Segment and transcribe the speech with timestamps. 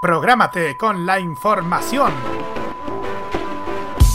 [0.00, 2.12] Prográmate con la información.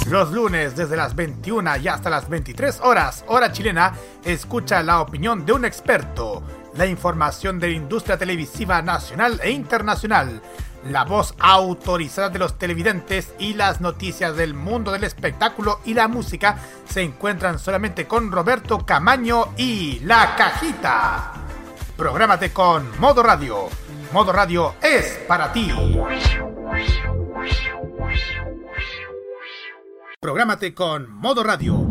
[0.10, 3.94] Los lunes desde las 21 y hasta las 23 horas, hora chilena,
[4.24, 6.44] escucha la opinión de un experto,
[6.76, 10.42] la información de la industria televisiva nacional e internacional,
[10.86, 16.08] la voz autorizada de los televidentes y las noticias del mundo del espectáculo y la
[16.08, 16.58] música
[16.90, 21.34] se encuentran solamente con Roberto Camaño y La Cajita.
[21.96, 23.70] Prográmate con Modo Radio
[24.12, 25.72] Modo Radio es para ti.
[30.20, 31.91] Prográmate con Modo Radio.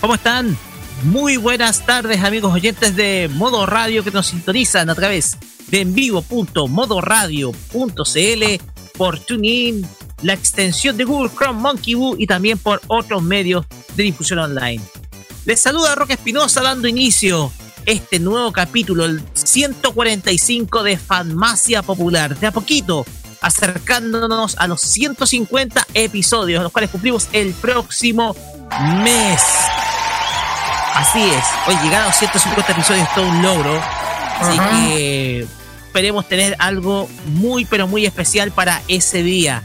[0.00, 0.56] ¿Cómo están?
[1.04, 5.36] Muy buenas tardes amigos oyentes de Modo Radio que nos sintonizan a través
[5.68, 8.44] de envivo.modoradio.cl
[8.96, 9.86] por TuneIn,
[10.22, 14.82] la extensión de Google Chrome Monkey Boo y también por otros medios de difusión online.
[15.44, 17.52] Les saluda Roque Espinosa dando inicio
[17.86, 22.38] este nuevo capítulo, el 145 de Farmacia Popular.
[22.38, 23.06] De a poquito,
[23.40, 28.34] acercándonos a los 150 episodios, los cuales cumplimos el próximo
[29.02, 29.42] mes.
[30.94, 31.44] Así es.
[31.68, 33.82] Hoy llegar a los 150 episodios es todo un logro.
[34.40, 35.46] Así que
[35.86, 39.62] esperemos tener algo muy, pero muy especial para ese día.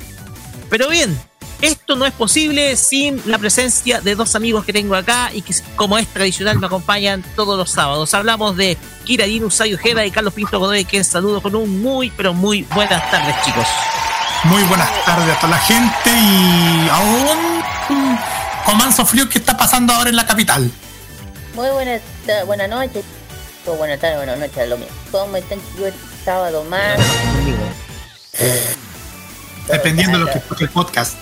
[0.70, 1.18] Pero bien,
[1.62, 5.54] esto no es posible sin la presencia de dos amigos que tengo acá y que,
[5.76, 8.14] como es tradicional, me acompañan todos los sábados.
[8.14, 12.34] Hablamos de Kira Usayo Ojeda y Carlos Pinto Godoy, que saludo con un muy, pero
[12.34, 13.68] muy buenas tardes, chicos.
[14.44, 17.62] Muy buenas tardes a toda la gente y aún
[18.66, 20.72] con manso frío que está pasando ahora en la capital.
[21.54, 22.02] Muy buenas,
[22.46, 23.06] buenas noches.
[23.68, 24.96] O buenas tardes, buenas noches, lo mismo.
[25.12, 25.94] ¿Cómo están chicos?
[26.26, 27.00] Sábado más.
[29.68, 31.16] Dependiendo de lo que escuche el podcast.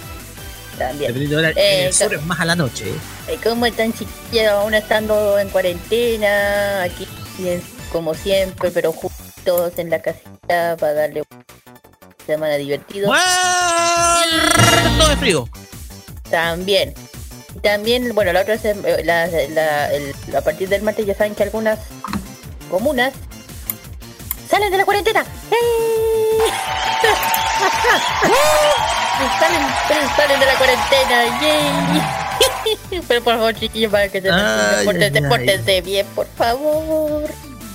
[0.79, 1.13] También.
[1.13, 2.85] Dependiendo de Eh, el sur es más a la noche.
[3.27, 4.47] Eh, ¿Cómo están chiquillos?
[4.47, 7.05] Aún estando en cuarentena, aquí
[7.91, 11.43] como siempre, pero juntos en la casita para darle una
[12.25, 13.11] semana divertido.
[14.95, 15.49] Muerto de frío.
[16.29, 16.93] También.
[17.63, 21.43] También, bueno, la otra eh, la, la- el- a partir del martes ya saben que
[21.43, 21.79] algunas
[22.69, 23.13] comunas
[24.49, 25.25] salen de la cuarentena.
[29.39, 29.61] Salen,
[30.15, 31.41] salen de la cuarentena.
[31.41, 33.01] ¡yay!
[33.07, 34.29] Pero por favor, chiquillos, para que se
[34.85, 37.29] pórtense, pórtense bien, por favor.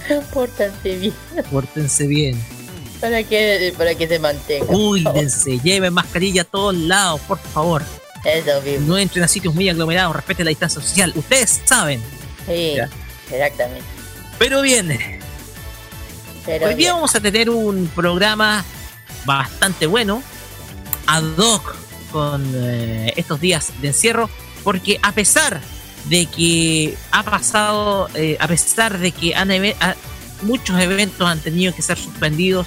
[0.33, 1.15] Pórtense bien.
[1.51, 2.43] Pórtense bien.
[3.01, 4.67] Para que, para que se mantenga.
[4.67, 7.83] Cuídense, lleven mascarilla a todos lados, por favor.
[8.25, 8.87] Eso mismo.
[8.87, 11.13] No entren a sitios muy aglomerados, respeten la distancia social.
[11.15, 12.03] Ustedes saben.
[12.47, 12.89] Sí, Ya.
[13.31, 13.85] exactamente.
[14.39, 15.21] Pero bien,
[16.47, 16.95] Pero hoy día bien.
[16.95, 18.65] vamos a tener un programa
[19.25, 20.23] bastante bueno,
[21.07, 21.75] ad hoc
[22.13, 24.31] con eh, estos días de encierro,
[24.63, 25.61] porque a pesar
[26.05, 29.51] de que ha pasado, eh, a pesar de que han
[30.43, 32.67] muchos eventos han tenido que ser suspendidos,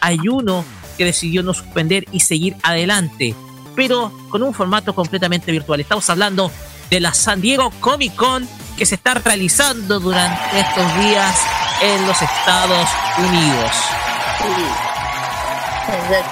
[0.00, 0.64] hay uno
[0.96, 3.34] que decidió no suspender y seguir adelante,
[3.74, 5.80] pero con un formato completamente virtual.
[5.80, 6.50] Estamos hablando
[6.90, 8.48] de la San Diego Comic Con
[8.78, 11.36] que se está realizando durante estos días
[11.82, 12.88] en los Estados
[13.18, 13.72] Unidos.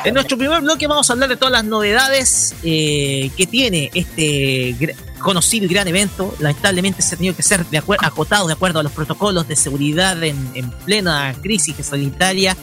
[0.05, 4.97] En nuestro primer bloque vamos a hablar de todas las novedades eh, que tiene este
[5.19, 6.35] conocido y gran evento.
[6.39, 10.23] Lamentablemente se ha tenido que ser de acotado de acuerdo a los protocolos de seguridad
[10.23, 12.57] en, en plena crisis sanitaria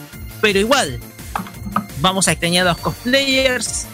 [0.44, 1.00] pero igual
[2.02, 3.86] vamos a extrañar a los cosplayers,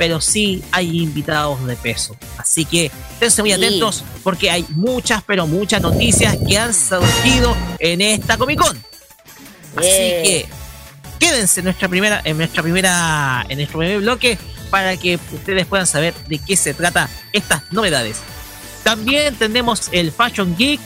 [0.00, 2.16] pero sí hay invitados de peso.
[2.38, 8.00] Así que estén muy atentos porque hay muchas, pero muchas noticias que han surgido en
[8.00, 8.82] esta Comic Con.
[9.76, 10.46] Así que
[11.18, 14.38] quédense en nuestra primera, en nuestra primera, en nuestro primer bloque
[14.70, 18.20] para que ustedes puedan saber de qué se trata estas novedades.
[18.82, 20.80] También tenemos el Fashion Geek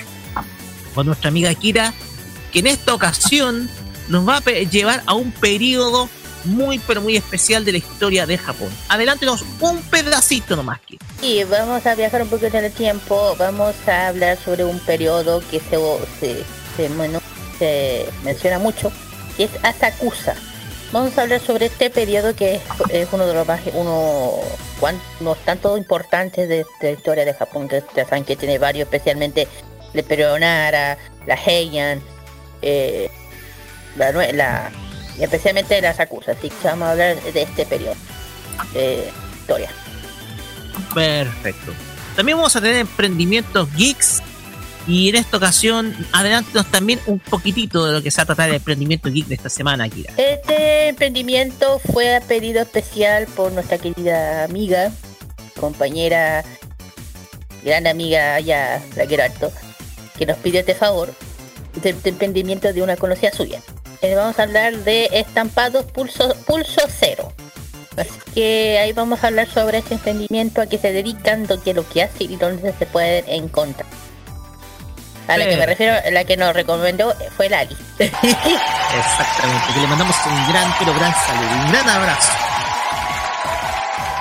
[0.93, 1.95] con nuestra amiga Kira,
[2.53, 3.71] que en esta ocasión
[4.09, 6.11] nos va a llevar a un periodo
[6.45, 8.69] muy pero muy especial de la historia de Japón.
[8.89, 11.05] Adelántenos un pedacito nomás, Kira.
[11.21, 15.43] Sí, vamos a viajar un poquito en el tiempo, vamos a hablar sobre un periodo
[15.51, 15.79] que se,
[16.77, 16.89] se,
[17.59, 18.93] se menciona mucho,
[19.37, 20.35] que es Asakusa
[20.95, 22.61] Vamos a hablar sobre este periodo que
[22.91, 24.39] es, uno de los más, uno,
[25.45, 29.49] tanto importantes de, la historia de Japón, que ya saben que tiene varios, especialmente
[29.93, 30.97] el periodo Nara,
[31.27, 32.01] la Heian,
[32.63, 33.11] eh,
[33.97, 34.71] la,
[35.19, 37.95] y especialmente la Sakusa, así que vamos a hablar de este periodo
[38.73, 39.71] de historia.
[40.95, 41.73] Perfecto.
[42.17, 44.23] También vamos a tener emprendimientos geeks
[44.87, 48.51] y en esta ocasión, adelántanos también un poquitito de lo que se va a tratar
[48.51, 50.13] el emprendimiento geek de esta semana, Kira.
[50.17, 54.93] Este emprendimiento fue a pedido especial por nuestra querida amiga,
[55.59, 56.45] compañera,
[57.65, 59.51] gran amiga, ya la quiero harto,
[60.19, 61.15] que nos pidió este favor
[61.83, 63.63] de, emprendimiento de una conocida suya.
[64.05, 67.33] Eh, vamos a hablar de estampados pulso, pulso cero.
[67.97, 71.77] Así que ahí vamos a hablar sobre este emprendimiento, a qué se dedican, qué es
[71.77, 73.87] lo que hace y dónde se pueden encontrar.
[75.27, 77.75] A la que me refiero, la que nos recomendó fue Lali.
[77.99, 82.33] Exactamente, que le mandamos un gran, pero gran saludo, un gran abrazo.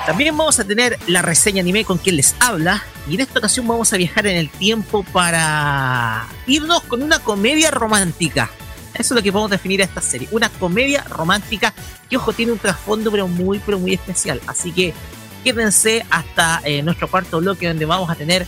[0.06, 2.82] También vamos a tener la reseña anime con quien les habla.
[3.06, 7.70] Y en esta ocasión vamos a viajar en el tiempo para irnos con una comedia
[7.70, 8.50] romántica.
[8.94, 10.28] Eso es lo que podemos definir a esta serie.
[10.30, 11.74] Una comedia romántica
[12.08, 14.40] que, ojo, tiene un trasfondo pero muy, pero muy especial.
[14.46, 14.94] Así que
[15.42, 18.46] quédense hasta eh, nuestro cuarto bloque donde vamos a tener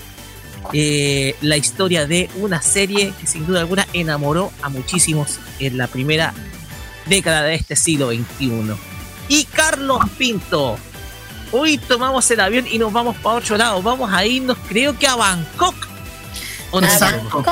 [0.72, 5.86] eh, la historia de una serie que sin duda alguna enamoró a muchísimos en la
[5.86, 6.32] primera
[7.06, 8.74] década de este siglo XXI.
[9.28, 10.76] Y Carlos Pinto,
[11.52, 15.06] hoy tomamos el avión y nos vamos para otro lado, vamos a irnos creo que
[15.06, 15.74] a Bangkok.
[16.72, 17.44] Exacto,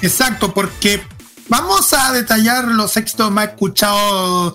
[0.00, 1.02] exacto, porque
[1.52, 4.54] vamos a detallar los éxitos más escuchados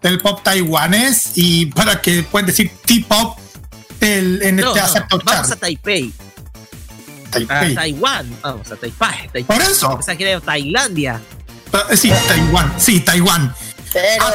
[0.00, 3.36] del pop taiwanés y para que puedan decir T-pop
[4.00, 4.72] en este no,
[5.24, 6.12] Vamos a Taipei.
[7.32, 9.42] A Taiwán, vamos a Taipei.
[9.42, 9.98] Por eso.
[9.98, 11.20] Que Tailandia.
[11.90, 13.52] Eh, sí, Taiwán, sí, Taiwán.
[13.92, 14.24] Pero...
[14.24, 14.34] Ah,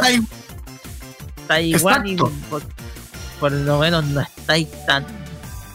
[1.47, 2.17] Taiwán y
[3.39, 5.05] por, lo menos no estáis tan.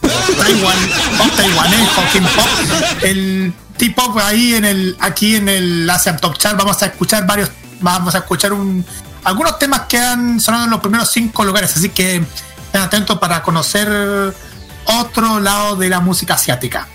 [0.01, 0.77] Taiwán,
[1.17, 3.01] pop taiwanés, pop.
[3.01, 7.51] El T-pop ahí en el, aquí en el Asian Top Chart vamos a escuchar varios,
[7.79, 8.85] vamos a escuchar un,
[9.23, 13.41] algunos temas que han sonado en los primeros cinco lugares, así que estén atentos para
[13.43, 14.33] conocer
[14.85, 16.87] otro lado de la música asiática.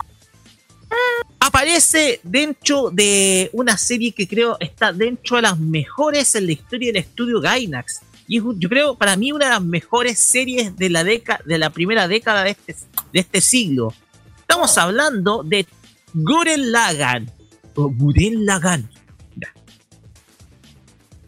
[1.41, 6.89] aparece dentro de una serie que creo está dentro de las mejores en la historia
[6.93, 8.01] del estudio Gainax.
[8.29, 11.59] Y es, yo creo, para mí, una de las mejores series de la, década, de
[11.59, 12.77] la primera década de este,
[13.13, 13.93] de este siglo.
[14.41, 15.67] Estamos hablando de
[16.15, 17.31] Guren Lagan.
[17.75, 18.89] O Guren Lagan.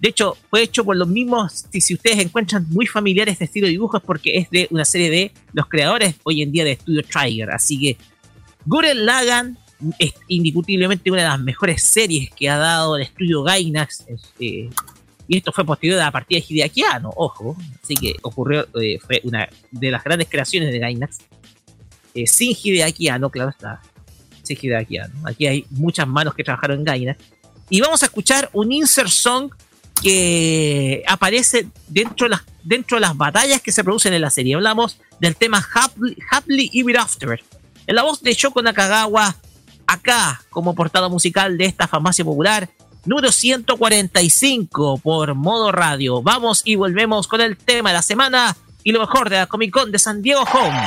[0.05, 3.71] De hecho, fue hecho por los mismos, si, ustedes encuentran muy familiares este estilo de
[3.71, 7.51] dibujos, porque es de una serie de los creadores hoy en día de Studio Trigger.
[7.51, 7.97] Así que
[8.67, 9.59] Guren Lagan
[9.99, 14.05] es indiscutiblemente una de las mejores series que ha dado el estudio Gainax.
[14.07, 14.69] Este,
[15.27, 16.83] y esto fue posterior a la partida de Hideaki
[17.17, 17.57] ojo.
[17.83, 21.19] Así que ocurrió, eh, fue una de las grandes creaciones de Gainax.
[22.15, 23.81] Eh, sin Hideaki claro está.
[24.45, 27.19] Sin Hideaki Aquí hay muchas manos que trabajaron en Gainax.
[27.71, 29.51] Y vamos a escuchar un insert song
[30.03, 34.55] que aparece dentro de las, dentro de las batallas que se producen en la serie.
[34.55, 37.43] Hablamos del tema Happily, Happily Ever After.
[37.87, 39.35] En la voz de Shoko Nakagawa,
[39.87, 42.69] acá como portada musical de esta farmacia popular,
[43.05, 46.23] número 145 por modo radio.
[46.23, 49.73] Vamos y volvemos con el tema de la semana y lo mejor de la Comic
[49.73, 50.83] Con de San Diego Home.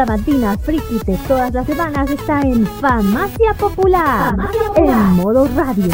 [0.00, 4.34] Sabatina friki de todas las semanas está en Famacia Popular,
[4.76, 5.92] en modo radio.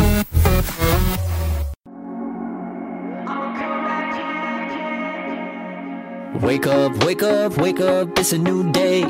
[6.40, 9.04] Wake up, wake up, wake up, it's a new day.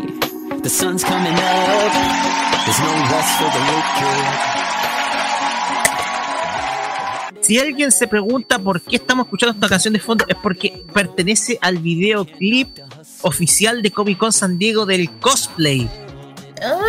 [0.62, 1.92] The sun's coming up,
[2.64, 4.56] there's no rest for the wicked.
[7.42, 11.58] Si alguien se pregunta por qué estamos escuchando esta canción de fondo, es porque pertenece
[11.60, 12.78] al videoclip
[13.22, 15.90] oficial de Comic Con San Diego del cosplay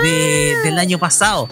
[0.03, 1.50] de, del año pasado.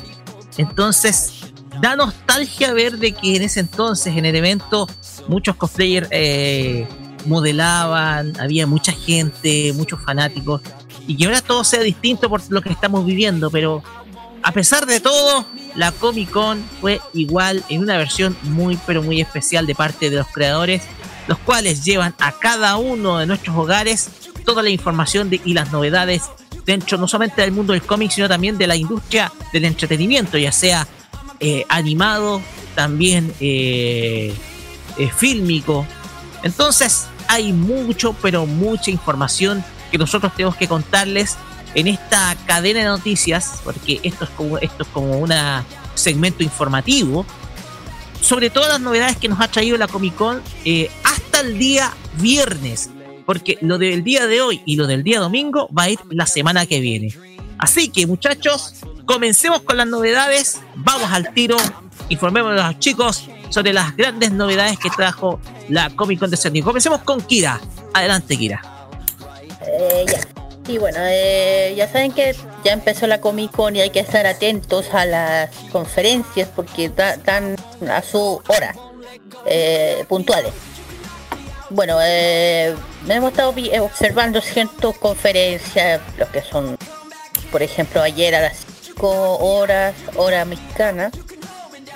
[0.57, 1.33] Entonces,
[1.81, 4.87] da nostalgia ver de que en ese entonces, en el evento,
[5.27, 6.87] muchos cosplayers eh,
[7.25, 10.61] modelaban, había mucha gente, muchos fanáticos,
[11.07, 13.83] y que ahora todo sea distinto por lo que estamos viviendo, pero
[14.43, 19.19] a pesar de todo, la Comic Con fue igual en una versión muy pero muy
[19.19, 20.83] especial de parte de los creadores,
[21.27, 24.09] los cuales llevan a cada uno de nuestros hogares
[24.45, 26.23] toda la información y las novedades
[26.65, 30.51] dentro no solamente del mundo del cómic, sino también de la industria del entretenimiento, ya
[30.51, 30.87] sea
[31.39, 32.41] eh, animado,
[32.75, 34.33] también eh,
[34.97, 35.85] eh, fílmico.
[36.43, 41.37] Entonces hay mucho, pero mucha información que nosotros tenemos que contarles
[41.73, 45.33] en esta cadena de noticias, porque esto es como, esto es como un
[45.93, 47.25] segmento informativo,
[48.21, 50.41] sobre todas las novedades que nos ha traído la Comic Con
[51.03, 52.89] hasta el día viernes,
[53.25, 56.25] porque lo del día de hoy y lo del día domingo va a ir la
[56.25, 57.13] semana que viene.
[57.57, 61.57] Así que muchachos, comencemos con las novedades, vamos al tiro,
[62.09, 65.39] informemos a los chicos sobre las grandes novedades que trajo
[65.69, 67.59] la Comic Con de San Comencemos con Kira.
[67.93, 68.61] Adelante, Kira.
[69.67, 70.19] Eh, ya.
[70.67, 74.25] Y bueno, eh, ya saben que ya empezó la Comic Con y hay que estar
[74.25, 77.55] atentos a las conferencias porque están
[77.87, 78.75] a su hora,
[79.45, 80.51] eh, puntuales.
[81.75, 82.73] Bueno, eh,
[83.09, 86.77] hemos estado observando ciertas conferencias, lo que son,
[87.51, 88.65] por ejemplo, ayer a las
[88.95, 91.11] 5 horas, hora mexicana,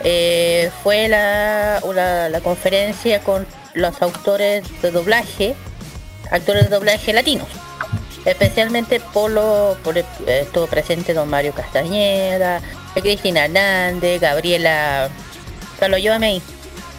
[0.04, 1.80] eh, fue la,
[2.30, 5.56] la, conferencia con los autores de doblaje,
[6.30, 7.48] actores de doblaje latinos.
[8.26, 9.32] Especialmente por,
[9.96, 12.60] eh, estuvo presente don Mario Castañeda,
[12.96, 15.08] Cristina Hernández, Gabriela,
[15.80, 16.42] Carlos Yoamey,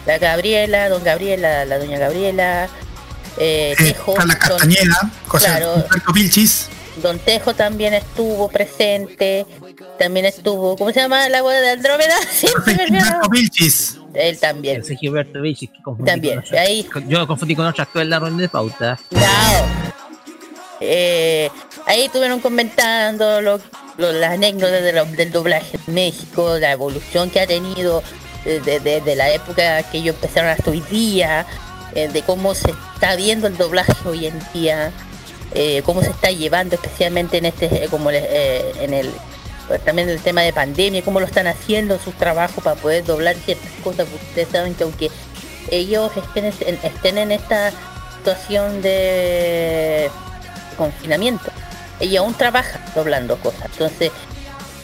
[0.05, 2.69] la Gabriela, don Gabriela, la doña Gabriela,
[3.37, 6.69] eh, Tejo, la Castañeda, claro, Vilchis.
[7.01, 9.45] Don Tejo también estuvo presente,
[9.97, 12.15] también estuvo, ¿cómo se llama la boda de Andrómeda?
[12.31, 12.47] Sí,
[13.31, 13.97] Vilchis.
[14.13, 14.81] Él también.
[14.81, 16.87] Ese Gilberto Vilchis que También, ahí.
[17.07, 18.99] Yo lo confundí con otro actor en la ronda de pauta.
[19.11, 19.21] No.
[20.81, 21.49] Eh,
[21.85, 23.61] ahí estuvieron comentando lo,
[23.97, 24.81] las anécdotas
[25.15, 28.03] del doblaje en México, la evolución que ha tenido
[28.45, 31.45] desde, la época que ellos empezaron hasta hoy día,
[31.93, 34.91] eh, de cómo se está viendo el doblaje hoy en día,
[35.53, 39.11] eh, cómo se está llevando especialmente en este, eh, como en el
[39.85, 43.71] también el tema de pandemia, cómo lo están haciendo sus trabajos para poder doblar ciertas
[43.83, 45.09] cosas, ustedes saben que aunque
[45.69, 46.45] ellos estén,
[46.83, 47.71] estén en esta
[48.17, 50.09] situación de
[50.77, 51.51] confinamiento,
[52.01, 53.65] ella aún trabaja doblando cosas.
[53.71, 54.11] Entonces,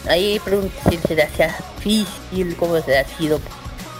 [0.09, 0.41] ahí
[0.89, 3.39] si se le hacía difícil, cómo se ha sido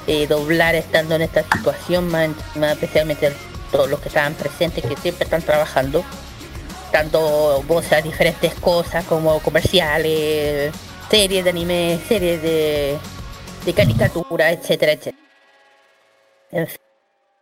[0.07, 3.33] eh, doblar estando en esta situación, más, especialmente
[3.71, 6.03] todos los que estaban presentes, que siempre están trabajando,
[6.91, 10.73] tanto voces a diferentes cosas como comerciales,
[11.09, 12.97] series de anime, series de,
[13.65, 15.17] de caricatura, etcétera, etcétera.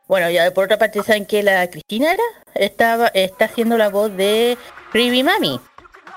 [0.08, 2.24] Bueno, ya por otra parte saben que la Cristina era,
[2.54, 4.58] estaba, está haciendo la voz de
[4.92, 5.60] Creepy Mami,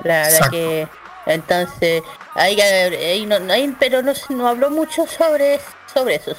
[0.04, 0.88] la, la que
[1.28, 2.02] entonces,
[2.38, 5.60] ahí, ahí no, ahí, pero no, no habló mucho sobre,
[5.92, 6.34] sobre eso.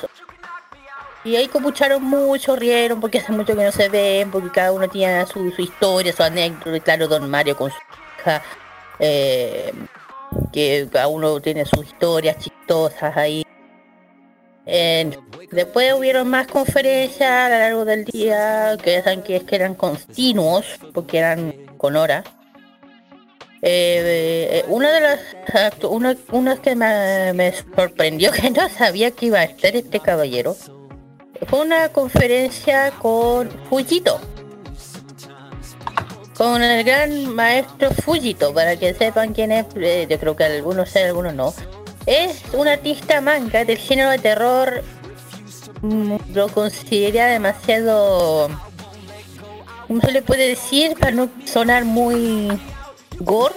[1.23, 4.87] Y ahí escucharon mucho, rieron, porque hace mucho que no se ven, porque cada uno
[4.87, 7.77] tiene su, su historia, su anécdota, claro, don Mario con su
[8.19, 8.41] hija,
[8.99, 9.73] eh,
[10.53, 13.45] que cada uno tiene sus historias chistosas ahí.
[15.51, 19.55] después hubieron más conferencias a lo largo del día, que ya saben que es que
[19.55, 22.23] eran continuos, porque eran con horas.
[23.61, 25.19] Eh, una de las
[25.83, 30.55] una, una que me, sorprendió que no sabía que iba a estar este caballero
[31.45, 34.21] fue una conferencia con Fujito
[36.37, 40.89] con el gran maestro Fujito para que sepan quién es eh, yo creo que algunos
[40.89, 41.53] saben algunos no
[42.05, 44.83] es un artista manga del género de terror
[45.81, 48.49] mm, lo considera demasiado
[49.85, 50.95] ¿cómo se le puede decir?
[50.97, 52.57] para no sonar muy
[53.19, 53.55] gore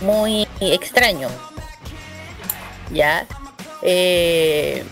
[0.00, 1.28] muy extraño.
[2.92, 3.26] Ya.
[3.82, 4.84] Eh,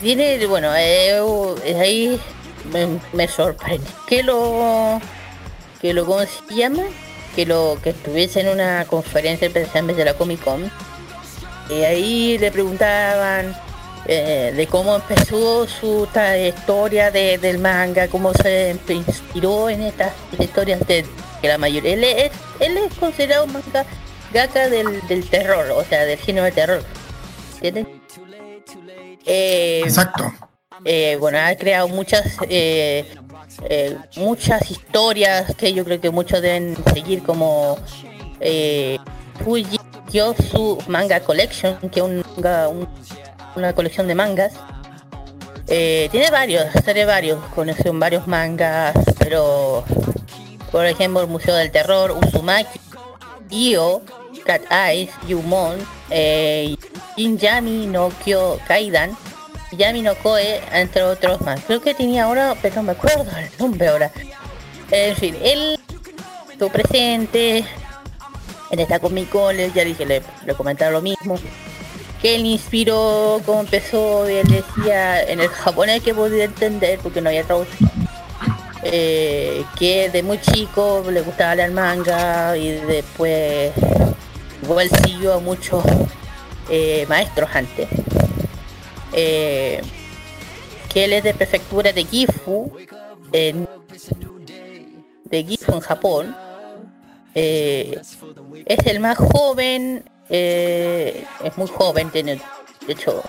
[0.00, 1.20] tiene, bueno, eh,
[1.80, 2.20] ahí
[3.12, 5.00] me, sorprende que lo,
[5.80, 6.82] que lo, ¿cómo se llama?
[7.36, 10.70] Que lo, que estuviese en una conferencia precisamente de la Comic Con.
[11.70, 13.56] Y ahí le preguntaban
[14.06, 20.84] eh, de cómo empezó su trayectoria de, del manga, cómo se inspiró en estas historias
[20.86, 21.04] de
[21.42, 23.84] que la mayoría él es, él es considerado un manga
[24.32, 26.82] gaka del, del terror, o sea, del género de terror.
[27.60, 27.86] ¿Entiendes?
[29.26, 30.32] Eh, Exacto.
[30.84, 33.06] Eh, bueno, ha creado muchas eh,
[34.16, 37.78] muchas historias que yo creo que muchos deben seguir como
[38.40, 38.98] eh,
[39.44, 39.78] Fuji
[40.10, 42.24] Kyosu Manga Collection, que es un,
[43.54, 44.54] una colección de mangas.
[45.66, 49.84] Tiene varios, tiene varios, conexión varios mangas, pero
[50.72, 52.80] por ejemplo el Museo del Terror, Uzumaki,
[53.50, 54.02] Io,
[54.44, 55.78] Cat Eyes, Yumon,
[56.10, 56.74] eh,
[57.16, 59.16] Injami no Kyo Kaidan,
[59.72, 61.60] Yami no Koe, entre otros más.
[61.64, 64.10] Creo que tenía ahora, pero no me acuerdo el nombre ahora.
[64.90, 65.78] En fin, él
[66.50, 67.64] estuvo presente
[68.70, 71.38] en esta Comic Con, ya dije, le, le comentaba lo mismo.
[72.20, 77.30] Que él inspiró, cómo empezó, él decía en el japonés que podía entender, porque no
[77.30, 77.90] había traducción.
[78.84, 83.72] Eh, que de muy chico le gustaba leer manga y después
[84.60, 85.84] igual siguió a muchos
[86.68, 87.88] eh, maestros antes
[89.12, 89.82] eh,
[90.92, 92.72] que él es de prefectura de Gifu,
[93.32, 93.68] en,
[95.24, 96.36] de Gifu en Japón.
[97.34, 97.98] Eh,
[98.66, 102.40] es el más joven, es muy joven, tiene,
[102.86, 103.22] de hecho,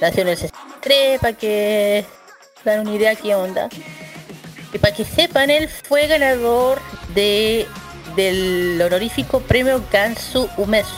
[0.00, 2.04] nació en el 63 para que
[2.64, 3.68] dan una idea qué onda.
[4.74, 6.82] Y para que sepan, él fue ganador
[7.14, 7.66] de
[8.14, 10.94] del honorífico premio Gansu Umesu.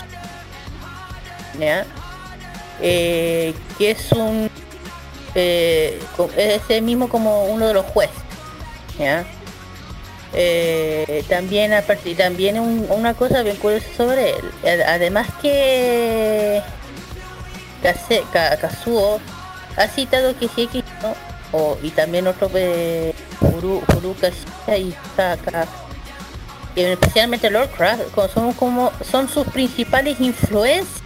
[1.58, 1.86] ¿Ya?
[2.80, 4.50] eh, que es un
[5.34, 6.00] eh,
[6.36, 8.16] es mismo como uno de los jueces
[8.98, 9.24] ¿ya?
[10.32, 14.30] Eh, también a partir también una cosa bien curiosa sobre
[14.64, 16.62] él además que
[18.32, 19.20] Kazuo
[19.76, 21.14] ha citado que X ¿no?
[21.52, 23.14] o, y también otro eh,
[24.78, 25.66] Y Saka
[26.74, 28.02] especialmente Lordcraft
[28.34, 31.02] son como son sus principales influencias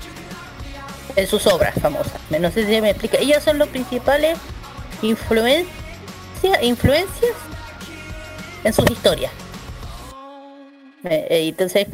[1.16, 2.20] en sus obras famosas.
[2.28, 3.18] No sé si me explica.
[3.18, 4.38] Ellos son los principales
[5.02, 5.80] influencias
[6.62, 7.32] influencias
[8.64, 9.32] en sus historias.
[11.04, 11.88] Eh, eh, entonces,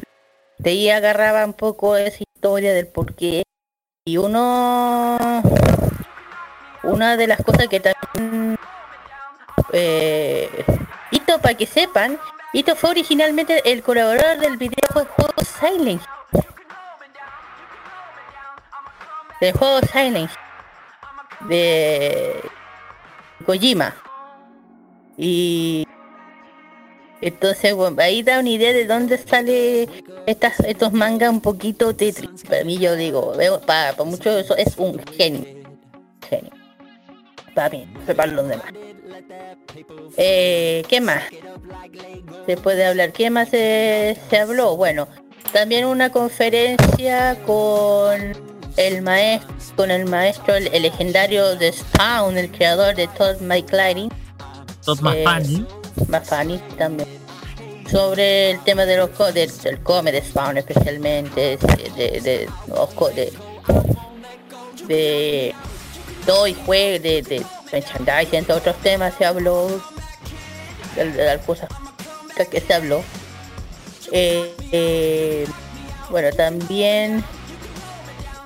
[0.58, 3.42] de ahí agarraba un poco esa historia del por qué.
[4.04, 5.42] Y uno,
[6.84, 8.55] una de las cosas que también,
[9.72, 10.64] eh,
[11.10, 12.18] Ito, para que sepan,
[12.52, 16.02] Ito fue originalmente el colaborador del videojuego Silent
[19.40, 20.30] del juego Silent
[21.48, 22.40] de
[23.44, 23.94] Kojima.
[25.16, 25.86] Y
[27.20, 29.88] entonces ahí da una idea de dónde sale
[30.26, 32.44] estas, estos mangas un poquito tetris.
[32.44, 33.32] Para mí yo digo,
[33.66, 35.44] para, para muchos eso es un genio.
[36.28, 36.55] Genio.
[37.70, 38.66] Mí, para los demás.
[40.16, 41.22] Eh, ¿Qué más?
[42.44, 43.12] Se puede hablar.
[43.12, 44.76] ¿Qué más se, se habló?
[44.76, 45.08] Bueno,
[45.52, 48.20] también una conferencia con
[48.76, 54.10] el maestro, con el maestro, el, legendario de Spawn, el creador de Todd McClary.
[54.84, 55.24] Todd eh,
[56.08, 56.58] McFanny.
[56.76, 57.08] también.
[57.90, 62.48] Sobre el tema de los del, del come de Spawn especialmente, de, de, de, de
[62.66, 62.86] todo
[66.46, 69.68] y juego, de, de merchandising, entre otros temas se habló,
[70.96, 71.68] de, las cosas
[72.50, 73.02] que se habló.
[74.12, 75.46] Eh, eh,
[76.10, 77.24] bueno, también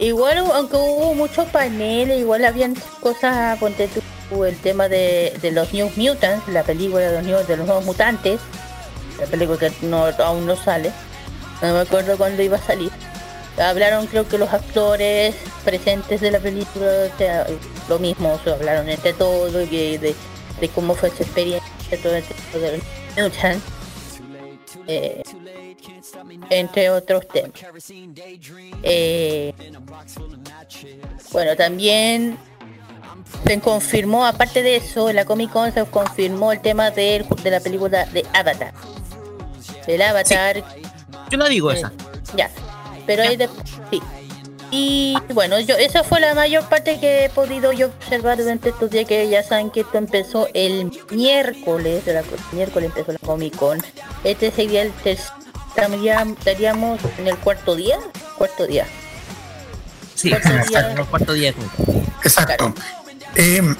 [0.01, 5.90] Igual, aunque hubo muchos paneles, igual habían cosas, ponte tú, el tema de, los New
[5.95, 8.40] Mutants, la película de los, new, de los nuevos mutantes,
[9.19, 10.90] la película que no, aún no sale,
[11.61, 12.90] no me acuerdo cuándo iba a salir.
[13.59, 15.35] Hablaron creo que los actores
[15.65, 17.09] presentes de la película,
[17.89, 20.15] lo mismo, hablaron entre todos y de,
[20.75, 21.71] cómo fue su experiencia,
[22.03, 22.81] todo el de.
[24.87, 25.23] Eh,
[26.51, 27.53] entre otros temas.
[28.83, 29.53] Eh,
[31.33, 32.39] bueno, también
[33.47, 37.51] se confirmó, aparte de eso, en la Comic Con se confirmó el tema de, de
[37.51, 38.73] la película de Avatar.
[39.87, 40.65] Del Avatar.
[41.31, 41.93] Yo no digo esa.
[42.37, 42.51] Ya,
[43.11, 43.49] pero ahí de,
[43.90, 44.01] sí.
[44.70, 48.88] Y bueno, yo esa fue la mayor parte que he podido yo observar durante estos
[48.88, 53.57] días que ya saben que esto empezó el miércoles, de la, miércoles empezó la Comic
[53.57, 53.83] Con.
[54.23, 55.35] Este sería el tercer
[56.38, 57.99] estaríamos en el cuarto día,
[58.38, 58.87] cuarto día.
[60.14, 61.53] Sí, en el cuarto día.
[62.23, 62.73] Exacto.
[63.35, 63.75] Eh,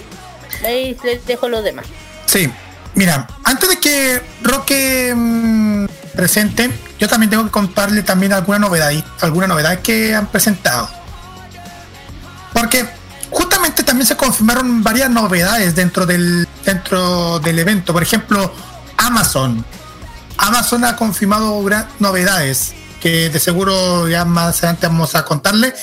[0.65, 1.87] Ahí les dejo los demás.
[2.27, 2.51] Sí,
[2.95, 8.93] mira, antes de que Roque mm, presente, yo también tengo que contarle también alguna novedad,
[9.21, 10.89] alguna novedad que han presentado.
[12.53, 12.87] Porque
[13.91, 17.93] también se confirmaron varias novedades dentro del, dentro del evento.
[17.93, 18.55] Por ejemplo,
[18.97, 19.65] Amazon.
[20.39, 21.61] Amazon ha confirmado
[21.99, 25.75] novedades que de seguro ya más adelante vamos a contarle.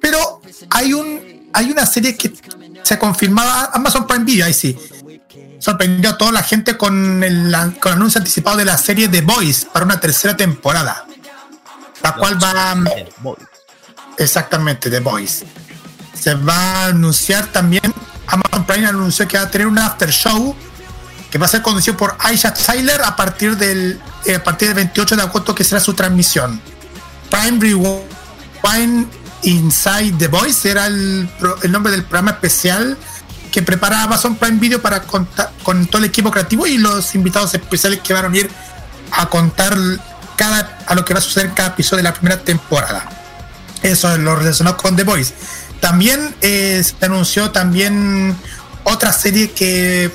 [0.00, 2.32] Pero hay un hay una serie que
[2.84, 4.78] se confirmaba Amazon Prime Video, ahí sí.
[5.66, 9.22] Sorprendió a toda la gente con el, con el anuncio anticipado de la serie The
[9.22, 11.04] Voice para una tercera temporada.
[12.04, 12.76] La cual va.
[14.16, 15.44] Exactamente, The Voice.
[16.14, 17.82] Se va a anunciar también.
[18.28, 20.54] Amazon Prime anunció que va a tener un after show
[21.32, 24.76] que va a ser conducido por Aisha Tyler a partir del eh, a partir del
[24.76, 26.60] 28 de agosto que será su transmisión.
[27.28, 29.08] Prime Rewind
[29.42, 31.28] Inside the Voice era el,
[31.68, 32.96] nombre del programa especial
[33.56, 37.54] que prepara Amazon Prime Video para contar con todo el equipo creativo y los invitados
[37.54, 38.50] especiales que van a venir
[39.12, 39.74] a contar
[40.36, 43.08] cada a lo que va a suceder cada episodio de la primera temporada.
[43.80, 45.32] Eso es lo relacionado con The Voice.
[45.80, 48.36] También eh, se anunció también
[48.84, 50.12] otra serie que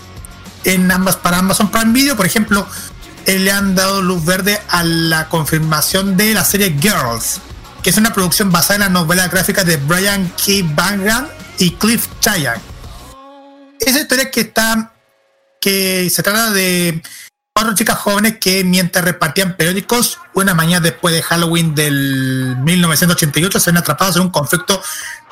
[0.63, 2.67] en ambas para Amazon Prime Video, por ejemplo,
[3.25, 7.41] eh, le han dado luz verde a la confirmación de la serie Girls,
[7.81, 10.63] que es una producción basada en la novela gráfica de Brian K.
[10.75, 11.27] Vaughan
[11.57, 12.70] y Cliff Chayang.
[13.85, 14.93] Esa historia que está,
[15.59, 17.01] que se trata de
[17.53, 23.71] cuatro chicas jóvenes que mientras repartían periódicos, una mañana después de Halloween del 1988 se
[23.71, 24.81] ven atrapados en un conflicto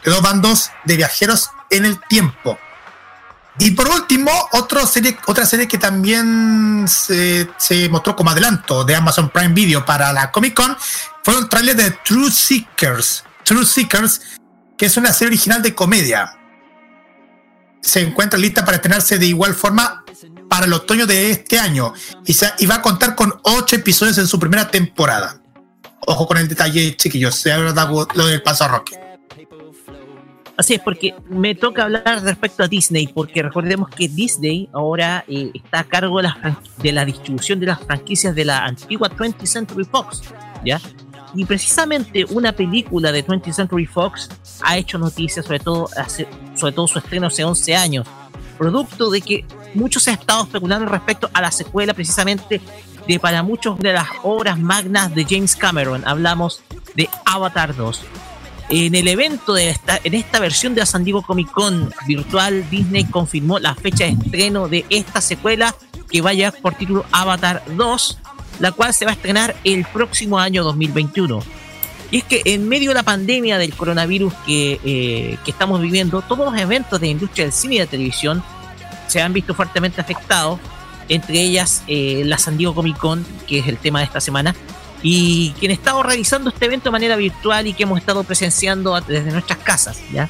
[0.04, 2.58] de dos bandos de viajeros en el tiempo.
[3.60, 8.96] Y por último, otra serie, otra serie que también se, se, mostró como adelanto de
[8.96, 10.78] Amazon Prime Video para la Comic Con
[11.24, 13.26] fue un tráiler de True Seekers.
[13.44, 14.22] True Seekers,
[14.78, 16.39] que es una serie original de comedia.
[17.82, 20.04] Se encuentra lista para estrenarse de igual forma
[20.50, 21.94] para el otoño de este año
[22.26, 25.42] y, va a contar con ocho episodios en su primera temporada.
[26.02, 28.96] Ojo con el detalle, chiquillos, se ha dado lo del paso a Rocky.
[30.58, 35.52] Así es, porque me toca hablar respecto a Disney, porque recordemos que Disney ahora eh,
[35.54, 39.46] está a cargo de la, de la distribución de las franquicias de la antigua 20th
[39.46, 40.22] Century Fox,
[40.66, 40.82] ¿ya?
[41.36, 44.30] Y precisamente una película de 20th Century Fox
[44.62, 45.90] ha hecho noticias, sobre todo,
[46.56, 48.08] sobre todo su estreno hace 11 años,
[48.58, 52.62] producto de que muchos se estado especulando respecto a la secuela precisamente
[53.08, 56.08] de para muchos de las obras magnas de James Cameron.
[56.08, 56.62] Hablamos
[56.96, 58.02] de Avatar 2.
[58.72, 63.06] En el evento de esta, en esta versión de San Diego Comic Con virtual, Disney
[63.06, 65.74] confirmó la fecha de estreno de esta secuela
[66.12, 68.20] que va a llevar por título Avatar 2,
[68.60, 71.42] la cual se va a estrenar el próximo año 2021.
[72.12, 76.22] Y es que en medio de la pandemia del coronavirus que, eh, que estamos viviendo,
[76.22, 78.44] todos los eventos de la industria del cine y de la televisión
[79.08, 80.60] se han visto fuertemente afectados,
[81.08, 84.56] entre ellas eh, la San Diego Comic Con, que es el tema de esta semana,
[85.02, 89.32] y quien estado realizando este evento de manera virtual y que hemos estado presenciando desde
[89.32, 90.30] nuestras casas, ¿ya?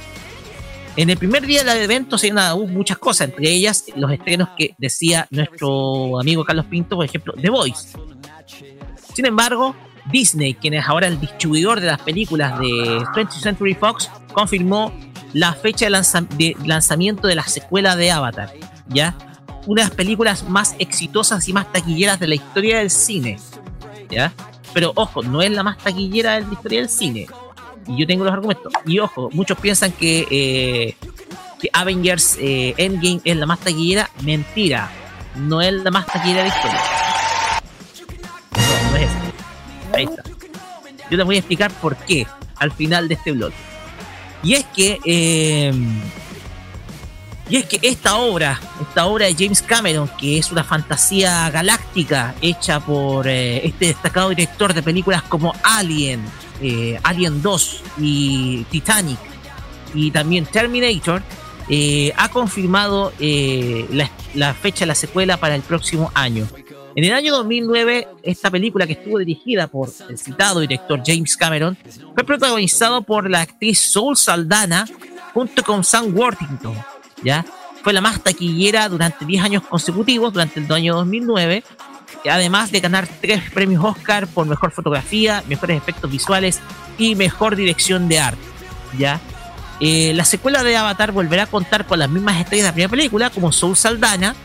[0.99, 4.75] En el primer día del evento se dieron muchas cosas, entre ellas los estrenos que
[4.77, 7.97] decía nuestro amigo Carlos Pinto, por ejemplo, The Voice.
[9.15, 9.73] Sin embargo,
[10.11, 14.91] Disney, quien es ahora el distribuidor de las películas de 20th Century Fox, confirmó
[15.31, 18.51] la fecha de, lanzamiento de la secuela de Avatar,
[18.89, 19.15] ¿ya?
[19.67, 23.39] Una de las películas más exitosas y más taquilleras de la historia del cine,
[24.09, 24.33] ¿ya?
[24.73, 27.27] Pero ojo, no es la más taquillera de la historia del cine.
[27.87, 28.71] Y yo tengo los argumentos.
[28.85, 30.95] Y ojo, muchos piensan que, eh,
[31.73, 34.09] Avengers eh, Endgame es la más taquillera.
[34.23, 34.89] Mentira.
[35.35, 36.81] No es la más taquillera de historia.
[38.91, 39.95] No, es eso.
[39.95, 40.23] Ahí está.
[41.09, 43.51] Yo te voy a explicar por qué al final de este blog.
[44.43, 45.73] Y es que eh,
[47.49, 52.35] y es que esta obra, esta obra de James Cameron, que es una fantasía galáctica
[52.41, 56.21] hecha por este destacado director de películas como Alien,
[56.61, 59.19] eh, Alien 2 y Titanic,
[59.93, 61.21] y también Terminator,
[61.69, 66.47] eh, ha confirmado la, la, fecha de la secuela para el próximo año.
[66.95, 71.77] En el año 2009, esta película que estuvo dirigida por el citado director James Cameron
[72.15, 74.85] fue protagonizado por la actriz Soul Saldana
[75.33, 76.75] junto con Sam Worthington
[77.23, 77.45] ¿ya?
[77.83, 81.63] Fue la más taquillera durante 10 años consecutivos, durante el año 2009,
[82.27, 86.59] además de ganar tres premios Oscar por mejor fotografía, mejores efectos visuales
[86.97, 88.41] y mejor dirección de arte,
[88.97, 89.19] ¿ya?
[89.79, 92.89] Eh, la secuela de Avatar volverá a contar con las mismas estrellas de la primera
[92.89, 94.35] película, como Soul Saldana,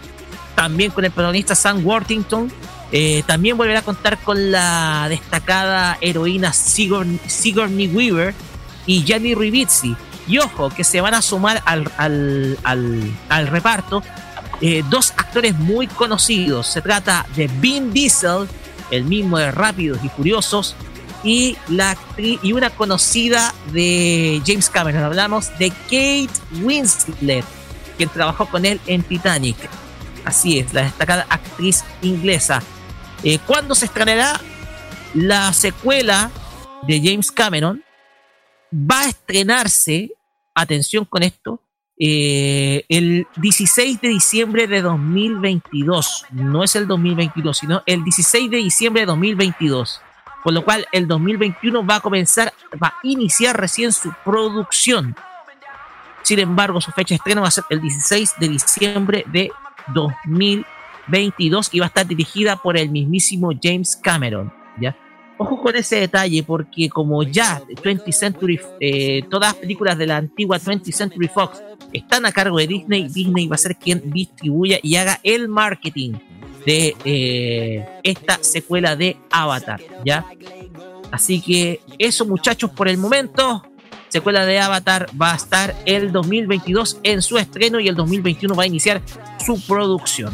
[0.55, 2.53] también con el protagonista Sam Worthington,
[2.93, 8.35] eh, también volverá a contar con la destacada heroína Sigourney Weaver
[8.87, 12.57] y Gianni Ribisi, y ojo, que se van a sumar al, al,
[13.29, 14.03] al, reparto
[14.61, 16.67] eh, dos actores muy conocidos.
[16.67, 18.49] Se trata de Vin Diesel,
[18.91, 20.77] el mismo de Rápidos y Furiosos,
[21.25, 25.03] y la y una conocida de James Cameron.
[25.03, 26.29] Hablamos de Kate
[26.63, 27.45] Winslet,
[27.97, 29.57] quien trabajó con él en Titanic.
[30.25, 32.63] Así es, la destacada actriz inglesa.
[33.23, 34.41] Eh, ¿Cuándo se estrenará
[35.15, 36.31] la secuela
[36.87, 37.83] de James Cameron?
[38.73, 40.13] Va a estrenarse,
[40.55, 41.61] atención con esto,
[41.99, 46.27] eh, el 16 de diciembre de 2022.
[46.33, 50.01] No es el 2022, sino el 16 de diciembre de 2022.
[50.43, 52.53] Por lo cual el 2021 va a comenzar,
[52.83, 55.17] va a iniciar recién su producción.
[56.23, 59.51] Sin embargo, su fecha de estreno va a ser el 16 de diciembre de
[59.95, 64.53] 2022 y va a estar dirigida por el mismísimo James Cameron.
[64.81, 64.97] ¿ya?
[65.37, 70.19] Ojo con ese detalle porque como ya 20 Century, eh, todas las películas de la
[70.19, 71.61] antigua 20th Century Fox
[71.93, 76.13] están a cargo de Disney, Disney va a ser quien distribuya y haga el marketing
[76.65, 80.25] de eh, esta secuela de Avatar, ¿ya?
[81.11, 83.65] Así que eso muchachos por el momento,
[84.09, 88.63] secuela de Avatar va a estar el 2022 en su estreno y el 2021 va
[88.63, 89.03] a iniciar
[89.45, 90.33] su producción.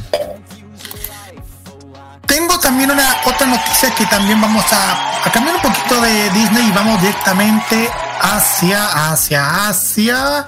[2.31, 6.71] Tengo también una otra noticia que también vamos a, cambiar un poquito de Disney y
[6.71, 7.91] vamos directamente
[8.21, 10.47] hacia, hacia, hacia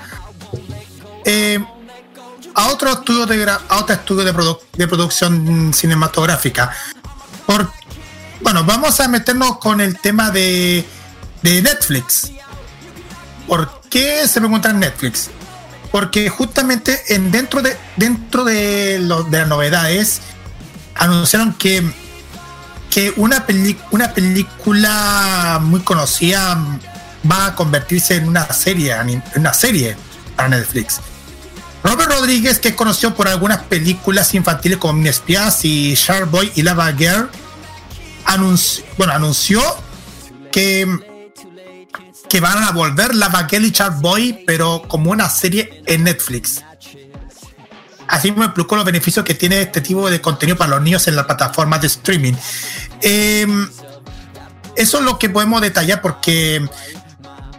[1.25, 1.59] eh,
[2.55, 6.71] a otro estudio de a otro estudio de, de producción cinematográfica.
[7.47, 7.73] Por,
[8.43, 10.87] bueno, vamos a meternos con el tema de,
[11.43, 12.31] de Netflix.
[13.49, 15.31] ¿Por qué se en Netflix?
[15.91, 20.21] Porque justamente en, dentro de dentro de, lo, de las novedades
[20.95, 21.83] anunciaron que,
[22.91, 23.45] que una,
[23.91, 26.59] una película muy conocida
[27.31, 28.95] va a convertirse en una serie,
[29.37, 29.97] una serie
[30.37, 31.01] para Netflix.
[31.83, 36.63] Robert Rodríguez, que conoció por algunas películas infantiles como Mini Espías y Shark Boy y
[36.63, 37.29] Lava Girl,
[38.25, 39.61] anunció, bueno, anunció
[40.53, 40.87] que
[42.33, 46.65] que van a volver la Girl y Shark Boy, pero como una serie en Netflix.
[48.13, 51.17] Así me explicó los beneficios que tiene este tipo de contenido para los niños en
[51.17, 52.35] la plataforma de streaming.
[53.01, 53.67] Em,
[54.77, 56.69] eso es lo que podemos detallar porque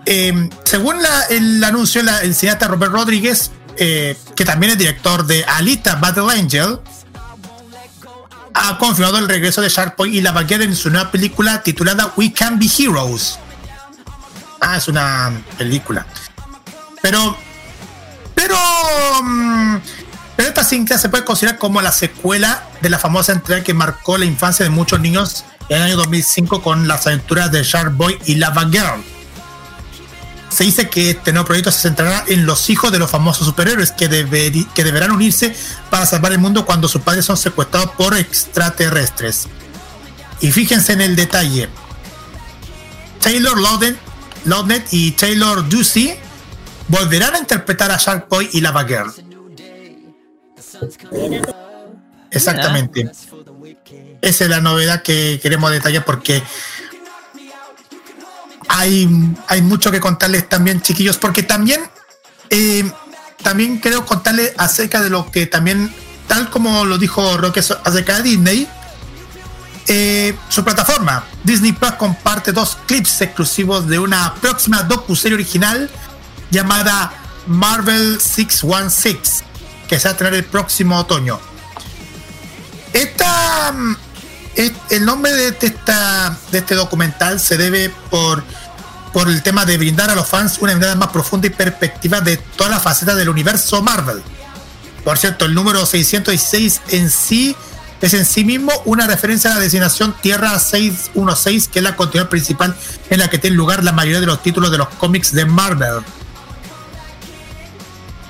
[0.05, 0.97] em, según
[1.31, 6.79] el anuncio el cineasta Robert Rodríguez, eh, que también es director de Alita Battle Angel,
[8.53, 12.31] ha confirmado el regreso de Sharkboy y la Girl en su nueva película titulada We
[12.31, 13.39] Can Be Heroes
[14.61, 16.05] Ah, es una película.
[17.01, 17.35] Pero,
[18.35, 18.55] pero,
[19.23, 19.77] mm,
[20.35, 24.17] pero esta cinta se puede considerar como la secuela de la famosa entrega que marcó
[24.17, 28.17] la infancia de muchos niños en el año 2005 con las aventuras de Shark Boy
[28.25, 29.03] y Lava Girl.
[30.49, 33.91] Se dice que este nuevo proyecto se centrará en los hijos de los famosos superhéroes
[33.91, 35.55] que, deberán unirse
[35.89, 39.47] para salvar el mundo cuando sus padres son secuestrados por extraterrestres.
[40.41, 41.69] Y fíjense en el detalle.
[43.19, 43.97] Taylor Loden
[44.45, 46.19] Loudnet y Taylor Ducey
[46.87, 49.13] volverán a interpretar a Shark Boy y Lava Girl.
[52.31, 53.11] Exactamente.
[54.21, 56.41] Esa es la novedad que queremos detallar porque
[58.69, 59.07] hay,
[59.47, 61.81] hay mucho que contarles también, chiquillos, porque también,
[62.49, 62.89] eh,
[63.41, 65.93] también quiero contarles acerca de lo que también,
[66.27, 68.67] tal como lo dijo Roque acerca de Disney,
[69.87, 71.25] eh, su plataforma.
[71.43, 75.89] Disney Plus comparte dos clips exclusivos de una próxima docu-serie original
[76.49, 77.11] llamada
[77.47, 79.43] Marvel 616,
[79.87, 81.39] que se va a tener el próximo otoño.
[82.93, 83.95] Esta, mm,
[84.89, 88.43] el nombre de, esta, de este documental se debe por,
[89.11, 92.37] por el tema de brindar a los fans una mirada más profunda y perspectiva de
[92.37, 94.21] todas las facetas del universo Marvel.
[95.03, 97.55] Por cierto, el número 616 en sí
[98.01, 102.29] es en sí mismo una referencia a la designación Tierra 616, que es la continuidad
[102.29, 102.75] principal
[103.09, 106.03] en la que tiene lugar la mayoría de los títulos de los cómics de Marvel.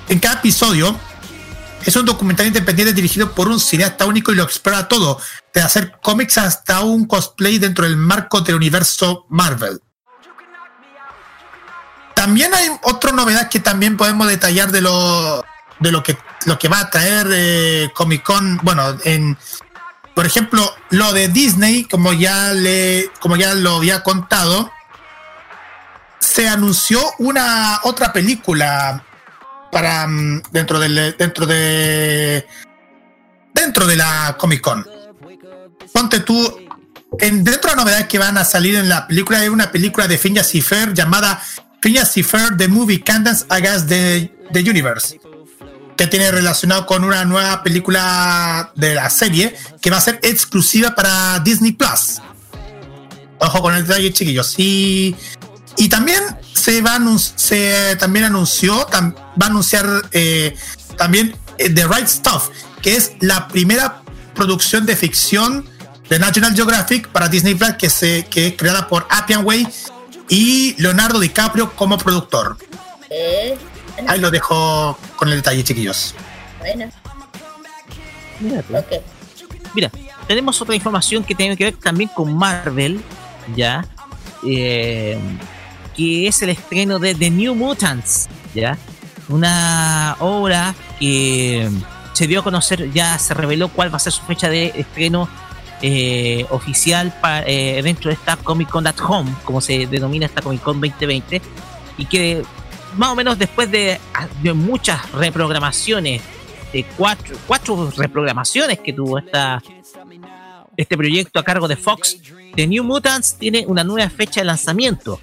[0.09, 0.95] En cada episodio
[1.85, 5.19] es un documental independiente dirigido por un cineasta único y lo explora todo,
[5.53, 9.81] de hacer cómics hasta un cosplay dentro del marco del universo Marvel.
[12.15, 15.43] También hay otra novedad que también podemos detallar de lo
[15.79, 19.37] de lo que lo que va a traer eh, Comic Con, bueno, en
[20.13, 24.71] por ejemplo, lo de Disney, como ya le, como ya lo había contado,
[26.19, 29.03] se anunció una otra película
[29.73, 32.47] para mm, dentro del dentro de
[33.53, 34.87] dentro de la Comic Con.
[35.91, 36.59] Ponte tú
[37.19, 40.17] en dentro de novedades que van a salir en la película hay una película de
[40.17, 41.41] Phineas Cipher llamada
[41.81, 45.19] Phineas Cipher The Movie Candance Against the, the Universe
[45.97, 50.95] que tiene relacionado con una nueva película de la serie que va a ser exclusiva
[50.95, 52.21] para Disney Plus.
[53.39, 54.55] Ojo con el detalle, chiquillos.
[55.77, 56.21] Y también
[56.53, 60.55] se va a se también anunció, va a anunciar eh,
[60.97, 62.49] también eh, The Right Stuff,
[62.81, 64.01] que es la primera
[64.35, 65.67] producción de ficción
[66.09, 69.67] de National Geographic para Disney Plus que, se, que es creada por Appian Way
[70.29, 72.57] y Leonardo DiCaprio como productor.
[73.09, 73.57] Eh,
[74.07, 76.15] Ahí lo dejo con el detalle, chiquillos.
[76.59, 76.89] Bueno.
[79.73, 79.91] Mira,
[80.27, 83.01] tenemos otra información que tiene que ver también con Marvel,
[83.55, 83.85] ya,
[84.45, 85.17] eh,
[85.95, 88.77] que es el estreno de The New Mutants, ya,
[89.29, 91.69] una obra que
[92.13, 95.27] se dio a conocer, ya se reveló cuál va a ser su fecha de estreno
[95.81, 97.13] eh, oficial
[97.45, 101.41] eh, dentro de esta Comic Con at Home, como se denomina esta Comic Con 2020,
[101.97, 102.43] y que
[102.95, 103.99] más o menos después de,
[104.53, 106.21] muchas reprogramaciones,
[106.71, 109.61] de cuatro, cuatro reprogramaciones que tuvo esta,
[110.77, 112.17] este proyecto a cargo de Fox,
[112.55, 115.19] The New Mutants tiene una nueva fecha de lanzamiento,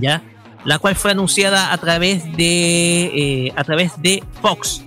[0.00, 0.22] ¿ya?
[0.64, 4.82] La cual fue anunciada a través de, eh, a través de Fox.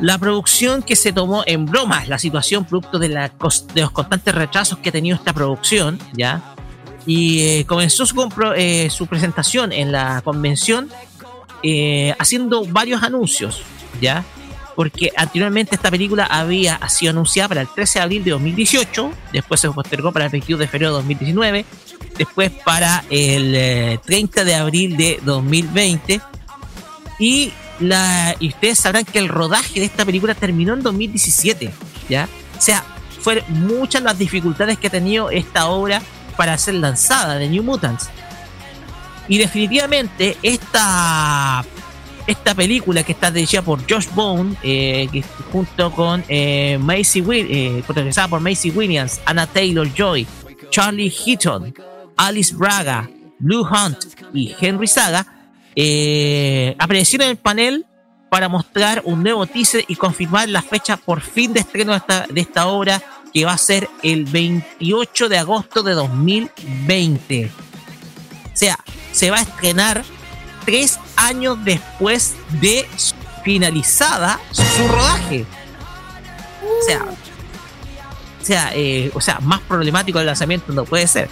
[0.00, 3.32] La producción que se tomó en broma la situación producto de, la,
[3.74, 6.54] de los constantes retrasos que ha tenido esta producción, ¿ya?
[7.04, 10.88] Y eh, comenzó su, eh, su, presentación en la convención
[12.18, 13.62] haciendo varios anuncios,
[14.00, 14.24] ¿ya?
[14.74, 19.60] porque anteriormente esta película había sido anunciada para el 13 de abril de 2018, después
[19.60, 21.64] se postergó para el 21 de febrero de 2019,
[22.16, 26.20] después para el 30 eh, de abril de 2020
[27.18, 27.52] y,
[28.40, 31.72] ustedes sabrán que el rodaje de esta película terminó en 2017,
[32.08, 32.28] ¿ya?
[32.56, 32.84] O sea,
[33.20, 36.00] fueron muchas las dificultades que ha tenido esta obra
[36.36, 38.08] para ser lanzada de New Mutants.
[39.28, 41.64] Y definitivamente esta
[42.26, 45.08] esta película que está dirigida por Josh Bone, eh,
[45.50, 50.26] junto con eh, Macy eh, protagonizada por Macy Williams, Anna Taylor Joy,
[50.70, 51.74] Charlie Heaton,
[52.16, 53.08] Alice Braga,
[53.38, 53.98] Blue Hunt
[54.32, 55.26] y Henry Saga,
[55.74, 57.86] eh, aparecieron en el panel
[58.30, 62.26] para mostrar un nuevo teaser y confirmar la fecha por fin de estreno de esta,
[62.26, 63.02] de obra
[63.32, 67.46] que va a ser el 28 de agosto de 2020.
[67.46, 68.78] O sea,
[69.12, 70.04] se va a estrenar
[70.64, 72.86] tres años después de
[73.44, 75.44] finalizada su rodaje.
[76.62, 77.06] O sea,
[78.44, 81.28] sea, eh, o sea, más problemático el lanzamiento no puede ser.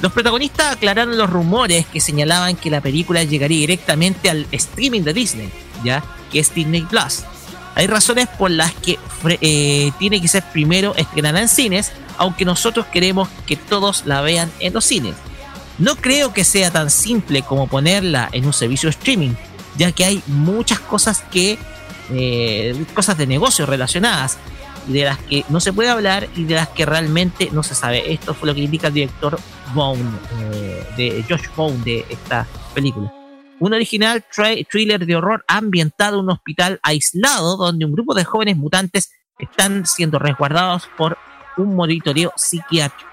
[0.00, 5.14] Los protagonistas aclararon los rumores que señalaban que la película llegaría directamente al streaming de
[5.14, 5.50] Disney,
[5.82, 7.24] ya que es Disney Plus.
[7.74, 8.98] Hay razones por las que
[9.40, 14.50] eh, tiene que ser primero estrenada en cines, aunque nosotros queremos que todos la vean
[14.60, 15.14] en los cines.
[15.78, 19.32] No creo que sea tan simple como ponerla en un servicio de streaming,
[19.76, 21.58] ya que hay muchas cosas que,
[22.10, 24.38] eh, cosas de negocio relacionadas,
[24.86, 28.12] de las que no se puede hablar y de las que realmente no se sabe.
[28.12, 29.40] Esto fue lo que indica el director
[29.72, 30.02] Bone,
[30.52, 33.12] eh, de Josh Bone de esta película.
[33.60, 34.24] Un original
[34.70, 39.86] thriller de horror ambientado en un hospital aislado donde un grupo de jóvenes mutantes están
[39.86, 41.16] siendo resguardados por
[41.56, 43.10] un monitoreo psiquiátrico.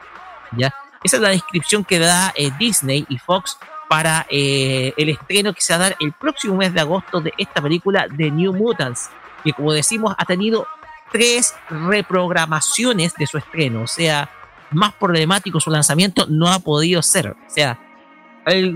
[0.58, 0.74] ¿ya?
[1.04, 3.58] Esa es la descripción que da eh, Disney y Fox
[3.90, 7.34] para eh, el estreno que se va a dar el próximo mes de agosto de
[7.38, 9.10] esta película de New Mutants,
[9.44, 10.68] que como decimos ha tenido
[11.12, 14.30] tres reprogramaciones de su estreno, o sea,
[14.72, 17.28] más problemático su lanzamiento no ha podido ser.
[17.28, 17.80] O sea,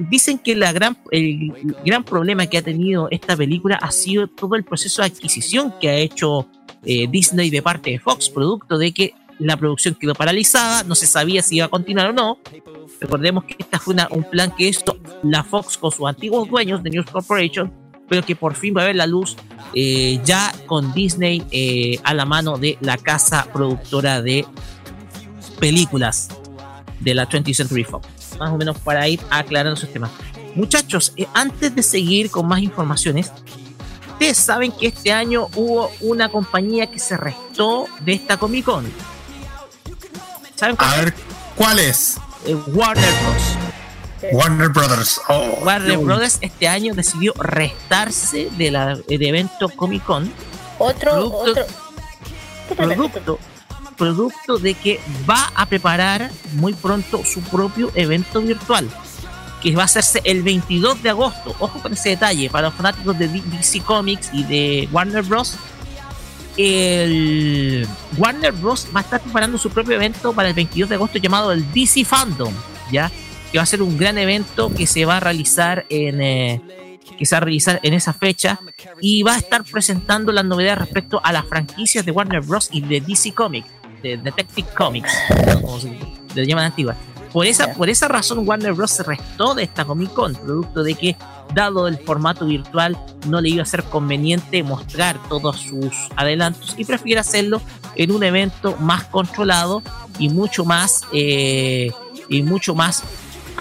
[0.10, 1.52] dicen que la gran, el
[1.84, 5.90] gran problema que ha tenido esta película ha sido todo el proceso de adquisición que
[5.90, 6.48] ha hecho
[6.84, 11.08] eh, Disney de parte de Fox, producto de que la producción quedó paralizada, no se
[11.08, 12.38] sabía si iba a continuar o no.
[13.02, 16.92] Recordemos que esta fue un plan que hizo la Fox con sus antiguos dueños de
[16.92, 17.74] News Corporation,
[18.08, 19.36] pero que por fin va a ver la luz
[19.74, 24.46] eh, ya con Disney eh, a la mano de la casa productora de
[25.60, 26.30] películas
[27.00, 28.08] de la 20th Century Fox.
[28.40, 30.12] Más o menos para ir aclarando sus temas.
[30.56, 33.32] Muchachos, eh, antes de seguir con más informaciones,
[34.14, 38.86] ustedes saben que este año hubo una compañía que se restó de esta Comic Con.
[40.78, 41.14] A ver,
[41.56, 42.18] ¿cuál es?
[42.46, 43.66] Eh, Warner Bros.
[44.32, 45.22] Warner Brothers.
[45.28, 48.72] Oh, Warner Brothers este año decidió restarse de
[49.08, 50.32] del evento Comic Con.
[50.80, 51.66] Otro, otro.
[52.76, 53.40] Producto,
[53.96, 58.90] producto de que va a preparar muy pronto su propio evento virtual,
[59.62, 61.56] que va a hacerse el 22 de agosto.
[61.60, 65.58] Ojo con ese detalle, para los fanáticos de DC Comics y de Warner Bros
[66.58, 67.88] el
[68.18, 68.88] Warner Bros.
[68.96, 72.06] va a estar preparando su propio evento para el 22 de agosto llamado el DC
[72.06, 72.54] Fandom,
[72.92, 73.12] ¿ya?
[73.52, 76.62] Que va a ser un gran evento que se va a realizar en, eh,
[77.18, 78.60] que se va a realizar en esa fecha
[79.02, 82.70] y va a estar presentando las novedades respecto a las franquicias de Warner Bros.
[82.72, 83.68] y de DC Comics,
[84.06, 85.12] de Detective Comics,
[85.62, 85.98] como se
[86.36, 86.96] le llaman antiguas.
[87.32, 88.92] Por esa, por esa razón Warner Bros.
[88.92, 91.18] se restó de esta Comic Con, producto de que,
[91.54, 92.98] dado el formato virtual,
[93.28, 97.62] no le iba a ser conveniente mostrar todos sus adelantos y prefiere hacerlo
[97.96, 99.82] en un evento más controlado
[100.18, 101.92] y mucho más eh,
[102.30, 103.04] y mucho más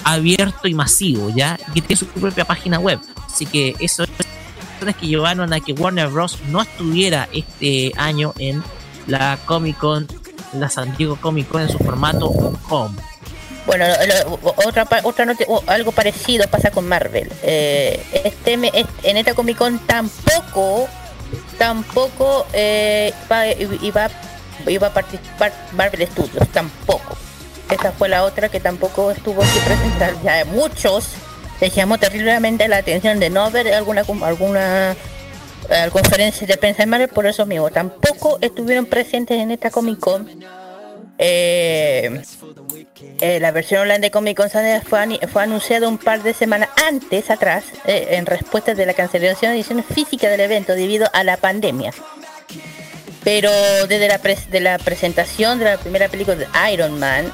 [0.04, 3.00] abierto y masivo, ya que tiene su propia página web.
[3.26, 4.10] Así que eso es
[4.92, 6.38] que llevaron a que Warner Bros.
[6.50, 8.62] no estuviera este año en
[9.06, 10.06] la Comic Con,
[10.54, 12.28] la San Diego Comic Con en su formato
[12.68, 12.96] home.
[13.66, 13.86] Bueno,
[14.66, 15.26] otra otra
[15.66, 17.30] algo parecido pasa con Marvel.
[17.42, 18.52] Eh, este,
[19.02, 20.88] en esta Comic Con tampoco
[21.58, 23.12] tampoco eh,
[23.80, 24.10] iba,
[24.66, 27.16] iba a participar Marvel Studios, tampoco.
[27.70, 30.14] Esa fue la otra que tampoco estuvo aquí presentar.
[30.22, 31.08] Ya muchos
[31.60, 34.94] les llamó terriblemente la atención de no ver alguna alguna
[35.70, 37.70] eh, conferencia de prensa de Marvel por eso mismo.
[37.70, 40.28] Tampoco estuvieron presentes en esta Comic Con
[41.18, 42.22] eh,
[43.20, 47.30] eh, la versión online de Comic Con fue, fue anunciada un par de semanas antes
[47.30, 51.36] atrás eh, en respuesta de la cancelación de edición física del evento debido a la
[51.36, 51.92] pandemia.
[53.22, 53.50] Pero
[53.88, 57.32] desde la, de la presentación de la primera película de Iron Man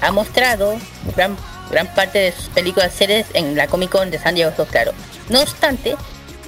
[0.00, 0.78] ha mostrado
[1.14, 1.36] gran,
[1.70, 4.92] gran parte de sus películas series en la Comic Con de San Diego, claro.
[5.28, 5.94] No obstante,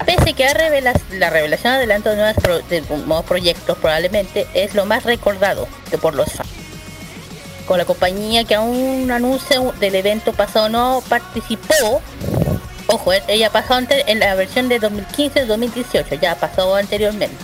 [0.06, 0.44] Pese que
[1.12, 5.68] la revelación adelanto de, nuevos proyectos, probablemente es lo más recordado
[6.00, 6.48] por los fans.
[7.66, 12.02] Con la compañía que aún anuncio del evento pasado no participó,
[12.88, 17.36] ojo, eh, ella pasó antes en la versión de 2015-2018, ya pasado anteriormente.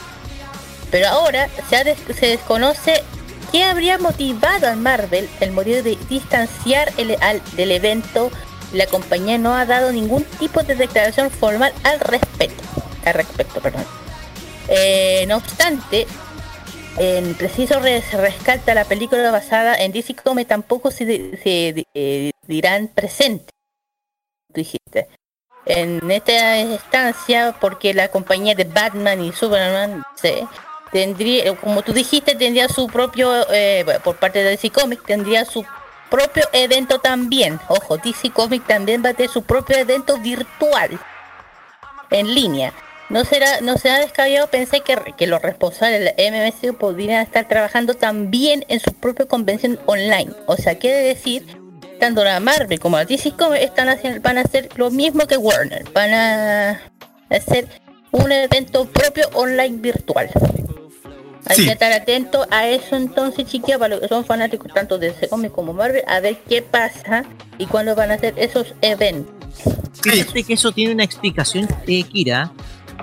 [0.90, 1.96] Pero ahora se,
[2.26, 3.04] desconoce
[3.52, 7.16] qué habría motivado a Marvel el motivo de distanciar el,
[7.56, 8.30] del evento
[8.72, 12.62] la compañía no ha dado ningún tipo de declaración formal al respecto.
[13.04, 13.84] Al respecto, perdón.
[14.68, 16.06] Eh, no obstante,
[16.98, 21.24] en preciso rescata la película basada en DC Comics tampoco se,
[21.94, 23.52] eh, dirán presente.
[24.48, 25.06] dijiste.
[25.64, 30.02] En esta instancia, porque la compañía de Batman y Superman
[30.90, 35.64] tendría, como tú dijiste, tendría su propio, eh, por parte de DC Comics, tendría su
[36.10, 37.60] propio evento también.
[37.68, 40.98] Ojo, DC Comics también va a tener su propio evento virtual
[42.10, 42.72] en línea.
[43.08, 47.94] No será, no será descabellado pensé que, que los responsables del MMC podrían estar trabajando
[47.94, 50.32] también en su propia convención online.
[50.46, 51.46] O sea, quiere decir,
[51.98, 55.38] tanto la Marvel como la DC Comics están haciendo, van a hacer lo mismo que
[55.38, 55.84] Warner.
[55.94, 56.80] Van a
[57.30, 57.66] hacer
[58.10, 60.30] un evento propio online virtual.
[61.46, 65.12] Hay que estar atento a eso entonces, chiquillos, para los que son fanáticos tanto de
[65.12, 67.24] DC como Marvel, a ver qué pasa
[67.58, 69.34] y cuándo van a hacer esos eventos.
[70.02, 72.52] Fíjate que eso tiene una explicación, de Kira.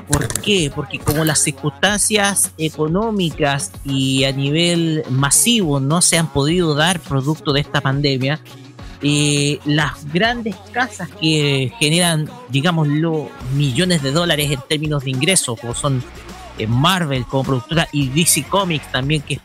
[0.07, 0.71] ¿Por qué?
[0.73, 7.53] Porque como las circunstancias económicas y a nivel masivo no se han podido dar producto
[7.53, 8.39] de esta pandemia,
[9.01, 15.73] eh, las grandes casas que generan, digámoslo, millones de dólares en términos de ingresos, como
[15.73, 16.03] son
[16.67, 19.41] Marvel como productora y DC Comics también, que es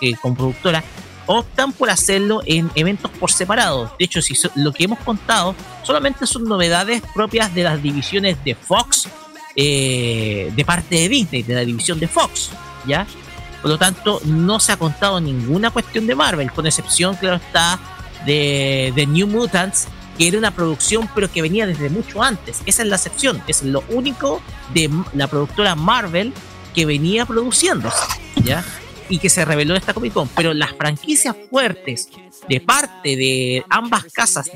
[0.00, 0.82] eh, como productora,
[1.26, 3.94] optan por hacerlo en eventos por separado.
[3.98, 8.54] De hecho, si lo que hemos contado solamente son novedades propias de las divisiones de
[8.54, 9.08] Fox,
[9.56, 12.50] eh, de parte de Disney, de la división de Fox,
[12.86, 13.06] ¿ya?
[13.60, 17.78] Por lo tanto, no se ha contado ninguna cuestión de Marvel, con excepción, claro está,
[18.26, 19.86] de, de New Mutants,
[20.18, 22.62] que era una producción pero que venía desde mucho antes.
[22.66, 24.42] Esa es la excepción, es lo único
[24.74, 26.32] de la productora Marvel
[26.74, 28.04] que venía produciéndose,
[28.44, 28.64] ¿ya?
[29.08, 30.28] Y que se reveló en esta Comic Con.
[30.28, 32.08] Pero las franquicias fuertes
[32.48, 34.50] de parte de ambas casas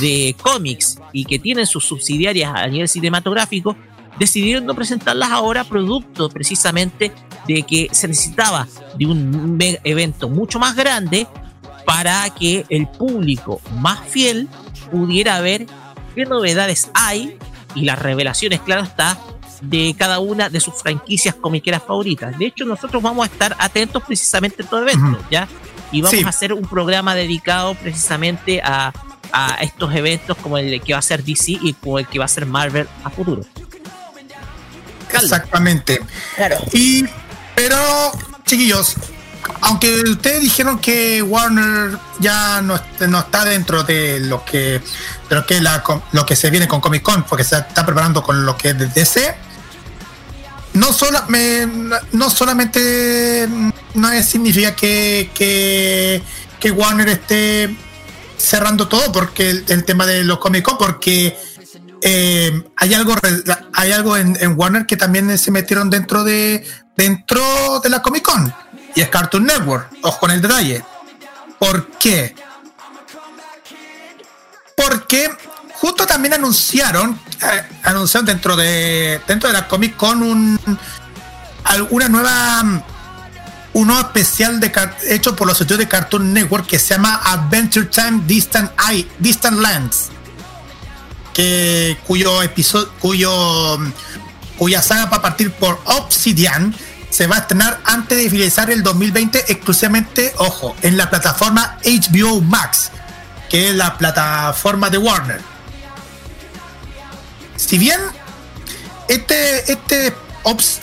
[0.00, 3.76] de cómics y que tienen sus subsidiarias a nivel cinematográfico,
[4.18, 7.12] decidieron no presentarlas ahora producto precisamente
[7.46, 11.26] de que se necesitaba de un evento mucho más grande
[11.84, 14.48] para que el público más fiel
[14.90, 15.66] pudiera ver
[16.14, 17.36] qué novedades hay
[17.74, 19.18] y las revelaciones, claro está,
[19.62, 22.36] de cada una de sus franquicias comiqueras favoritas.
[22.38, 25.48] De hecho, nosotros vamos a estar atentos precisamente a todo evento, ¿ya?
[25.92, 28.92] Y vamos a hacer un programa dedicado precisamente a,
[29.62, 32.28] estos eventos como el que va a ser DC y como el que va a
[32.28, 33.42] ser Marvel a futuro.
[35.10, 36.00] Exactamente.
[36.36, 36.58] Claro.
[36.72, 37.06] Y,
[37.54, 37.78] pero,
[38.44, 38.96] chiquillos,
[39.62, 44.82] aunque ustedes dijeron que Warner ya no, no está dentro de lo que
[45.30, 45.82] de lo que la,
[46.12, 48.94] lo que se viene con Comic Con porque se está preparando con lo que es
[48.94, 49.34] DC
[50.74, 51.20] no, solo,
[52.12, 53.48] no solamente
[53.94, 57.76] no significa que, que, Warner esté
[58.36, 61.36] cerrando todo porque el, tema de los Comic Con, porque
[62.00, 63.14] eh, hay algo
[63.72, 66.64] hay algo en, Warner que también se metieron dentro de
[66.96, 68.54] dentro de la Comic Con
[68.94, 69.88] y es Cartoon Network.
[70.02, 70.84] Ojo con el detalle.
[71.58, 72.34] ¿Por qué?
[74.76, 75.30] porque
[75.74, 77.18] justo también anunciaron,
[77.82, 80.58] anunciaron dentro de dentro de la Comic Con un
[81.64, 82.82] alguna nueva
[83.74, 84.70] un nuevo especial de,
[85.08, 89.58] hecho por los estudios de Cartoon Network que se llama Adventure Time Distant Eye, Distant
[89.58, 90.10] Lands
[91.32, 93.78] que cuyo episodio cuyo
[94.58, 96.74] cuya saga va a partir por Obsidian
[97.12, 102.40] se va a estrenar antes de finalizar el 2020 exclusivamente, ojo, en la plataforma HBO
[102.40, 102.90] Max,
[103.50, 105.51] que es la plataforma de Warner.
[107.56, 108.00] Si bien
[109.08, 110.14] este, este,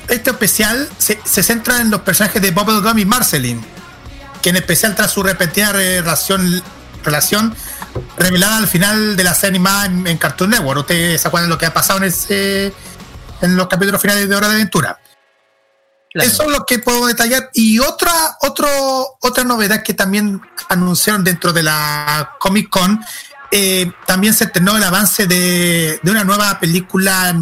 [0.08, 3.64] este especial se, centra en los personajes de Bubblegum y Marceline,
[4.42, 6.64] que en especial tras su repetida relación,
[7.04, 7.56] relación
[8.18, 10.82] revelada al final de la serie animada en, Cartoon Network.
[10.82, 12.74] Ustedes se acuerdan de lo que ha pasado en ese
[13.42, 15.00] en los capítulos finales de Hora de Aventura.
[16.14, 17.50] Eso es lo que puedo detallar.
[17.54, 18.12] Y otra,
[18.42, 18.68] otro,
[19.22, 23.04] otra novedad que también anunciaron dentro de la Comic Con,
[23.52, 27.36] eh, también se estrenó el avance de, una nueva película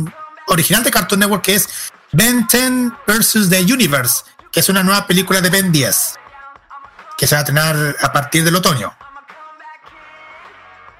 [0.48, 1.70] original de Cartoon Network que es
[2.12, 3.50] Ben 10 vs.
[3.50, 6.16] The Universe, que es una nueva película de Ben 10,
[7.18, 8.94] que se va a estrenar a partir del otoño.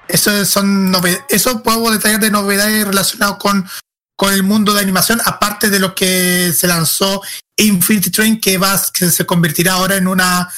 [0.06, 0.94] Eso son
[1.28, 3.68] eso puedo detallar de novedades relacionadas con,
[4.16, 7.22] con el mundo de animación, aparte de lo que se lanzó
[7.56, 10.50] Infinity Train que, va, que se convertirá ahora en una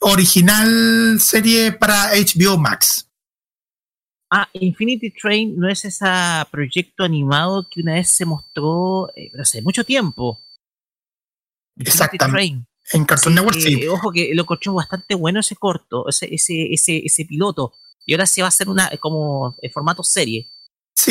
[0.00, 3.07] original serie para HBO Max.
[4.30, 6.04] Ah, Infinity Train no es ese
[6.50, 10.40] proyecto animado que una vez se mostró eh, hace mucho tiempo.
[11.76, 12.66] Exactamente.
[12.92, 13.86] En Cartoon Network, sí.
[13.86, 17.74] Ojo que lo encontré bastante bueno ese corto, ese, ese, ese, ese piloto.
[18.04, 20.50] Y ahora se va a hacer una como en formato serie.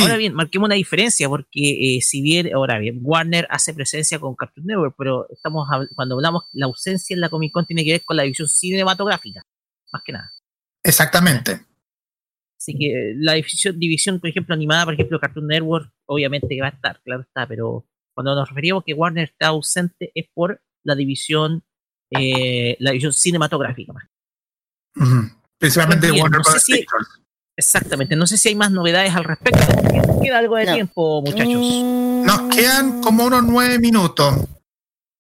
[0.02, 4.36] Ahora bien, marquemos una diferencia, porque eh, si bien, ahora bien, Warner hace presencia con
[4.36, 8.04] Cartoon Network, pero estamos cuando hablamos la ausencia en la Comic Con tiene que ver
[8.04, 9.44] con la división cinematográfica,
[9.92, 10.32] más que nada.
[10.84, 11.67] Exactamente.
[12.60, 16.68] Así que la división, división, por ejemplo, animada, por ejemplo, Cartoon Network, obviamente que va
[16.68, 17.86] a estar, claro está, pero
[18.16, 21.64] cuando nos referimos que Warner está ausente es por la división,
[22.12, 23.94] eh, la división cinematográfica.
[25.60, 26.42] Principalmente Warner
[27.60, 29.60] Exactamente, no sé si hay más novedades al respecto.
[30.22, 31.48] Queda algo de tiempo, muchachos.
[31.48, 34.48] Nos quedan como unos nueve minutos.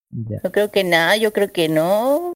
[0.10, 2.34] Yo creo que nada, yo creo que no.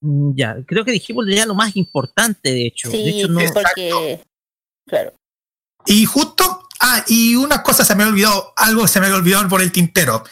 [0.00, 2.90] Mm, ya, creo que dijimos ya lo más importante, de hecho.
[2.90, 3.40] Sí, de hecho, no...
[3.52, 4.22] porque...
[4.86, 5.14] Claro.
[5.86, 9.72] Y justo, ah, y una cosa se me olvidó, algo se me olvidó por el
[9.72, 10.24] tintero.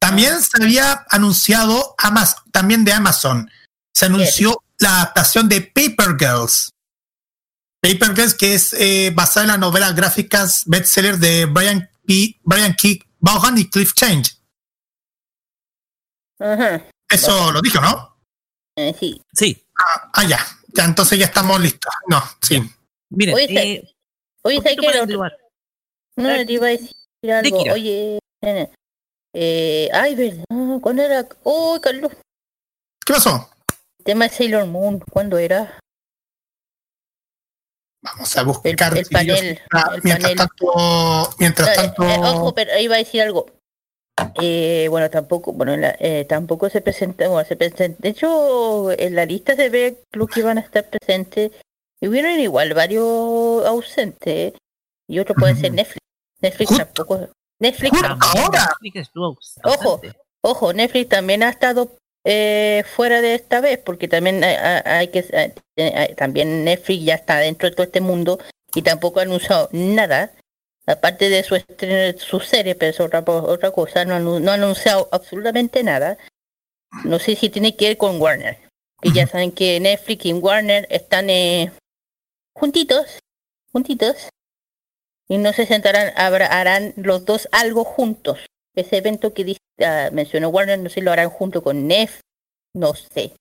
[0.00, 3.50] También se había anunciado, Amazon, también de Amazon,
[3.94, 6.70] se anunció la adaptación de Paper Girls.
[7.80, 12.74] Paper Girls, que es eh, basada en las novelas gráficas bestseller de Brian, P, Brian
[12.74, 13.04] K.
[13.20, 14.36] Vaughan y Cliff Change.
[17.08, 18.11] Eso lo dijo, ¿no?
[18.76, 19.20] Eh, sí.
[19.32, 19.64] Sí.
[19.78, 20.38] Ah, ah, ya.
[20.74, 21.92] Ya, entonces ya estamos listos.
[22.08, 22.62] No, sí.
[23.10, 23.94] Miren, oye, eh,
[24.42, 25.16] oye ¿sabes qué?
[26.16, 26.94] No, te iba a decir
[27.30, 27.62] algo.
[27.72, 28.18] Oye,
[29.34, 30.44] eh, ay, verdad,
[30.80, 31.28] ¿cuándo era?
[31.42, 32.12] Oh, Carlos.
[33.04, 33.50] ¿Qué pasó?
[33.98, 35.78] El tema de Sailor Moon, ¿cuándo era?
[38.02, 39.60] Vamos a buscar el, panel,
[40.02, 43.46] mientras tanto mientras tanto eh, ojo pero iba a decir algo
[44.40, 49.26] eh, bueno tampoco bueno eh, tampoco se presenta bueno, se presenta de hecho en la
[49.26, 51.52] lista se ve los que iban a estar presentes
[52.00, 54.54] y hubieron igual varios ausentes
[55.08, 55.98] y otro puede ser Netflix.
[56.40, 57.28] Netflix tampoco
[57.60, 58.68] Netflix ahora
[59.64, 60.00] ojo
[60.40, 65.54] ojo Netflix también ha estado eh, fuera de esta vez, porque también hay, que
[66.16, 68.38] también Netflix ya está dentro de todo este mundo
[68.74, 70.32] y tampoco ha anunciado nada,
[70.86, 71.56] aparte de su
[72.18, 76.18] su serie, pero es otra, otra cosa, no, no ha anunciado absolutamente nada.
[77.04, 78.58] No sé si tiene que ver con Warner.
[79.02, 81.72] Y ya saben que Netflix y Warner están eh,
[82.54, 83.18] juntitos,
[83.72, 84.28] juntitos,
[85.28, 88.38] y no se sentarán, harán los dos algo juntos.
[88.74, 92.20] Ese evento que uh, mencionó Warner, no sé si lo harán junto con Nef,
[92.74, 93.34] no sé.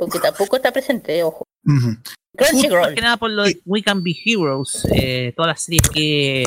[0.00, 1.46] Porque tampoco está presente, ojo.
[1.62, 6.44] Más que nada por los We Can Be Heroes, eh, todas las series que,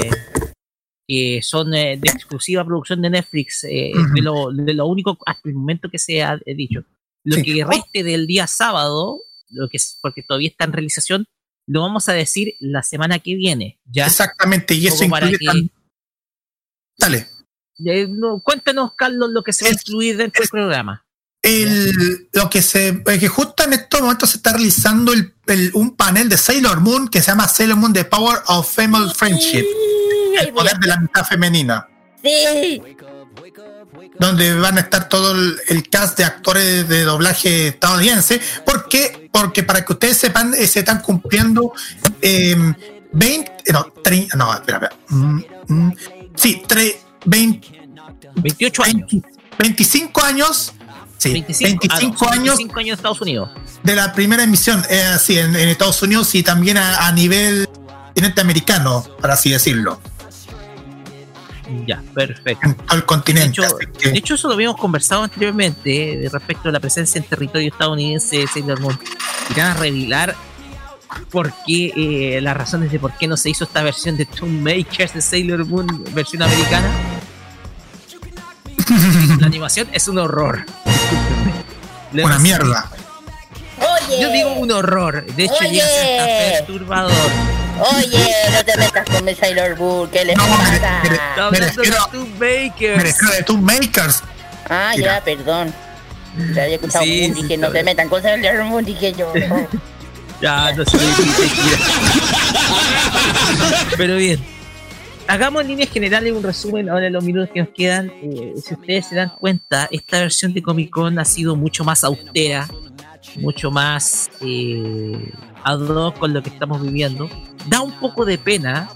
[1.07, 5.47] que son eh, de exclusiva producción de Netflix, eh, de, lo, de, lo, único hasta
[5.47, 6.83] el momento que se ha dicho.
[7.23, 11.27] Lo que reste del día sábado, lo que es, porque todavía está en realización,
[11.67, 13.79] lo vamos a decir la semana que viene.
[13.85, 14.07] ¿ya?
[14.07, 15.69] Exactamente, y eso incluye que...
[16.97, 17.27] Dale.
[17.85, 18.07] Eh,
[18.41, 21.02] cuéntanos, Carlos, lo que se va a incluir dentro del programa.
[21.43, 26.29] El, lo que se que justo en estos momentos se está realizando el, un panel
[26.29, 29.65] de Sailor Moon que se llama Sailor Moon The Power of Female Friendship
[30.39, 31.85] el poder de la mitad femenina
[32.23, 32.81] sí
[34.19, 38.41] donde van a estar todo el, cast de actores de doblaje estadounidense.
[38.65, 39.29] ¿Por qué?
[39.31, 41.73] Porque para que ustedes sepan, se están cumpliendo
[42.21, 44.95] 20, no, 30, no, espera, espera.
[45.09, 45.93] Mm, mm,
[46.35, 46.63] sí,
[47.25, 47.89] 20,
[48.35, 49.11] 28 años.
[49.57, 50.73] 25 años.
[51.17, 51.87] Sí, 25,
[52.25, 52.57] ah, años.
[52.57, 53.49] 25 años Estados Unidos.
[53.83, 59.35] De la primera emisión, eh, en, Estados Unidos y también a, nivel continente americano, para
[59.35, 59.99] así decirlo.
[61.87, 62.75] Ya, perfecto.
[62.87, 63.61] Al continente.
[64.03, 68.39] De hecho, eso lo habíamos conversado anteriormente eh, respecto a la presencia en territorio estadounidense
[68.39, 68.99] de Sailor Moon.
[69.49, 70.35] Irán a revelar
[71.29, 71.93] por qué,
[72.37, 75.21] eh, las razones de por qué no se hizo esta versión de Tomb Makers de
[75.21, 76.87] Sailor Moon, versión americana.
[79.39, 80.65] la animación es un horror.
[82.13, 82.89] Una mierda.
[83.77, 84.21] Oye.
[84.21, 85.25] Yo digo un horror.
[85.25, 87.11] De hecho, ya ser perturbador.
[87.95, 91.01] Oye, no te metas con mi Sailor Moon, ¿qué les no, pasa?
[91.51, 91.71] Me, me, de
[92.11, 93.21] Tomb Makers.
[93.21, 94.23] Me de Tomb Makers.
[94.69, 95.73] Ah, ya, perdón.
[96.53, 99.33] Ya había escuchado sí, Moon, dije, no te metan con Sailor Moon, dije yo.
[100.41, 100.97] ya, no sé.
[103.97, 104.53] Pero bien
[105.27, 108.11] hagamos en líneas generales un resumen ahora en los minutos que nos quedan.
[108.21, 112.03] Eh, si ustedes se dan cuenta, esta versión de Comic Con ha sido mucho más
[112.03, 112.67] austera,
[113.37, 115.31] mucho más eh,
[115.63, 117.29] ad hoc con lo que estamos viviendo.
[117.67, 118.89] Da un poco de pena,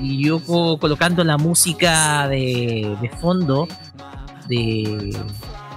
[0.00, 0.40] y yo
[0.78, 3.66] colocando la música de, fondo
[4.48, 5.16] de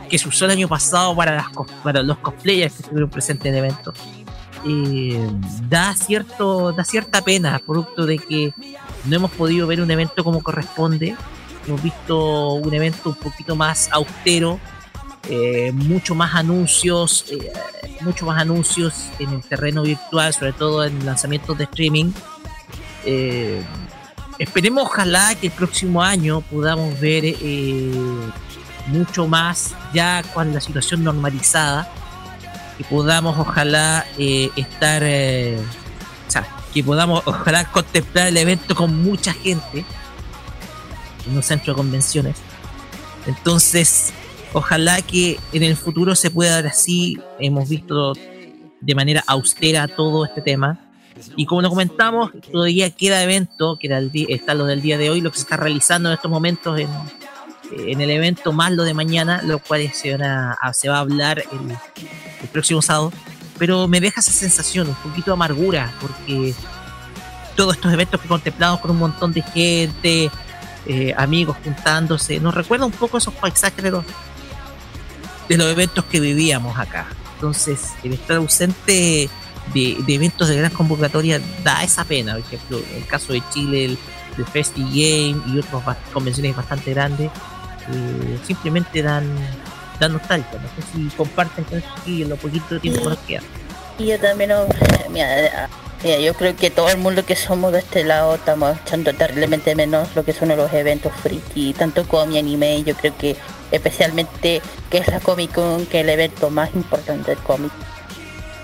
[0.10, 1.46] que se usó el año pasado para, las,
[1.84, 3.94] para los cosplayers que estuvieron presentes en el evento.
[4.66, 5.30] Eh,
[5.70, 8.54] da cierto da cierta pena producto de que
[9.06, 11.16] no hemos podido ver un evento como corresponde.
[11.68, 14.60] Hemos visto un evento un poquito más austero,
[15.30, 17.52] eh, mucho más anuncios, eh,
[18.02, 22.12] mucho más anuncios en el terreno virtual, sobre todo en lanzamientos de streaming.
[23.06, 23.62] Eh,
[24.39, 27.36] esperemos ojalá que el próximo año podamos ver
[28.88, 31.91] mucho más ya con la situación normalizada
[32.80, 35.04] y podamos ojalá estar
[36.74, 39.86] que podamos, ojalá, contemplar el evento con mucha gente
[41.28, 42.38] en un centro de convenciones.
[43.26, 44.11] Entonces,
[44.53, 47.20] ojalá que en el futuro se pueda dar así.
[47.39, 48.13] Hemos visto
[48.82, 50.80] de manera austera todo este tema.
[51.36, 55.22] Y como lo comentamos, todavía queda evento, que el está lo del día de hoy,
[55.22, 56.89] lo que se está realizando en estos momentos en,
[57.78, 60.17] en el evento, más lo de mañana, lo cual se,
[60.74, 61.72] se va a hablar el,
[62.41, 63.11] el próximo sábado
[63.60, 66.55] pero me deja esa sensación, un poquito de amargura, porque
[67.55, 70.32] todos estos eventos que contemplamos con un montón de gente,
[70.86, 74.05] eh, amigos juntándose, nos recuerda un poco esos paisajes de los,
[75.49, 77.05] de los eventos que vivíamos acá.
[77.36, 79.30] Entonces, el estar ausente
[79.74, 82.34] de, eventos de gran convocatoria da esa pena.
[82.34, 83.97] Por ejemplo, en el caso de Chile, el,
[84.38, 87.30] el Festi Game y otras convenciones bastante grandes,
[87.91, 89.26] eh, simplemente dan
[90.00, 90.60] dan nostalgia.
[90.60, 93.41] No sé si comparten con eso en lo poquito tiempo que nos queda.
[93.97, 94.52] Y yo también,
[95.10, 95.70] mira,
[96.04, 100.08] yo creo que todo el mundo que somos de este lado estamos echando terriblemente menos
[100.16, 103.36] lo que son los eventos friki, tanto como mi anime, yo creo que
[103.72, 107.72] especialmente que es la Comic Con, que es el evento más importante del cómic.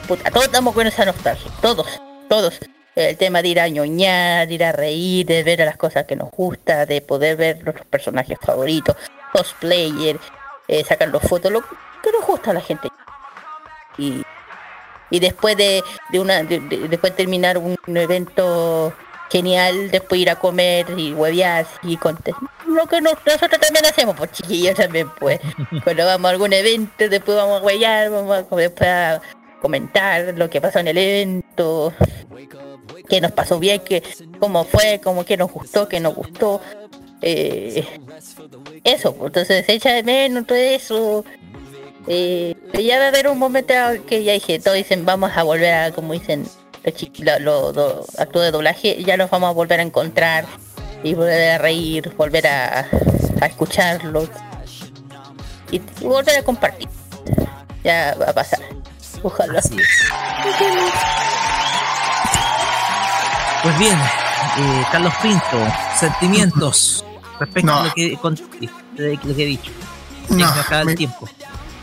[0.07, 1.88] Puta, todos estamos con esa nostalgia, todos,
[2.29, 2.59] todos.
[2.95, 6.15] El tema de ir a ñoñar, de ir a reír, de ver las cosas que
[6.15, 8.95] nos gusta, de poder ver nuestros personajes favoritos,
[9.33, 10.17] cosplayer,
[10.68, 12.89] eh, los fotos, lo que nos gusta a la gente.
[13.97, 14.24] Y,
[15.09, 18.93] y después de, de una después de terminar un, evento
[19.30, 22.36] genial, después ir a comer y huevear y contar.
[22.68, 25.39] Lo que nosotros también hacemos, pues chiquillos también, pues.
[25.84, 29.22] Cuando vamos a algún evento, después vamos a huevear, vamos a, después a
[29.61, 31.93] comentar lo que pasó en el evento,
[33.09, 34.03] qué nos pasó bien, que,
[34.39, 36.61] cómo fue, cómo que nos gustó, que nos gustó.
[37.22, 37.86] Eh,
[38.84, 41.26] eso, pues, entonces se echa de menos todo eso.
[42.07, 43.74] Eh, ya va a haber un momento
[44.07, 46.45] que ya dije, todos dicen, vamos a volver a, como dicen
[47.20, 50.45] los los actores de doblaje, ya nos vamos a volver a encontrar
[51.03, 52.88] y volver a reír, volver a,
[53.41, 54.30] escucharlos
[55.72, 56.89] y, volver a compartir.
[57.84, 58.59] Ya va a pasar.
[59.24, 59.61] Ojalá.
[63.63, 65.57] Pues bien, eh, Carlos Pinto,
[65.97, 67.04] sentimientos
[67.39, 68.17] respecto a lo que,
[69.38, 69.71] he dicho.
[70.29, 71.29] No, tiempo.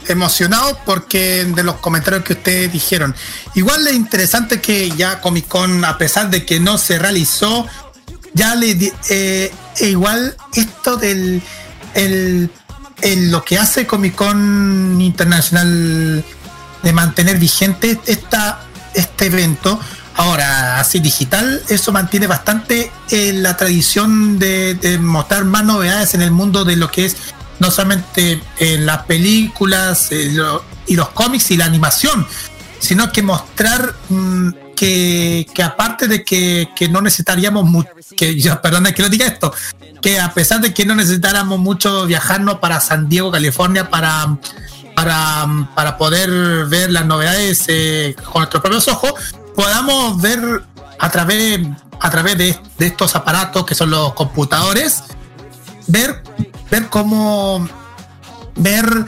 [0.09, 3.15] Emocionado porque de los comentarios que ustedes dijeron.
[3.55, 7.67] Igual es interesante que ya Comic Con, a pesar de que no se realizó,
[8.35, 11.41] ya le eh, igual esto del
[11.95, 12.51] el,
[13.31, 16.25] lo que hace Comic Con Internacional
[16.83, 18.61] de mantener vigente esta,
[18.95, 19.79] este evento
[20.17, 26.31] Ahora, así digital, eso mantiene bastante eh, la tradición de, mostrar más novedades en el
[26.31, 27.17] mundo de lo que es
[27.61, 30.35] no solamente en las películas eh,
[30.87, 32.27] y los cómics y la animación,
[32.79, 39.03] sino que mostrar mm, que, aparte de que, no necesitaríamos mucho, que yo, perdona que
[39.03, 39.55] lo diga esto,
[40.01, 44.37] que a pesar de que no necesitáramos mucho viajarnos para San Diego, California, para,
[44.97, 45.47] para,
[45.77, 49.15] para poder ver las novedades eh, con nuestros propios ojos,
[49.55, 50.63] podamos ver
[50.99, 51.61] a través,
[52.01, 55.05] a través de, de estos aparatos que son los computadores,
[55.87, 56.23] ver,
[56.71, 57.69] ver cómo,
[58.57, 59.07] ver,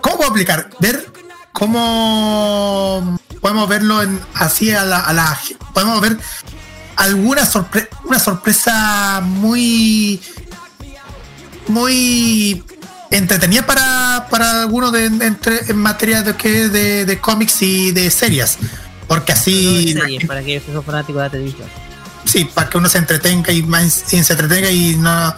[0.00, 0.70] ¿cómo aplicar?
[0.80, 1.12] Ver
[1.52, 5.38] cómo podemos verlo en, así a la, a la
[5.72, 6.18] podemos ver
[6.96, 10.20] alguna sorpresa una sorpresa muy
[11.68, 12.64] muy
[13.10, 16.32] entretenida para, para algunos de, entre, en materia de
[16.68, 18.58] de, de cómics y de series
[19.06, 19.96] porque así
[20.26, 21.68] para que son fanáticos de la televisión
[22.24, 25.34] sí para que uno se entretenga y, se entretenga y no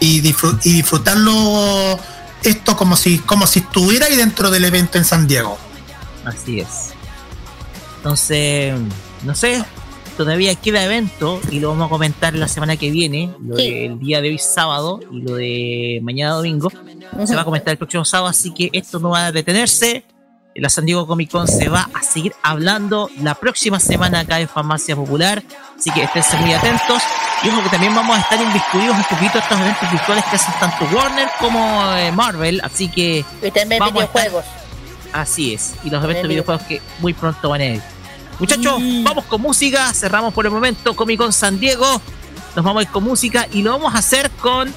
[0.00, 1.98] y, y disfrutarlo
[2.42, 5.56] esto como si, como si estuviera ahí dentro del evento en San Diego.
[6.24, 6.90] Así es.
[7.98, 8.74] Entonces,
[9.24, 9.64] no sé,
[10.16, 14.20] todavía queda evento y lo vamos a comentar la semana que viene, lo del día
[14.20, 16.70] de hoy sábado y lo de mañana domingo.
[17.24, 20.04] Se va a comentar el próximo sábado, así que esto no va a detenerse.
[20.54, 24.48] La San Diego Comic Con se va a seguir hablando la próxima semana acá en
[24.48, 25.42] Farmacia Popular,
[25.78, 27.02] así que estén muy atentos.
[27.42, 30.54] Y ojo que también vamos a estar inviscuidos un poquito estos eventos virtuales que hacen
[30.60, 33.24] tanto Warner como eh, Marvel, así que...
[33.42, 34.44] Y también videojuegos.
[35.12, 37.82] Así es, y los eventos de videojuegos que muy pronto van a ir.
[38.38, 42.00] Muchachos, vamos con música, cerramos por el momento Comic Con San Diego,
[42.54, 44.72] nos vamos a ir con música y lo vamos a hacer con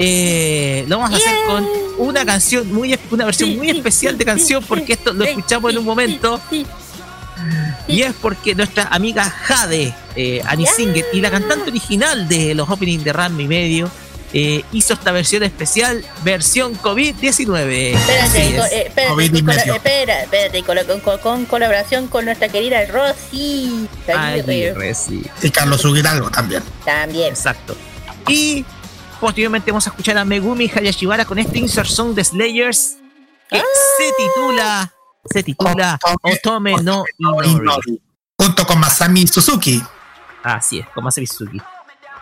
[0.00, 1.66] eh, lo vamos a hacer con
[1.98, 5.84] una canción muy una versión muy especial de canción porque esto lo escuchamos en un
[5.84, 6.40] momento
[7.88, 12.70] y es porque nuestra amiga Jade eh, Annie Singer y la cantante original de los
[12.70, 13.90] openings de Ram y medio
[14.32, 17.94] eh, hizo esta versión especial, versión COVID-19.
[17.96, 18.56] Espérate,
[19.74, 23.88] espérate, espérate, con, colaboración con nuestra querida Rosy.
[25.42, 26.62] Y Carlos Uguiralgo también.
[26.84, 27.30] También.
[27.30, 27.74] Exacto.
[28.28, 28.66] Y
[29.20, 32.96] Posteriormente vamos a escuchar a Megumi Hayashibara con este insert song de Slayers
[33.50, 34.92] que se titula
[35.24, 37.04] se titula Otome no
[37.44, 38.00] Inori.
[38.38, 39.82] Junto con Masami Suzuki.
[40.42, 41.60] Así es, con Masami Suzuki.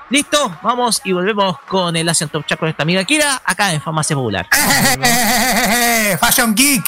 [0.09, 3.82] Listo, vamos y volvemos con el Asian Top Chat con esta amiga Kira, acá en
[3.82, 4.47] Farmacia Popular.
[6.20, 6.84] Fashion Geek.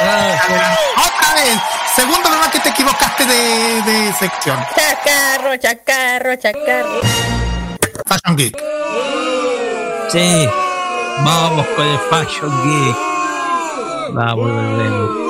[0.00, 1.58] Otra vez,
[1.96, 4.58] segundo nomás que te equivocaste de, de sección.
[4.76, 7.61] Chacarro, chacarro, chacarro.
[8.06, 8.56] Fashion Geek.
[10.08, 10.46] Sí,
[11.24, 12.96] vamos con el Fashion Geek.
[14.14, 15.22] Vamos, volvemos.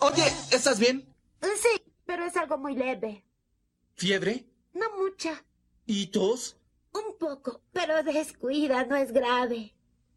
[0.00, 1.04] Oye, ¿estás bien?
[1.40, 3.24] Sí, pero es algo muy leve.
[3.96, 4.44] ¿Fiebre?
[4.74, 5.42] No mucha.
[5.86, 6.56] ¿Y tos?
[6.92, 9.74] Un poco, pero descuida, no es grave.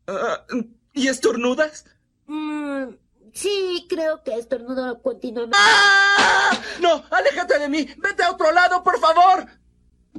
[0.08, 0.46] Ah,
[0.94, 1.86] ¿Y estornudas?
[2.28, 2.96] Mm,
[3.34, 5.58] sí, creo que estornudo continuamente.
[5.60, 6.52] ¡Ah!
[6.80, 7.88] No, aléjate de mí.
[7.98, 9.48] Vete a otro lado, por favor.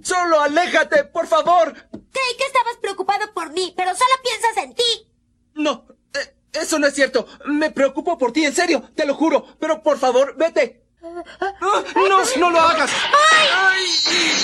[0.02, 1.72] Solo aléjate, por favor.
[1.72, 5.12] Creí que estabas preocupado por mí, pero solo piensas en ti.
[5.54, 7.26] No, eh, eso no es cierto.
[7.46, 9.44] Me preocupo por ti, en serio, te lo juro.
[9.58, 10.84] Pero por favor, vete.
[11.40, 12.90] Ah, no, no lo hagas.
[13.70, 13.86] ¡Ay!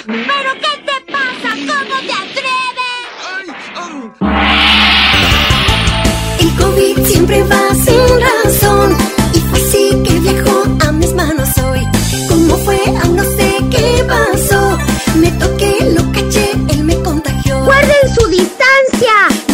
[0.06, 1.50] ¿Pero qué te pasa?
[1.54, 3.04] ¿Cómo te atreves?
[3.26, 4.73] Ay, COVID
[7.26, 8.96] siempre va sin razón.
[9.32, 11.80] Y fue así que viajó a mis manos hoy.
[12.28, 12.78] ¿Cómo fue?
[13.02, 14.78] Aún no sé qué pasó.
[15.16, 17.64] Me toqué, lo caché, él me contagió.
[17.64, 19.53] ¡Guarden su distancia!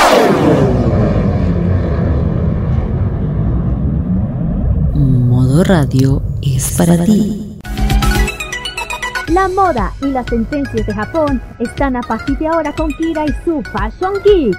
[4.95, 7.57] Modo Radio es para ti.
[9.27, 13.33] La moda y las tendencias de Japón están a partir de ahora con Kira y
[13.45, 14.57] su Fashion Geek.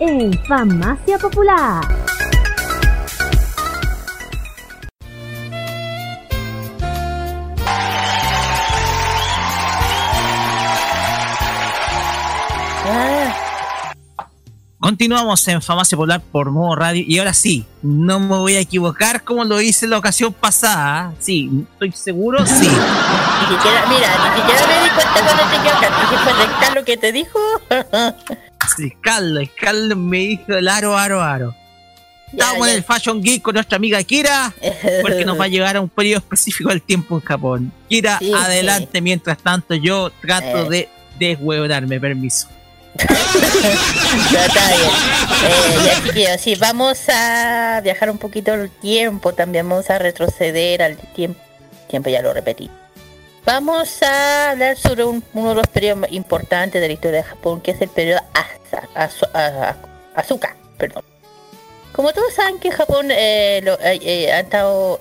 [0.00, 1.95] En Farmacia Popular.
[14.96, 19.24] Continuamos en Famacia Popular por modo radio y ahora sí, no me voy a equivocar
[19.24, 21.12] como lo hice en la ocasión pasada.
[21.18, 22.66] Sí, estoy seguro, sí.
[22.66, 26.02] Ni siquiera, mira, ni siquiera me di cuenta cuando te equivocaste.
[26.08, 27.38] ¿Qué fue de Carlos que te dijo?
[28.78, 31.54] sí, Carlos, Carlos me dijo el aro, aro, aro.
[32.32, 34.54] Estamos en el Fashion Geek con nuestra amiga Kira,
[35.02, 37.72] porque nos va a llegar a un periodo específico del tiempo en Japón.
[37.90, 40.88] Kira, adelante, mientras tanto yo trato eh.
[41.18, 42.48] de deshuevorarme, permiso.
[44.46, 44.74] está.
[46.14, 51.40] Eh, vamos a viajar un poquito el tiempo, también vamos a retroceder al tiempo,
[51.88, 52.70] tiempo ya lo repetí.
[53.44, 57.70] Vamos a hablar sobre uno de los periodos importantes de la historia de Japón, que
[57.72, 58.20] es el periodo
[60.14, 60.56] Azuka.
[60.76, 61.04] Perdón.
[61.92, 64.98] Como todos saben que Japón eh, eh, eh ha, estado,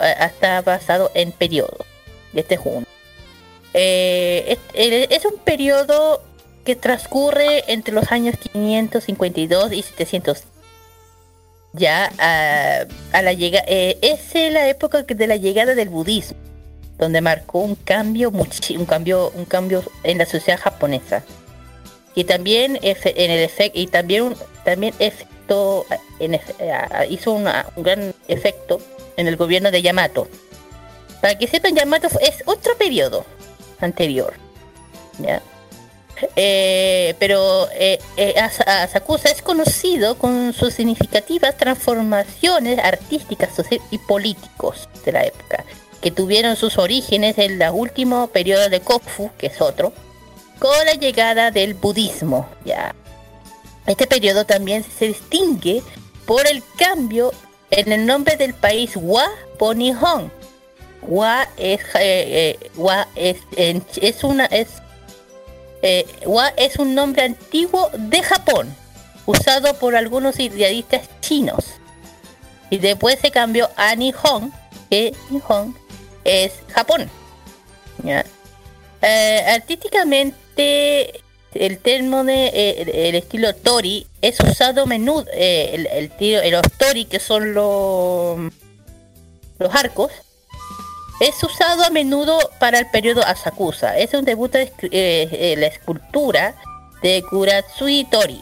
[0.64, 1.86] basado en periodos,
[2.34, 2.88] de este junio.
[3.74, 6.22] Es, es un periodo
[6.66, 10.44] que transcurre entre los años 552 y 700.
[11.74, 12.12] Ya
[13.14, 16.38] a, la llegada, eh, es la época de la llegada del budismo,
[16.98, 21.24] donde marcó un cambio, un cambio, un cambio en la sociedad japonesa.
[22.16, 25.86] Y también en el efecto, y también también efecto,
[26.20, 26.40] en,
[27.10, 27.46] hizo un
[27.76, 28.80] gran efecto
[29.18, 30.28] en el gobierno de Yamato.
[31.22, 33.26] Para que sepan, Yamato es otro periodo
[33.82, 34.34] anterior.
[35.20, 35.42] ¿ya?
[36.36, 43.50] Eh, pero eh, eh Asakusa es conocido con sus significativas transformaciones artísticas,
[43.92, 45.66] y políticos de la época,
[46.02, 49.94] que tuvieron sus orígenes en el último periodo de Kofu, que es otro,
[50.60, 52.48] con la llegada del budismo.
[52.64, 52.96] Ya.
[53.86, 55.84] Este periodo también se distingue
[56.26, 57.34] por el cambio
[57.72, 59.28] en el nombre del país Wa
[59.60, 60.32] por Nihon.
[61.02, 64.68] Wa es, eh, Wa es, es una es
[65.82, 68.74] eh, Wa es un nombre antiguo de Japón,
[69.26, 71.66] usado por algunos idealistas chinos.
[72.70, 74.52] Y después se cambió a Nihon,
[74.90, 75.76] que Nihon
[76.24, 77.10] es Japón.
[79.02, 81.22] Eh, artísticamente,
[81.54, 85.26] el término de, eh, el estilo Tori es usado menudo.
[85.34, 88.40] el, el, los Tori, que son los,
[89.60, 90.12] los arcos,
[91.20, 93.98] es usado a menudo para el periodo Asakusa.
[93.98, 96.56] Es un debut de eh, la escultura
[97.02, 98.42] de Kuratsui Tori.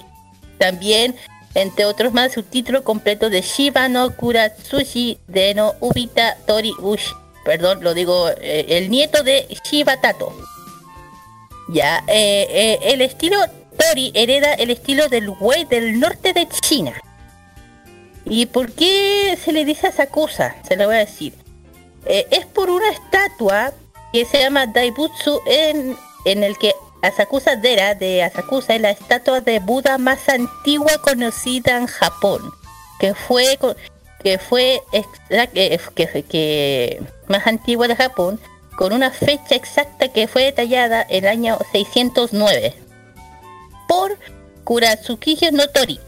[0.57, 1.15] También,
[1.53, 7.13] entre otros más, su título completo de Shiba no Kuratsushi de no Ubita Tori Ushi.
[7.45, 10.33] Perdón, lo digo, eh, el nieto de Shiba Tato.
[11.69, 13.37] Ya, eh, el estilo
[13.77, 16.93] Tori hereda el estilo del Wei del norte de China.
[18.25, 20.55] ¿Y por qué se le dice Asakusa?
[20.67, 21.42] Se lo voy a decir.
[22.05, 23.73] Eh, es por una estatua
[24.11, 25.95] que se llama Daibutsu en,
[26.25, 26.73] en el que
[27.03, 32.41] Asakusa Dera de Asakusa es la estatua de Buda más antigua conocida en Japón,
[32.97, 33.59] que fue
[34.23, 34.81] que fue
[35.53, 38.39] que, que, más antigua de Japón,
[38.77, 42.73] con una fecha exacta que fue detallada el año 609
[43.87, 44.17] por
[44.63, 45.99] Kuratsuki Notori,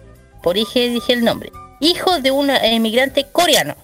[0.42, 3.76] por ahí dije el nombre, hijo de un emigrante coreano.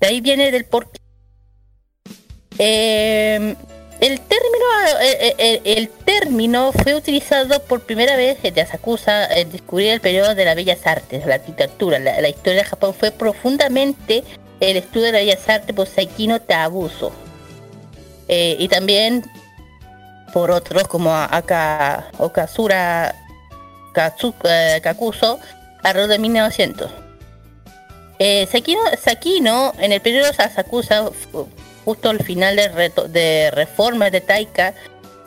[0.00, 1.03] De ahí viene del porqué
[2.58, 3.56] eh,
[4.00, 4.64] el término
[5.00, 10.34] eh, eh, el, término fue utilizado por primera vez de Asakusa en descubrir el periodo
[10.34, 11.98] de las bellas artes, la arquitectura.
[11.98, 14.24] La, historia de Japón fue profundamente
[14.60, 17.12] el estudio de las bellas artes por Saikino Tabuso.
[18.28, 19.24] y también
[20.32, 23.14] por otros como Aka, Okazura
[23.92, 25.38] Kakuso
[25.82, 26.90] alrededor de 1900.
[28.50, 31.10] Sakino, Sakino en el periodo de Asakusa
[31.84, 34.74] justo al final de, reformas de Taika.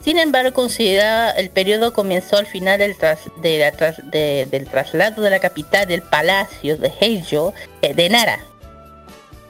[0.03, 5.87] Sin embargo, consideraba el periodo comenzó al final del, tras- del traslado de la capital
[5.87, 8.39] del palacio de Heijo eh, de Nara.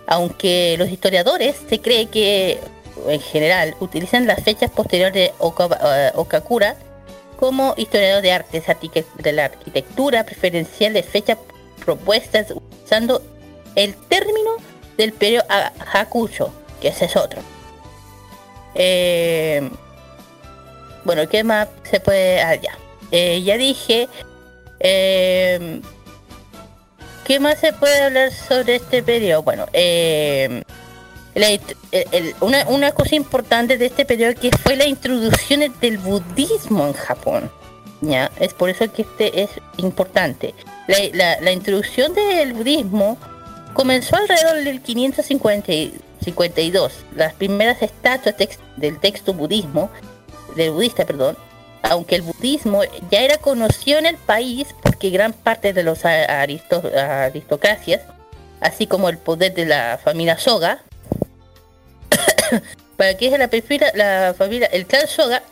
[0.07, 2.59] Aunque los historiadores se cree que,
[3.07, 6.75] en general, utilizan las fechas posteriores de Oka- eh, Okakura
[7.37, 8.63] como historiador de artes
[9.17, 11.37] de la arquitectura preferencial de fechas
[11.85, 12.47] propuestas
[12.83, 13.21] usando
[13.75, 14.51] el término
[14.97, 17.41] del periodo Ha- Hakusho, que ese es otro.
[18.75, 19.69] Eh,
[21.03, 22.41] bueno, ¿qué más se puede...?
[22.41, 22.77] Ah, ya.
[23.11, 24.07] Eh, ya dije...
[24.79, 25.81] eh,
[27.25, 29.43] ¿Qué más se puede hablar sobre este periodo?
[29.43, 30.63] Bueno, eh,
[31.35, 35.97] la int- el- una, una cosa importante de este periodo que fue la introducción del
[35.97, 37.51] budismo en Japón.
[37.99, 38.31] ¿ya?
[38.39, 40.53] Es por eso que este es importante.
[40.87, 43.17] La, la- introducción del budismo
[43.73, 44.81] comenzó alrededor del
[46.33, 46.93] 552.
[47.15, 48.35] Las primeras estatuas
[48.77, 49.89] del texto budismo,
[50.55, 51.37] del budista, perdón,
[51.83, 56.41] aunque el budismo ya era conocido en el país porque gran parte de los a-
[56.43, 58.01] aristo- aristocracias,
[58.61, 60.79] así como el poder de la familia Soga,
[62.97, 65.43] para que es la, perfila- la familia, el clan Soga,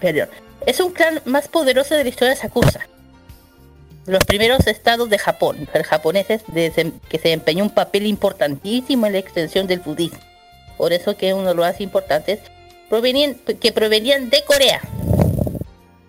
[0.00, 0.28] perdón,
[0.66, 2.86] es un clan más poderoso de la historia de Sakusa.
[4.06, 9.12] Los primeros estados de Japón, los japoneses, desem- que se desempeñó un papel importantísimo en
[9.12, 10.18] la extensión del budismo.
[10.76, 12.40] Por eso que uno de los más importantes,
[13.60, 14.80] que provenían de Corea.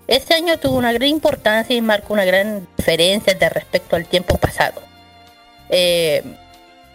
[0.07, 4.37] Este año tuvo una gran importancia y marcó una gran diferencia de respecto al tiempo
[4.37, 4.81] pasado.
[5.69, 6.23] Eh,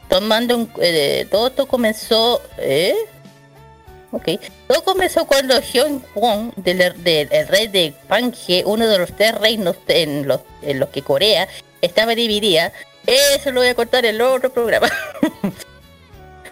[0.09, 2.95] tomando eh, todo esto comenzó ¿eh?
[4.12, 4.28] Ok
[4.66, 9.35] todo comenzó cuando Hyun Won del, del- el rey de Pange uno de los tres
[9.35, 11.47] reinos en los, en los que Corea
[11.82, 12.72] estaba dividida
[13.06, 14.90] eso lo voy a contar en el otro programa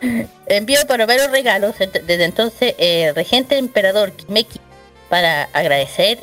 [0.46, 4.60] envió para varios regalos desde entonces eh, el regente emperador Kimeki
[5.08, 6.18] para agradecer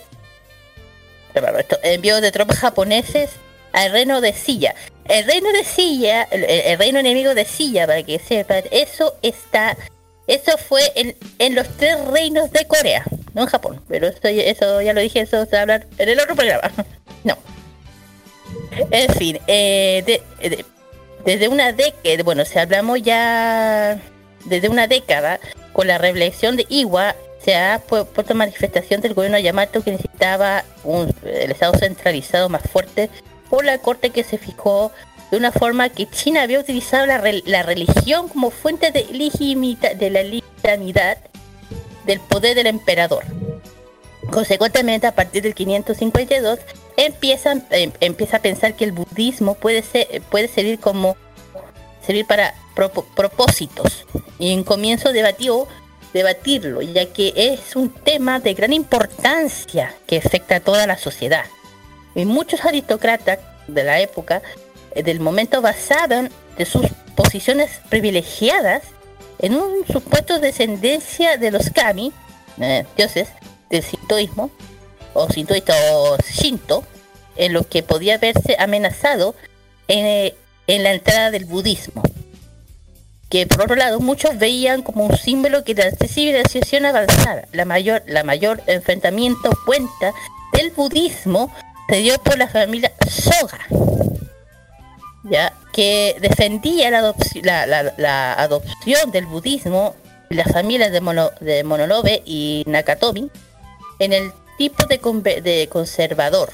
[1.57, 3.31] esto, envió de tropas japoneses
[3.71, 4.75] al reino de Silla.
[5.05, 9.75] El reino de Silla, el- el reino enemigo de Silla, para que sepan, eso está,
[10.27, 13.81] eso fue en, en los tres reinos de Corea, no en Japón.
[13.87, 16.35] Pero eso, ya- eso ya lo dije, eso se va a hablar en el otro
[16.35, 16.71] programa.
[17.23, 17.37] No.
[18.91, 20.65] En fin, eh, de- de-
[21.25, 23.99] desde una década, bueno, si hablamos ya
[24.45, 25.39] desde una década,
[25.71, 30.63] con la reelección de Iwa, se ha pu- puesto manifestación del gobierno Yamato que necesitaba
[30.83, 33.09] un, el Estado centralizado más fuerte
[33.49, 34.91] por la corte que se fijó
[35.33, 40.09] de una forma que China había utilizado la, re- la religión como fuente de, de
[40.11, 41.17] la legitimidad
[42.05, 43.23] del poder del emperador.
[44.29, 46.59] Consecuentemente, a partir del 552,
[46.97, 51.17] empiezan, em- empieza a pensar que el budismo puede, ser, puede servir como
[52.05, 52.53] servir para
[53.15, 54.05] propósitos.
[54.37, 55.67] Y en comienzo debatió
[56.13, 61.45] debatirlo, ya que es un tema de gran importancia que afecta a toda la sociedad.
[62.13, 64.43] Y muchos aristócratas de la época,
[65.01, 68.83] del momento, basaban de sus posiciones privilegiadas
[69.39, 72.11] en un supuesto descendencia de los kami,
[72.59, 73.29] eh, dioses
[73.69, 74.51] del sintoísmo,
[75.13, 76.83] o sintoísta o shinto,
[77.35, 79.35] en lo que podía verse amenazado
[79.87, 80.35] en, eh,
[80.67, 82.03] en la entrada del budismo
[83.33, 87.47] que por otro lado muchos veían como un símbolo que la civilización avanzada.
[87.51, 90.13] La mayor, la mayor enfrentamiento cuenta
[90.51, 91.51] del budismo
[91.89, 93.57] se dio por la familia Soga,
[95.23, 99.95] ya que defendía la, adopci- la, la- adopción del budismo
[100.29, 103.29] las familias de, Mono- de Mononobe y Nakatomi
[103.99, 104.97] en el tipo de,
[105.41, 106.51] de conservador,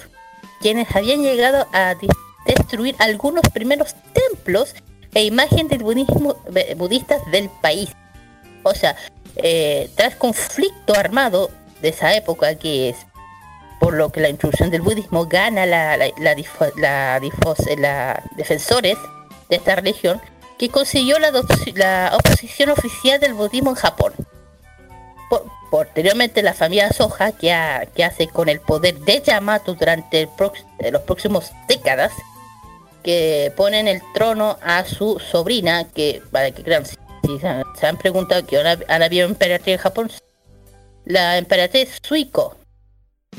[0.61, 1.95] quienes habían llegado a
[2.45, 4.73] destruir algunos primeros templos
[5.13, 6.37] e imagen del budismo
[6.75, 7.89] budistas del país.
[8.63, 8.95] O sea,
[9.37, 11.49] eh, tras conflicto armado
[11.81, 12.97] de esa época que es
[13.79, 16.33] por lo que la introducción del budismo gana la, la, la,
[17.67, 18.97] eh, la defensores
[19.49, 20.21] de esta religión
[20.57, 21.31] que consiguió la,
[21.75, 24.13] la oposición oficial del budismo en Japón.
[25.29, 30.23] Po- posteriormente la familia Soja, que, ha- que hace con el poder de Yamato durante
[30.23, 32.11] eh, los próximos décadas,
[33.03, 36.97] que pone en el trono a su sobrina, que para que crean, si,
[37.39, 40.11] se, han, preguntado que han habido emperatriz en Japón,
[41.05, 42.57] la emperatriz Suiko,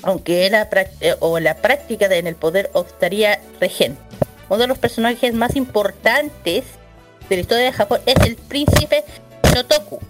[0.02, 4.01] aunque prac- eh, o la práctica de, en el poder estaría regente.
[4.48, 6.64] Uno de los personajes más importantes
[7.28, 9.05] de la historia de Japón es el príncipe
[9.52, 10.01] Shotoku.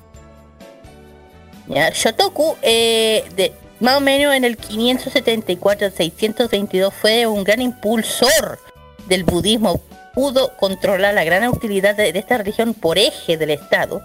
[1.69, 1.91] ¿Ya?
[1.91, 8.59] Shotoku, eh, de, más o menos en el 574-622, fue un gran impulsor
[9.07, 9.81] del budismo.
[10.15, 14.03] Pudo controlar la gran utilidad de, de esta religión por eje del Estado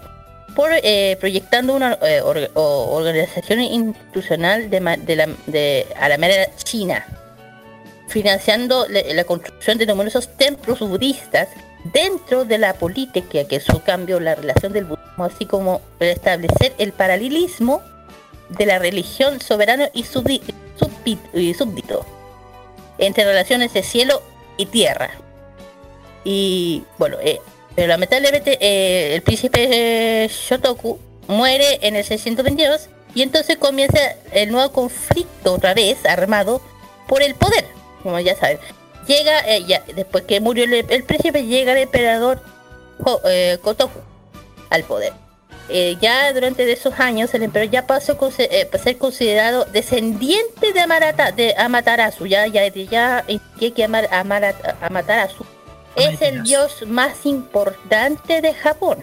[0.56, 7.06] por eh, proyectando una eh, organización institucional de, de la, de, a la manera china,
[8.08, 11.48] financiando la, construcción de numerosos templos budistas
[11.92, 16.92] dentro de la política que su cambio la relación del budismo, así como establecer el
[16.92, 17.82] paralelismo
[18.48, 20.42] de la religión soberano y, subdi-
[21.34, 22.06] y súbdito
[22.96, 24.22] entre relaciones de cielo
[24.56, 25.10] y tierra.
[26.24, 27.40] Y bueno, eh,
[27.76, 29.68] pero lamentablemente eh, el príncipe
[30.24, 30.98] eh, Shotoku
[31.28, 33.98] muere en el 622 y entonces comienza
[34.32, 36.60] el nuevo conflicto otra vez armado
[37.06, 37.64] por el poder,
[38.02, 38.58] como ya saben.
[39.06, 42.42] Llega, eh, ya, después que murió el, príncipe, llega el emperador
[43.24, 44.00] eh, Kotoku
[44.70, 45.12] al poder.
[45.68, 50.80] Eh, ya durante esos años el emperador ya pasó a eh, ser considerado descendiente de,
[50.80, 53.24] Amarata, de Amaterasu, ya, ya, ya
[53.58, 54.08] que Amar-
[54.80, 55.44] Amaterasu
[55.96, 59.02] es el dios más importante de Japón.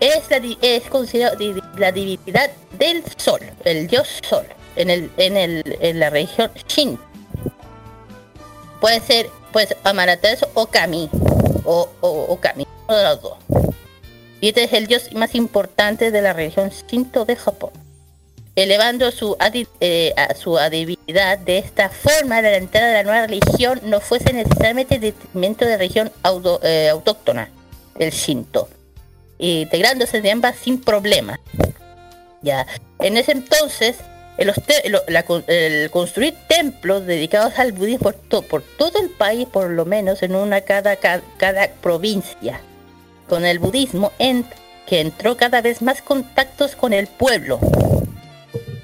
[0.00, 1.36] Es, la, es considerado
[1.76, 6.98] la divinidad del sol, el dios sol, en, el, en, el, en la región Shin.
[8.80, 11.08] Puede ser pues Amaterasu o Kami,
[11.64, 13.38] o, o, o Kami, uno de los dos.
[14.40, 17.70] Y este es el dios más importante de la religión Shinto de Japón.
[18.54, 23.80] Elevando su, adi- eh, su divinidad de esta forma, la entrada de la nueva religión
[23.84, 27.48] no fuese necesariamente en detrimento de la religión auto- eh, autóctona,
[27.98, 28.68] el Shinto,
[29.38, 31.40] integrándose de ambas sin problema.
[32.42, 32.66] Ya,
[32.98, 33.96] en ese entonces,
[34.36, 40.34] el construir templos dedicados al budismo por, por todo el país, por lo menos en
[40.34, 42.60] una cada, cada, cada provincia,
[43.28, 44.44] con el budismo en,
[44.86, 47.58] que entró cada vez más contactos con el pueblo.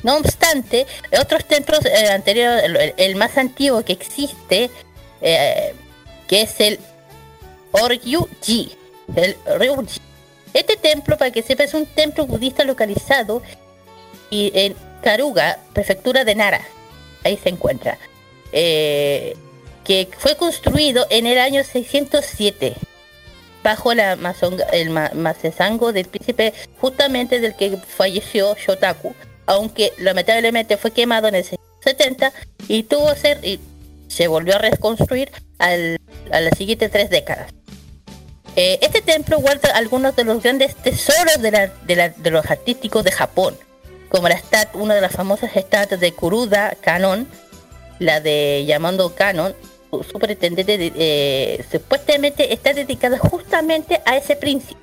[0.02, 0.86] No obstante,
[1.20, 4.70] otros templos eh, anteriores, el, el más antiguo que existe,
[5.20, 5.74] eh,
[6.28, 6.78] que es el
[7.72, 8.70] Oryu-ji,
[9.16, 10.00] el Ryuji.
[10.54, 13.42] Este templo, para que sepa, es un templo budista localizado
[14.30, 16.60] y en Karuga, prefectura de Nara.
[17.24, 17.98] Ahí se encuentra.
[18.52, 19.36] Eh,
[19.84, 22.74] que fue construido en el año 607
[23.62, 25.10] bajo la mazonga- el ma-
[25.92, 29.14] del príncipe justamente del que falleció Shotaku,
[29.48, 31.44] aunque lamentablemente fue quemado en el
[31.82, 32.32] 70
[32.68, 33.58] y tuvo ser y
[34.08, 35.96] se volvió a reconstruir al-
[36.30, 37.50] a las siguientes tres décadas.
[38.56, 41.50] Eh, este templo guarda algunos de los grandes tesoros de,
[41.96, 43.56] la- de los artísticos de Japón,
[44.10, 47.26] como la estat una de las famosas estatuas de Kuruda Kanon,
[47.98, 49.54] la de Yamando Kanon,
[49.90, 54.80] su superintendente, de- eh, supuestamente está dedicada justamente a ese príncipe.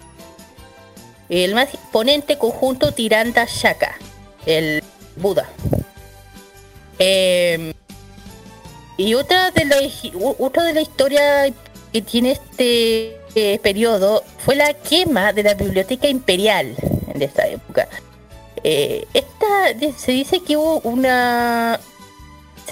[1.30, 3.96] El más imponente conjunto Tiranda Shaka,
[4.46, 4.84] el
[5.16, 5.50] Buda.
[7.00, 7.74] Eh,
[8.98, 9.78] y otra de la
[10.40, 11.54] otra de la historia
[11.92, 16.76] que tiene este eh, periodo fue la quema de la biblioteca imperial
[17.14, 17.90] en esta época.
[18.64, 21.80] Eh, esta se dice que hubo una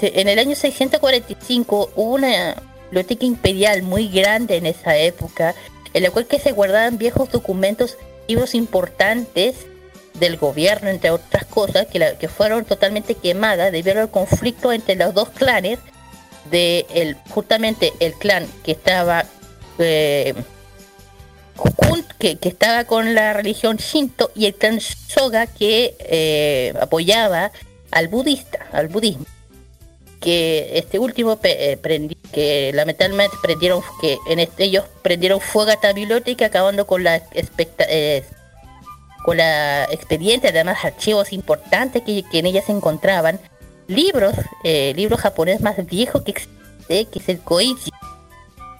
[0.00, 2.56] en el año 645 hubo una
[2.90, 5.54] biblioteca imperial muy grande en esa época,
[5.92, 7.96] en la cual que se guardaban viejos documentos,
[8.26, 9.66] libros importantes
[10.14, 14.94] del gobierno, entre otras cosas, que, la- que fueron totalmente quemadas debido al conflicto entre
[14.96, 15.78] los dos clanes,
[16.50, 19.24] de el, justamente el clan que estaba
[19.78, 20.34] eh,
[22.18, 27.50] que, que estaba con la religión Shinto y el clan Soga que eh, apoyaba
[27.90, 29.24] al budista, al budismo
[30.20, 35.74] que este último eh, prendi- que lamentablemente prendieron que en este, ellos prendieron fuego a
[35.74, 38.24] esta biblioteca acabando con la expecta- eh,
[39.24, 43.40] con la expediente además archivos importantes que, que en ella se encontraban
[43.86, 47.90] libros eh, libros japoneses más viejos que existe que es el Koichi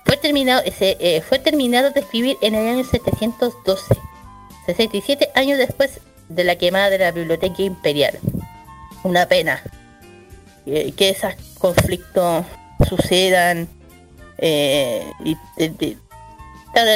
[0.05, 3.95] fue terminado ese, eh, fue terminado de escribir en el año 712
[4.67, 8.19] 67 años después de la quemada de la biblioteca imperial
[9.03, 9.63] una pena
[10.65, 12.47] que esos conflictos
[12.89, 13.69] sucedan
[14.39, 15.37] eh, y,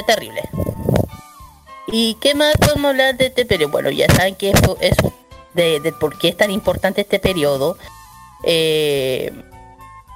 [0.06, 0.42] terrible.
[1.90, 3.70] ¿Y qué más podemos hablar de este periodo?
[3.73, 4.97] Bueno, ya saben que eso es
[5.55, 7.77] de, por qué es tan importante este periodo.
[8.44, 9.32] Eh,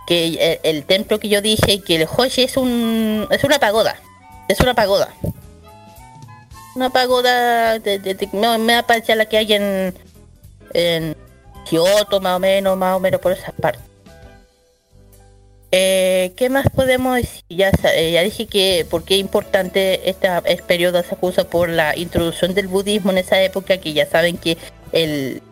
[0.07, 3.97] que el, el templo que yo dije que el Hoshi es un es una pagoda.
[4.49, 5.09] Es una pagoda.
[6.74, 9.94] Una pagoda de- de- me, me aparece la que hay en
[10.74, 11.16] en
[11.65, 13.78] Kioto más o menos, más o menos por esa parte.
[15.74, 17.43] Eh, ¿Qué más podemos decir?
[17.49, 20.28] Ya, eh, ya dije que porque es importante este
[20.66, 24.59] periodo se acusa por la introducción del budismo en esa época, que ya saben que
[24.93, 25.43] el,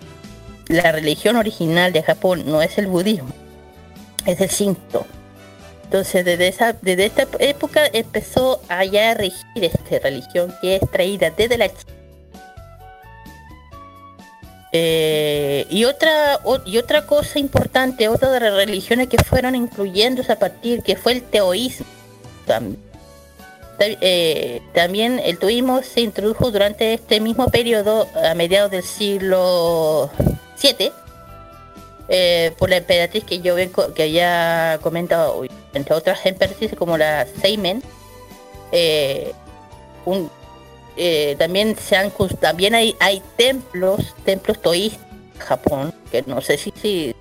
[0.69, 3.31] la religión original de Japón no es el budismo,
[4.27, 5.07] es el Shinto.
[5.85, 11.31] Entonces desde esa, desde esta época empezó a ya regir esta religión que es traída
[11.31, 11.99] desde la China
[14.73, 20.39] Eh, y otra y otra cosa importante, otra de las religiones que fueron incluyéndose a
[20.39, 21.87] partir, que fue el teoísmo.
[23.81, 30.11] Eh, también el teoísmo se introdujo durante este mismo periodo, a mediados del siglo
[30.63, 30.93] VII,
[32.09, 33.57] eh, por la emperatriz que yo
[33.95, 35.43] que había comentado,
[35.73, 37.83] entre otras emperatrices como la Seimen.
[40.05, 40.31] un,
[40.97, 46.59] eh, también se han también hay hay templos templos toístas en Japón que no sé
[46.59, 47.15] si, si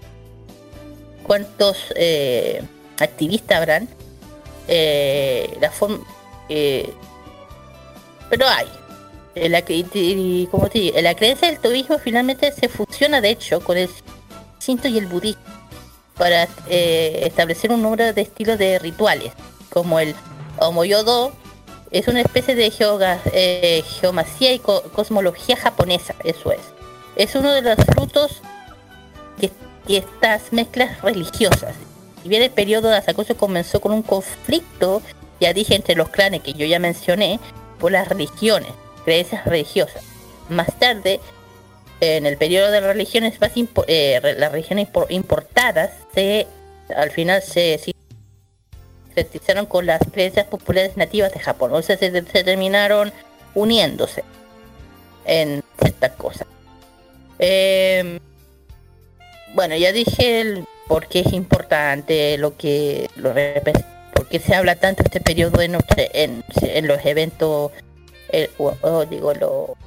[1.24, 2.62] cuántos eh,
[3.00, 3.88] activistas habrán.
[4.68, 6.06] Eh, la forma
[8.30, 8.68] pero hay.
[9.36, 9.62] La,
[10.52, 13.90] como te la creencia del toísmo finalmente se fusiona de hecho con el
[14.60, 15.41] Shinto y el budismo
[16.18, 19.32] para establecer un número de estilos de rituales
[19.70, 20.14] como el
[20.58, 21.32] Omoyodo
[21.91, 22.72] es una especie de
[23.34, 26.61] eh, geomasía y cosmología japonesa, eso es.
[27.16, 28.41] Es uno de los frutos
[29.38, 29.52] de,
[29.88, 31.76] estas mezclas religiosas.
[32.22, 35.02] Si bien el periodo de Asakusa comenzó con un conflicto,
[35.40, 37.40] ya dije, entre los clanes que yo ya mencioné,
[37.80, 38.70] por las religiones,
[39.06, 40.03] creencias religiosas.
[40.49, 41.20] Más tarde,
[42.02, 43.52] en el periodo de las religiones más
[43.88, 46.45] eh, las religiones importadas, se,
[46.95, 47.80] al final se
[49.24, 51.74] se con las creencias populares nativas de Japón.
[51.74, 53.12] O sea, se, terminaron
[53.56, 54.24] uniéndose
[55.26, 56.48] en ciertas cosas.
[57.40, 58.20] Em,
[59.54, 63.34] bueno, ya dije el por qué es importante, lo que lo
[64.14, 67.72] por qué se habla tanto este periodo en, los eventos,
[68.58, 69.78] o, digo, lo,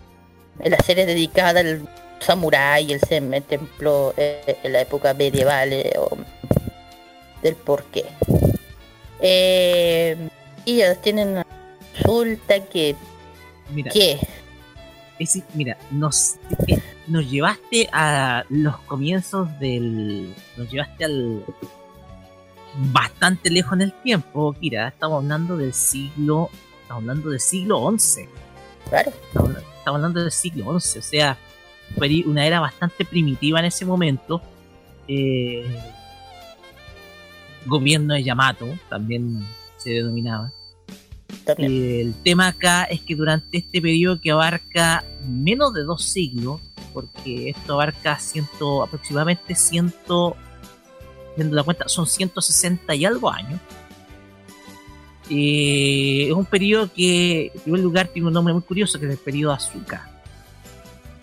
[0.61, 1.89] en las series dedicadas al
[2.21, 3.01] samurái, el,
[3.43, 5.93] templo eh, en la época medieval, eh,
[7.43, 8.05] del por qué.
[9.23, 10.17] Eh,
[10.65, 11.47] y ellos tienen una
[11.95, 12.97] resulta que...
[13.73, 14.19] Mira, ¿Qué?
[15.55, 16.37] mira, nos,
[17.07, 20.35] nos llevaste a los comienzos del...
[20.57, 21.45] Nos llevaste al...
[22.75, 24.89] Bastante lejos en el tiempo, Kira.
[24.89, 26.51] Estamos hablando del siglo...
[26.83, 28.29] Estamos hablando del siglo XI.
[28.89, 29.13] Claro.
[29.27, 31.39] Estamos, hablando del siglo XI, o sea,
[31.97, 34.43] fue una era bastante primitiva en ese momento.
[35.09, 35.65] Eh,
[37.67, 39.45] gobierno de Yamato, también
[39.77, 40.53] se denominaba.
[41.59, 46.61] el tema acá es que durante este periodo que abarca menos de dos siglos,
[46.93, 50.37] porque esto abarca ciento, aproximadamente ciento,
[51.37, 53.61] viendo la cuenta, son 160 y algo años.
[55.31, 59.13] Eh, es un periodo que, en primer lugar, tiene un nombre muy curioso, que es
[59.13, 60.11] el periodo Azuka.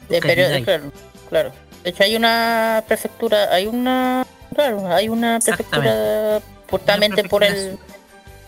[0.07, 0.91] claro,
[1.29, 1.51] claro.
[1.83, 4.25] De hecho, hay una prefectura, hay una
[4.59, 7.79] Claro, hay una prefectura justamente por el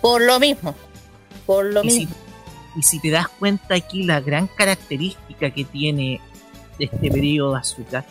[0.02, 0.76] por lo mismo.
[1.46, 2.14] Por lo mismo.
[2.76, 6.20] y si te das cuenta aquí la gran característica que tiene
[6.80, 8.06] este periodo de azúcar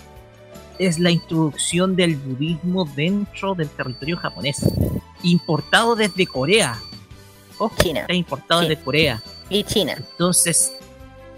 [0.79, 4.65] es la introducción del budismo dentro del territorio japonés,
[5.23, 6.79] importado desde Corea.
[7.59, 8.01] o China.
[8.01, 9.23] Está importado desde Corea.
[9.51, 9.95] Y China.
[9.99, 10.73] Entonces,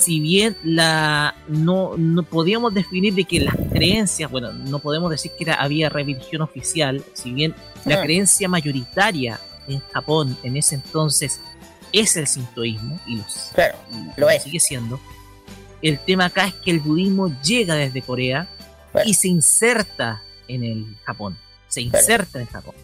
[0.03, 5.31] si bien la no, no podíamos definir de que las creencias, bueno, no podemos decir
[5.39, 7.55] que era, había religión oficial, si bien
[7.85, 8.03] la ah.
[8.03, 11.41] creencia mayoritaria en Japón en ese entonces
[11.93, 13.79] es el sintoísmo y, los, claro,
[14.17, 14.99] lo, sigue siendo.
[15.83, 18.49] El tema acá es que el budismo llega desde Corea
[19.05, 21.39] y se inserta en el Japón,
[21.69, 22.75] se inserta en Japón.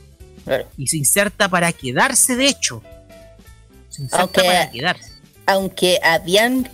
[0.79, 2.83] Y se inserta para quedarse, de hecho.
[3.91, 5.13] Se inserta para quedarse.
[5.47, 6.69] Aunque habían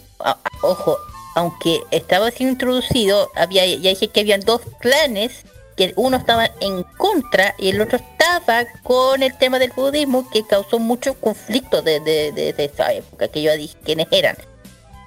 [0.62, 0.98] ojo,
[1.34, 5.44] aunque estaba siendo introducido, había, ya dije que habían dos clanes,
[5.76, 10.46] que uno estaba en contra y el otro estaba con el tema del budismo, que
[10.46, 14.36] causó mucho conflicto desde de, esa época, que yo dije quiénes eran.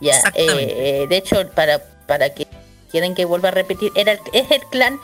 [0.02, 2.48] Ya, eh, de hecho, para, para que
[2.92, 5.00] quieren que vuelva a repetir, era es el clan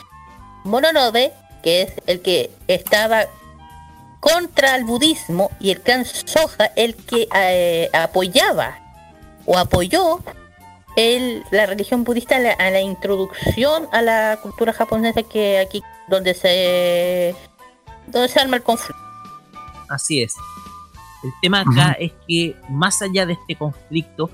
[0.65, 1.31] Mononobe,
[1.63, 3.25] que es el que estaba
[4.19, 8.82] contra el budismo, y el clan Soja, el que eh, apoyaba
[9.45, 10.19] o apoyó
[10.95, 17.35] el, la religión budista a la, introducción a la cultura japonesa que aquí donde se
[18.07, 19.01] donde se arma el conflicto.
[19.89, 20.35] Así es.
[21.23, 24.29] El tema acá es que más allá de este conflicto,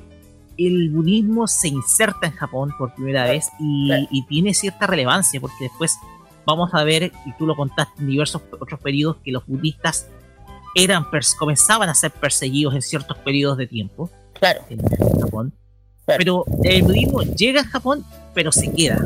[0.58, 5.98] el budismo se inserta en Japón por primera vez y, tiene cierta relevancia porque después
[6.46, 10.08] vamos a ver, y tú lo contaste en diversos otros periodos, que los budistas
[10.74, 11.06] eran
[11.38, 14.10] comenzaban a ser perseguidos en ciertos periodos de tiempo
[14.40, 14.62] Claro.
[14.70, 14.82] En
[15.20, 15.54] Japón.
[16.06, 18.04] Pero el budismo llega a Japón,
[18.34, 19.06] pero se queda.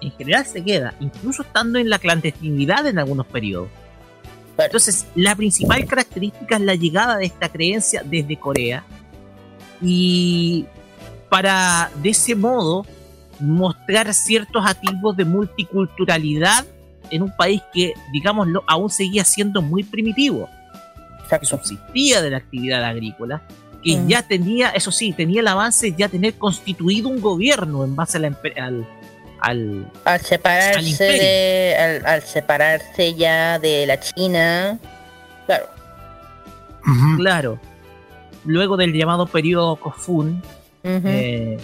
[0.00, 3.68] En general se queda, incluso estando en la clandestinidad en algunos periodos.
[4.58, 8.84] Entonces, la principal característica es la llegada de esta creencia desde Corea.
[9.80, 10.66] Y
[11.28, 12.86] para de ese modo
[13.40, 16.64] mostrar ciertos atisbos de multiculturalidad
[17.10, 20.48] en un país que, digámoslo, aún seguía siendo muy primitivo.
[21.28, 23.42] Que subsistía de la actividad agrícola,
[23.84, 24.08] que Mm.
[24.08, 28.16] ya tenía, eso sí, tenía el avance de ya tener constituido un gobierno en base
[28.16, 28.86] a la al,
[29.40, 31.22] al, Al separarse Al imperio.
[31.22, 31.76] de.
[31.78, 34.78] Al, al separarse ya de la China.
[35.46, 35.66] Claro.
[37.16, 37.58] Claro.
[38.46, 40.42] Luego del llamado periodo Kofun,
[40.82, 41.58] eh,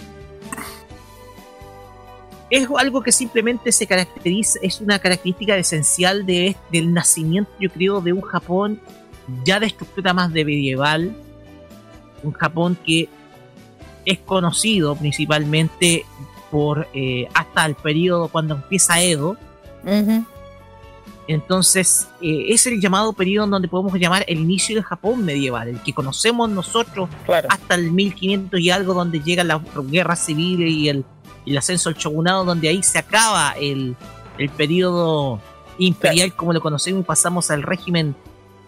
[2.49, 8.01] es algo que simplemente se caracteriza, es una característica esencial de, del nacimiento, yo creo,
[8.01, 8.79] de un Japón
[9.45, 11.15] ya de estructura más de medieval,
[12.23, 13.09] un Japón que
[14.05, 16.05] es conocido principalmente
[16.49, 19.37] por eh, hasta el periodo cuando empieza Edo,
[21.27, 25.67] entonces, eh, es el llamado periodo en donde podemos llamar el inicio del Japón medieval,
[25.67, 27.09] el que conocemos nosotros
[27.49, 31.05] hasta el 1500 y algo, donde llegan las guerras civiles y el,
[31.45, 33.95] el ascenso al shogunado, donde ahí se acaba el,
[34.37, 35.39] el periodo
[35.77, 38.15] imperial como lo conocemos y pasamos al régimen,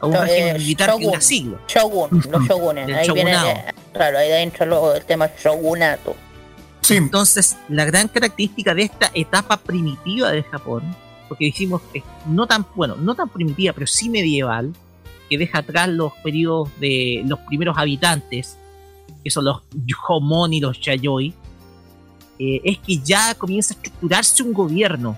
[0.04, 1.06] a un régimen eh, militar que shogun.
[1.12, 1.60] dura siglos.
[1.68, 2.84] Shogun, los shogunes.
[2.88, 3.48] Ahí viene, shogunado.
[3.50, 6.16] eh, claro, ahí dentro lo- el tema shogunato.
[6.90, 10.84] Entonces, la gran característica de esta etapa primitiva de Japón,
[11.30, 14.74] porque decimos es no tan, bueno, no tan primitiva, pero sí medieval,
[15.30, 18.58] que deja atrás los periodos de los primeros habitantes,
[19.24, 19.62] que son los
[20.10, 21.34] Homon y los Yayoi,
[22.40, 25.16] eh, es que ya comienza a estructurarse un gobierno,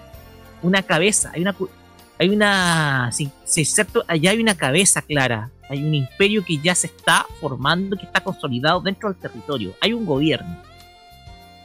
[0.62, 1.70] una cabeza, hay una, cu-
[2.18, 6.88] hay una, sí, cierto, allá hay una cabeza clara, hay un imperio que ya se
[6.88, 10.58] está formando, que está consolidado dentro del territorio, hay un gobierno.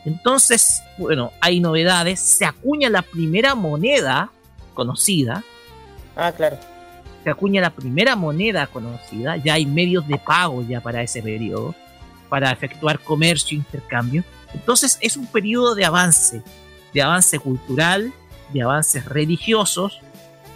[0.04, 2.20] Entonces, bueno, hay novedades.
[2.20, 4.30] Se acuña la primera moneda
[4.74, 5.44] conocida.
[6.16, 6.58] Ah, claro.
[7.22, 9.36] Se acuña la primera moneda conocida.
[9.36, 11.74] Ya hay medios de pago ya para ese periodo.
[12.28, 14.24] Para efectuar comercio intercambio.
[14.54, 16.42] Entonces es un periodo de avance.
[16.94, 18.12] De avance cultural,
[18.52, 20.00] de avances religiosos.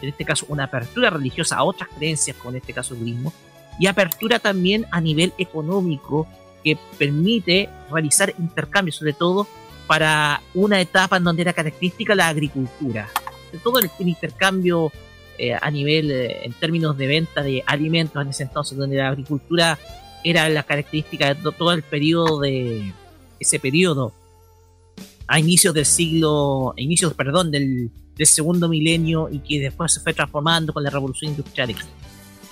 [0.04, 3.32] En este caso, una apertura religiosa a otras creencias, como en este caso el budismo.
[3.78, 6.26] Y apertura también a nivel económico
[6.62, 9.46] que permite realizar intercambios, sobre todo
[9.86, 13.08] para una etapa en donde era característica la agricultura.
[13.46, 14.92] Sobre todo el, intercambio
[15.38, 19.08] eh, a nivel, eh, en términos de venta de alimentos en ese entonces, donde la
[19.08, 19.78] agricultura
[20.22, 22.92] era la característica de to- todo el periodo de
[23.40, 24.12] ese periodo
[25.26, 30.00] a inicios del siglo, a inicios, perdón, del, del segundo milenio y que después se
[30.00, 31.70] fue transformando con la revolución industrial.
[31.70, 31.84] etc.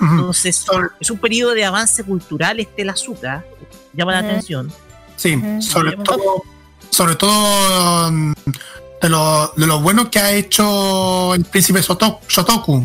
[0.00, 0.64] Entonces,
[1.00, 3.46] es un periodo de avance cultural este el azúcar,
[3.92, 4.72] llama la atención.
[5.16, 6.42] Sí, sobre todo,
[6.90, 8.32] sobre todo mm,
[9.00, 12.84] de lo, de lo bueno que ha hecho el príncipe Shotoku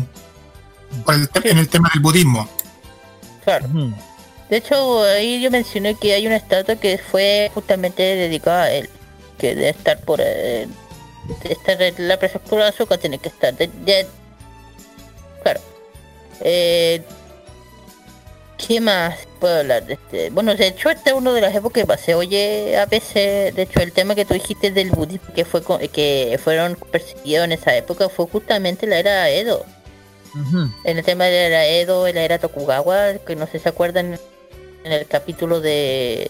[1.04, 2.48] por el en el tema del budismo.
[3.44, 3.68] Claro.
[4.48, 8.88] De hecho, ahí yo mencioné que hay una estatua que fue justamente dedicada a él.
[9.38, 10.20] Que debe estar por...
[10.20, 10.87] eh, de
[11.44, 13.54] estar en la prefectura de Azúcar, tiene que estar.
[13.56, 14.06] de- de-
[15.42, 15.60] claro.
[16.40, 17.02] Eh,
[18.66, 20.30] ¿Qué más puedo hablar de este?
[20.30, 23.62] Bueno, de hecho, esta es una de las épocas que se oye a veces, de
[23.62, 27.52] hecho, el tema que tú dijiste del budismo que fue co- que fueron perseguidos en
[27.52, 29.64] esa época fue justamente la era Edo.
[30.84, 33.68] En el tema de la era Edo, la era Tokugawa, que no sé si se
[33.68, 34.18] acuerdan
[34.84, 36.28] en el capítulo de,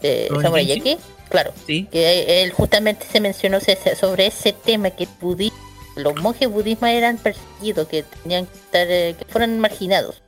[0.00, 0.98] de ¿Ronin Samurai Kenshin?
[1.28, 3.58] Claro, que él justamente se mencionó
[3.98, 5.52] sobre ese tema que el budi-
[5.96, 10.22] los monjes budistas eran perseguidos, que tenían que estar, eh, que fueran marginados.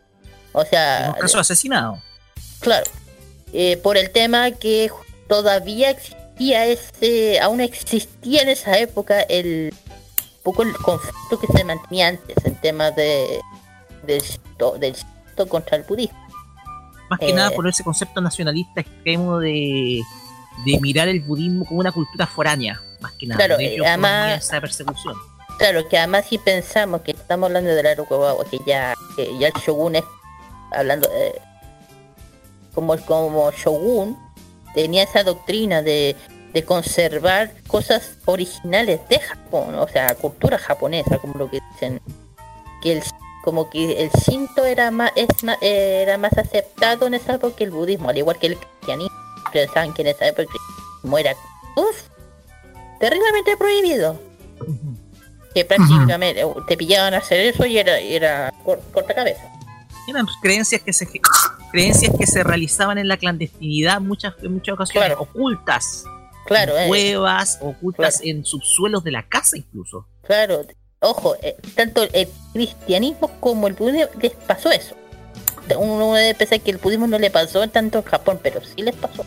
[0.53, 2.01] O sea, En caso de asesinado.
[2.61, 2.87] Claro.
[3.53, 4.91] Eh, por el tema que
[5.29, 9.73] todavía existía ese, aún existía en esa época el
[10.43, 13.39] poco el conflicto que se mantenía antes en temas de
[14.05, 14.23] del
[14.81, 14.97] del
[15.49, 16.19] contra el budismo.
[17.11, 20.01] Más que Eh, nada por ese concepto nacionalista extremo de,
[20.65, 23.39] de mirar el budismo como una cultura foránea, más que nada.
[23.39, 25.15] Claro, De eh, además- esa persecución.
[25.59, 29.49] Claro, que además si pensamos que estamos hablando de la Tokugawa, que ya, que ya
[29.49, 30.05] el shogun es
[30.71, 31.41] hablando eh,
[32.75, 34.17] como como shogun
[34.75, 36.15] tenía esa doctrina de,
[36.53, 42.01] de conservar cosas originales de Japón, o sea, cultura japonesa, como lo que dicen,
[42.83, 43.03] que el
[43.43, 47.65] como que el Shinto era más es más, era más aceptado en esa época que
[47.65, 49.17] el budismo, al igual que el cristianismo,
[49.69, 50.53] saben que en esa época
[51.03, 51.35] cristianismo era
[51.77, 51.97] uf,
[53.01, 54.21] terriblemente prohibido
[55.55, 59.43] que prácticamente uh, te pillaban a hacer eso y era, y era cor- corta cabeza.
[60.07, 61.07] Eran creencias que se
[61.71, 66.05] creencias que se realizaban en la clandestinidad muchas en muchas ocasiones ocultas.
[66.47, 66.89] Claro, en eh.
[66.89, 70.07] cuevas, ocultas en subsuelos de la casa incluso.
[70.23, 70.63] Claro,
[71.01, 74.97] ojo, eh, tanto el cristianismo como el budismo les pasó eso.
[75.77, 78.95] Uno debe pensar que el budismo no le pasó tanto en Japón, pero sí les
[78.95, 79.25] pasó.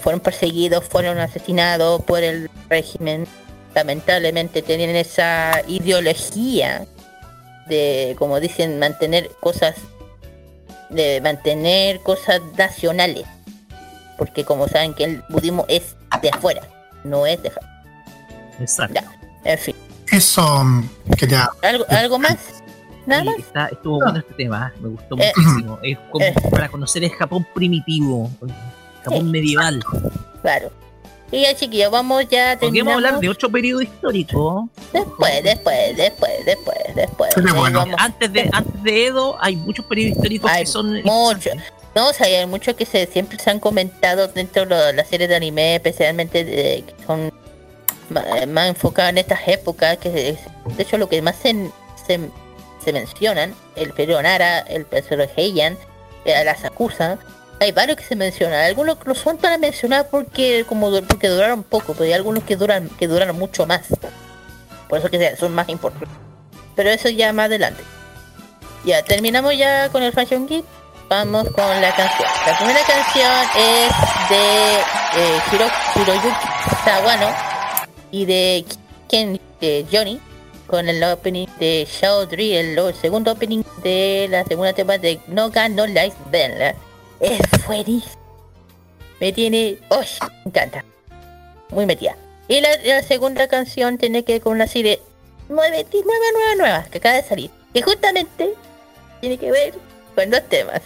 [0.00, 3.26] fueron perseguidos, fueron asesinados por el régimen.
[3.74, 6.86] Lamentablemente tienen esa ideología
[7.66, 9.76] de, como dicen, mantener cosas,
[10.90, 13.24] de mantener cosas nacionales.
[14.18, 16.62] Porque como saben que el budismo es de afuera,
[17.04, 17.84] no es de afuera.
[18.60, 19.00] Exacto.
[19.44, 19.76] en fin.
[20.10, 21.48] Eso mm, quería.
[21.62, 22.61] ¿Algo, ¿algo más?
[23.06, 23.38] ¿Nada Sí, más?
[23.38, 24.78] está- estuvo bueno este tema, ¿eh?
[24.80, 25.78] me gustó Eh, muchísimo.
[25.82, 26.34] Es como eh.
[26.50, 28.52] para conocer el Japón primitivo, el
[29.04, 29.82] Japón medieval.
[30.42, 30.70] Claro.
[31.30, 34.68] Y ya chiquillos, vamos ya Podríamos hablar de otro periodo histórico.
[34.92, 37.30] Después, después, después, después, después.
[37.34, 37.84] Pero bueno.
[37.96, 41.54] Antes de, antes de Edo hay muchos periodos históricos Hay que son muchos.
[41.94, 45.28] No, o sea, hay muchos que se, siempre se han comentado dentro de las series
[45.30, 47.32] de anime, especialmente de, que son
[48.10, 51.70] ma- más enfocadas en estas épocas, que es- de hecho lo que más se,
[52.06, 52.20] se,
[52.82, 55.76] se mencionan, el periodo Nara, el periodo Heian,
[56.24, 57.18] eh, la Sakusa,
[57.60, 61.92] hay varios que se mencionan, algunos lo son para mencionar porque como porque duraron poco,
[61.92, 63.82] pero hay algunos que duran que duraron mucho más.
[64.88, 66.10] Por eso que son más importantes.
[66.74, 67.82] Pero eso ya más adelante.
[68.84, 70.64] Ya, terminamos ya con el Fashion Geek.
[71.08, 72.28] Vamos con la canción.
[72.46, 73.92] La primera canción es
[74.28, 74.74] de
[75.16, 76.28] eh, Hiro, Hiroyuki
[76.84, 77.28] Sawano
[78.10, 78.64] y de
[79.08, 79.40] Ken
[79.90, 80.20] Johnny
[80.72, 85.50] con el opening de Shaodri, el, el segundo opening de la segunda tema de No
[85.50, 86.16] Gun No Life.
[86.32, 86.74] ¿eh?
[87.20, 88.16] Es buenísimo.
[89.20, 89.76] Me tiene...
[89.90, 90.06] ¡Uy!
[90.22, 90.82] Me encanta.
[91.68, 92.16] Muy metida.
[92.48, 95.02] Y la, segunda canción tiene que ver con una serie
[95.50, 97.50] nueve, nueva, nueva, nueva, que acaba de salir.
[97.74, 98.54] Que justamente
[99.20, 99.74] tiene que ver
[100.14, 100.80] con dos temas.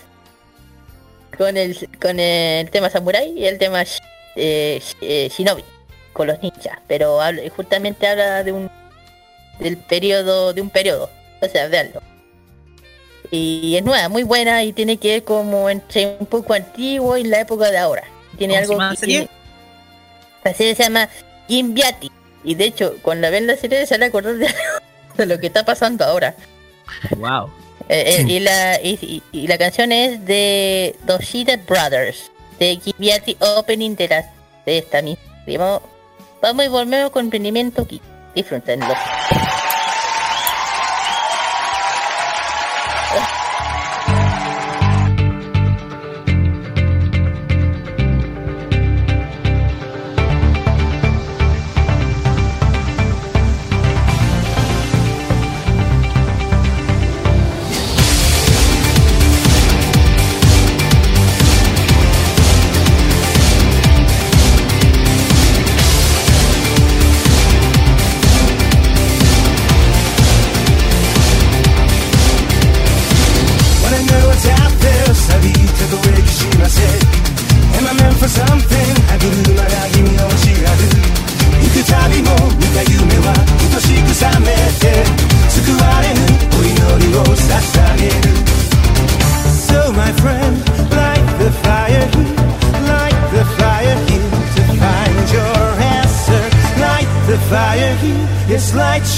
[1.38, 3.84] Con el, con el tema samurai y el tema
[4.34, 5.62] eh, eh, shinobi,
[6.12, 6.80] con los ninjas.
[6.88, 7.20] Pero
[7.54, 8.68] justamente habla de un
[9.58, 11.10] del periodo, de un periodo.
[11.42, 12.02] O sea, veanlo.
[13.30, 17.24] Y es nueva, muy buena y tiene que ver como entre un poco antiguo y
[17.24, 18.04] la época de ahora.
[18.38, 19.28] Tiene ¿Cómo se algo que serie?
[20.44, 21.08] La serie se llama
[21.48, 22.10] Gimbiati.
[22.44, 24.48] Y de hecho, cuando ven la serie se van a acordar de,
[25.16, 26.36] de lo que está pasando ahora.
[27.16, 27.50] Wow.
[27.88, 33.96] Eh, eh, y, la, y, y- la canción es de Doshida Brothers, de Gimbiati Opening
[33.96, 34.32] de, la,
[34.64, 35.80] de esta misma.
[36.42, 38.00] Vamos y volvemos con emprendimiento aquí.
[38.36, 39.65] different than look.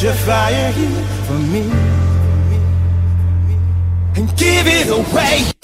[0.01, 1.62] Your fire here for me.
[4.15, 5.57] And give it away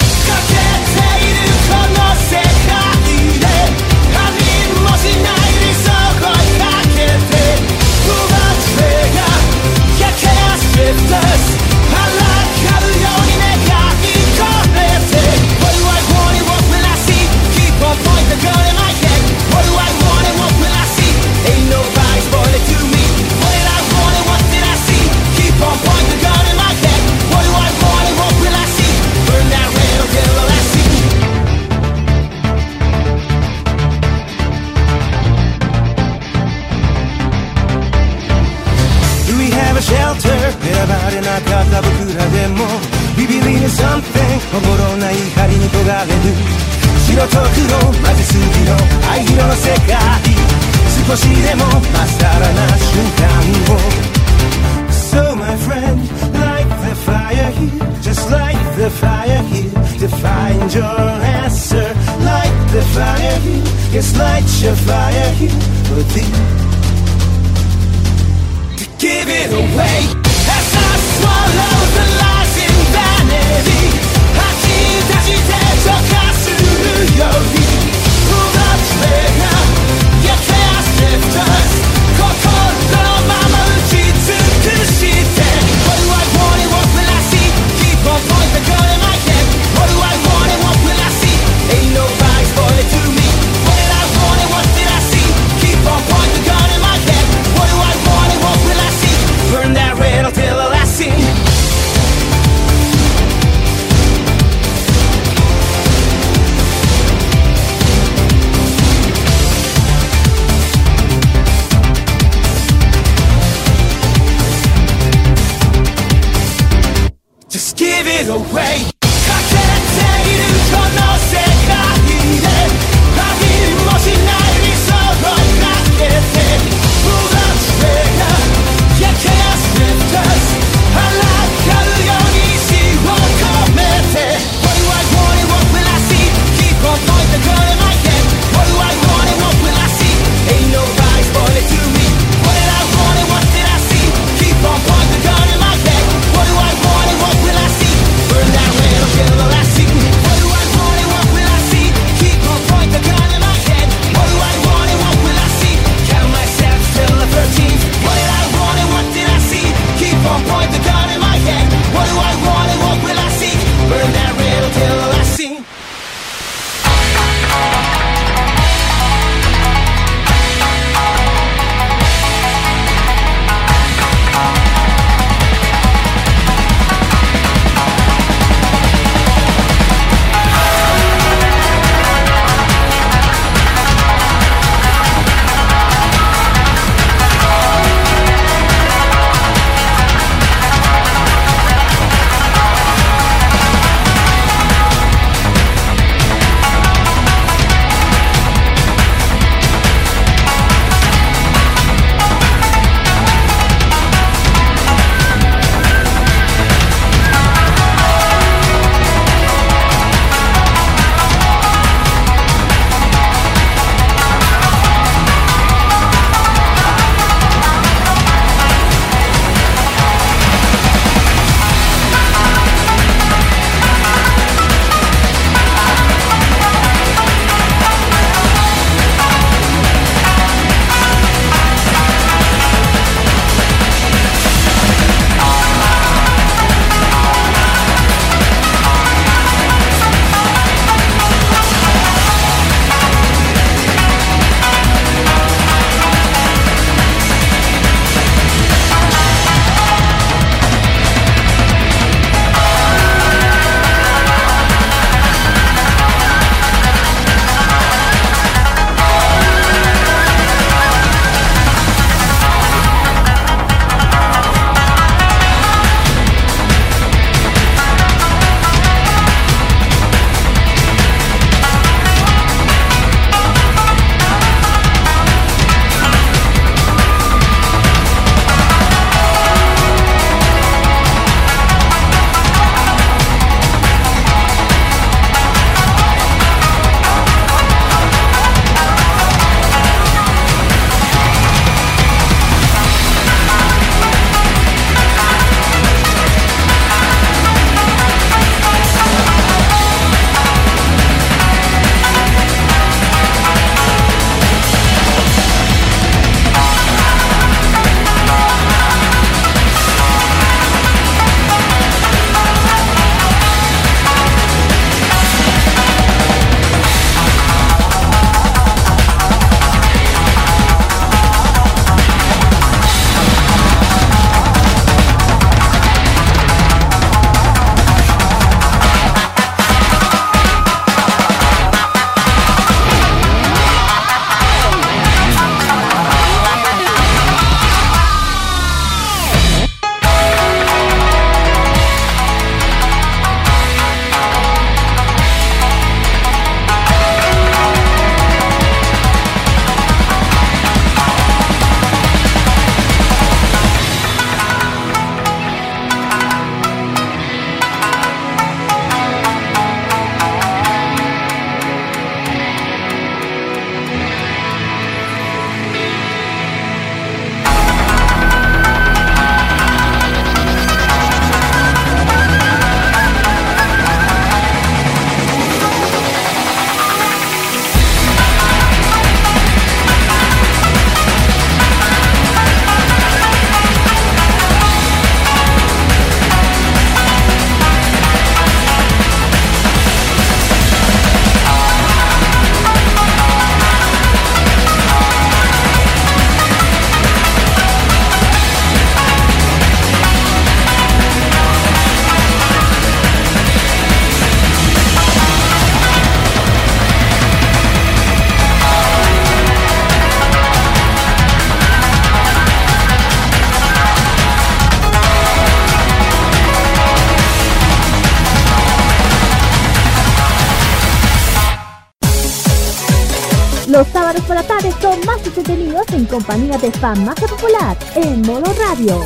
[426.65, 428.99] de Farmacia Popular en modo radio.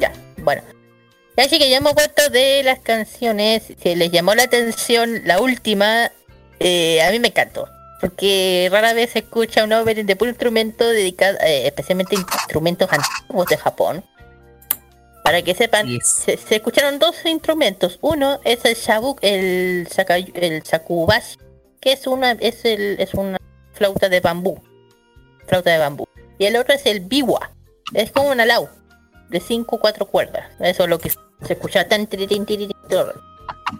[0.00, 0.62] Ya, bueno.
[1.36, 3.62] Así que ya hemos vuelto de las canciones.
[3.80, 6.10] Si les llamó la atención la última,
[6.58, 7.75] eh, a mí me encantó.
[8.00, 12.88] Porque rara vez se escucha un opening de puro instrumento dedicado, eh, especialmente a instrumentos
[12.92, 14.04] antiguos de Japón.
[15.24, 17.98] Para que sepan, se, se escucharon dos instrumentos.
[18.00, 21.36] Uno es el shabu, el, saka- el sakubashi,
[21.80, 23.38] que es una, es el, es una
[23.72, 24.62] flauta de bambú.
[25.46, 26.06] Flauta de bambú.
[26.38, 27.50] Y el otro es el biwa.
[27.94, 28.68] Es como un alau.
[29.30, 30.44] De 5 o 4 cuerdas.
[30.60, 32.08] Eso es lo que se escuchaba tan.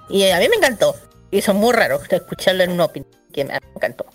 [0.09, 0.97] Y a mí me encantó.
[1.30, 3.06] Y es muy raro escucharlo en un opening.
[3.44, 4.06] Me encantó.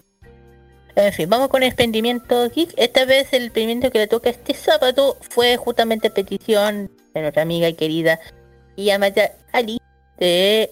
[0.96, 2.74] En fin, vamos con el emprendimiento geek.
[2.76, 7.70] Esta vez el emprendimiento que le toca este sábado fue justamente petición de nuestra amiga
[7.70, 8.20] y querida
[8.76, 9.80] Yamata Ali
[10.18, 10.72] de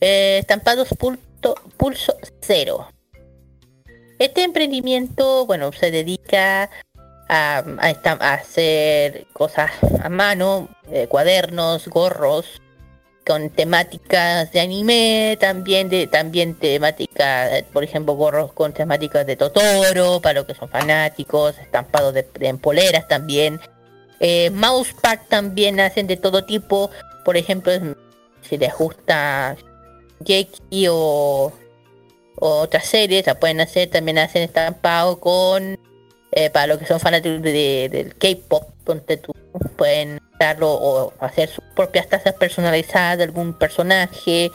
[0.00, 2.88] eh, Estampados Pulto- Pulso Cero.
[4.18, 6.70] Este emprendimiento, bueno, se dedica
[7.28, 12.62] a, a a hacer cosas a mano, eh, cuadernos, gorros,
[13.26, 20.20] con temáticas de anime, también de también temática, por ejemplo, gorros con temáticas de Totoro,
[20.20, 23.60] para los que son fanáticos, estampados de, de- en poleras también.
[24.20, 26.90] Eh, Mousepack también hacen de todo tipo,
[27.24, 27.72] por ejemplo,
[28.42, 29.56] si les gusta
[30.24, 31.52] Jeki o,
[32.36, 35.78] o otras series, la pueden hacer, también hacen estampado con
[36.32, 39.32] eh, para los que son fanáticos de- del K-pop, ponte tú,
[39.76, 40.20] pueden
[40.60, 44.50] o hacer sus propias tazas personalizadas de algún personaje.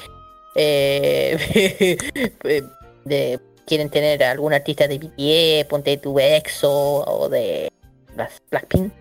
[0.55, 1.97] eh,
[3.65, 7.71] quieren tener algún artista de BTS, ponte tu EXO o de
[8.15, 8.91] las Blackpink.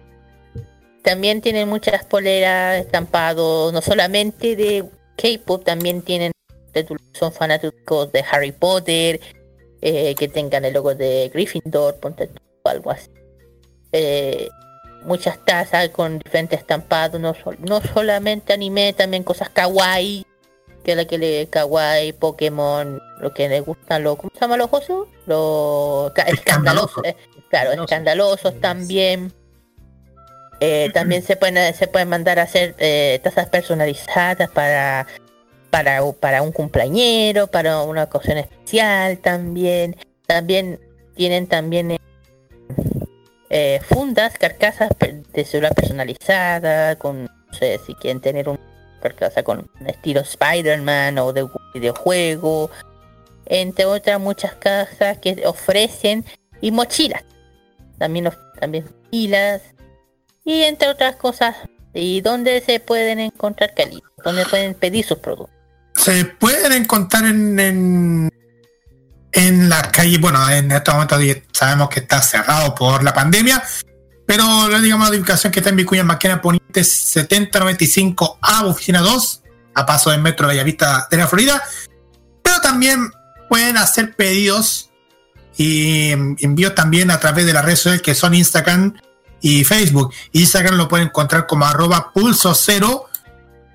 [1.02, 4.84] También tienen muchas poleras estampados, no solamente de
[5.16, 6.32] K-pop, también tienen
[7.12, 9.20] son fanáticos de Harry Potter,
[9.80, 13.10] eh, que tengan el logo de Gryffindor, ponte tú, algo así.
[13.92, 14.48] Eh,
[15.02, 20.24] muchas tazas con diferentes estampados, no, sol- no solamente anime, también cosas kawaii,
[20.84, 24.56] que es la que le kawaii, Pokémon, lo que le gustan, los, ¿cómo se llama
[24.56, 25.08] los osos?
[25.26, 27.16] Los ca- escandalosos, eh,
[27.50, 29.32] claro, escandalosos también.
[30.60, 35.06] Eh, también se pueden se pueden mandar a hacer eh, tazas personalizadas para
[35.70, 39.96] para para un cumpleañero, para una ocasión especial también.
[40.26, 40.80] También
[41.14, 41.96] tienen también
[43.50, 44.90] eh, eh, fundas, carcasas
[45.32, 48.58] de celular personalizada, con no sé si quieren tener un
[49.00, 52.70] carcasa con estilo Spider-Man o de videojuego,
[53.46, 56.24] entre otras muchas casas que ofrecen
[56.60, 57.24] y mochilas.
[57.98, 58.30] También
[58.60, 59.62] también mochilas
[60.44, 61.56] y entre otras cosas.
[61.94, 64.02] ¿Y dónde se pueden encontrar Cali?
[64.22, 65.54] ¿Dónde pueden pedir sus productos?
[65.94, 68.30] Se pueden encontrar en, en,
[69.32, 71.20] en la calle, bueno, en estos momentos
[71.52, 73.62] sabemos que está cerrado por la pandemia,
[74.26, 79.42] pero digamos la ubicación que está en Vicuña Maquena Poniente 7095A, oficina 2,
[79.74, 81.62] a paso del metro Bellavista de la Florida,
[82.42, 83.10] pero también
[83.48, 84.90] pueden hacer pedidos
[85.56, 88.94] y envíos también a través de las redes sociales que son Instagram
[89.40, 90.12] y Facebook.
[90.32, 93.06] Instagram lo pueden encontrar como arroba pulso cero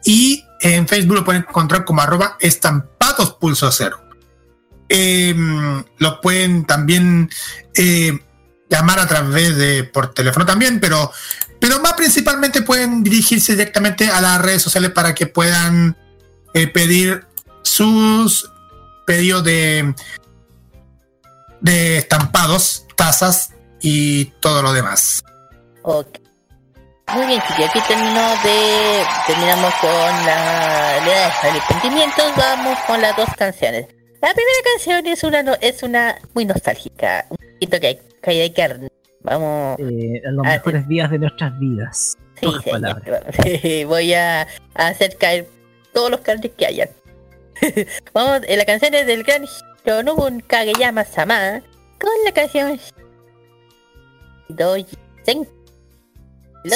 [0.05, 4.02] y en Facebook lo pueden encontrar como arroba estampados pulso cero.
[4.95, 5.33] Eh,
[5.97, 7.27] lo pueden también
[7.73, 8.19] eh,
[8.69, 11.11] llamar a través de por teléfono también, pero,
[11.59, 15.97] pero más principalmente pueden dirigirse directamente a las redes sociales para que puedan
[16.53, 17.25] eh, pedir
[17.63, 18.51] sus
[19.07, 19.95] pedidos de,
[21.59, 23.49] de estampados, tazas
[23.81, 25.23] y todo lo demás.
[25.81, 26.19] Ok.
[27.15, 29.03] Muy bien, chicos, aquí terminó de.
[29.27, 30.99] Terminamos con la.
[31.05, 33.87] la- emprendimientos, vamos con las dos canciones.
[34.23, 38.29] La primera canción es una no- es una muy nostálgica, un poquito que hay que,
[38.41, 38.89] hay que
[39.21, 42.17] vamos Eh, los Ah, mejores días de nuestras vidas.
[42.39, 43.21] Sí, palabras.
[43.87, 45.49] Voy a, a hacer caer
[45.93, 46.89] todos los cards que hayan.
[48.13, 49.45] Vamos, eh, la canción es del gran
[49.85, 51.61] Shonobun Kageyama Sama
[51.99, 52.79] con la canción
[54.47, 54.85] Doji
[55.25, 55.49] Senki.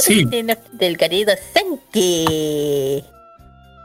[0.02, 0.26] Sí.
[0.74, 3.06] del querido Senki.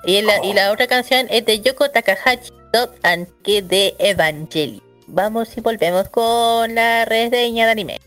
[0.05, 4.82] Y la, y la otra canción es de Yoko Takahashi Top and de Evangeli.
[5.06, 8.00] Vamos y volvemos con la reseña de anime.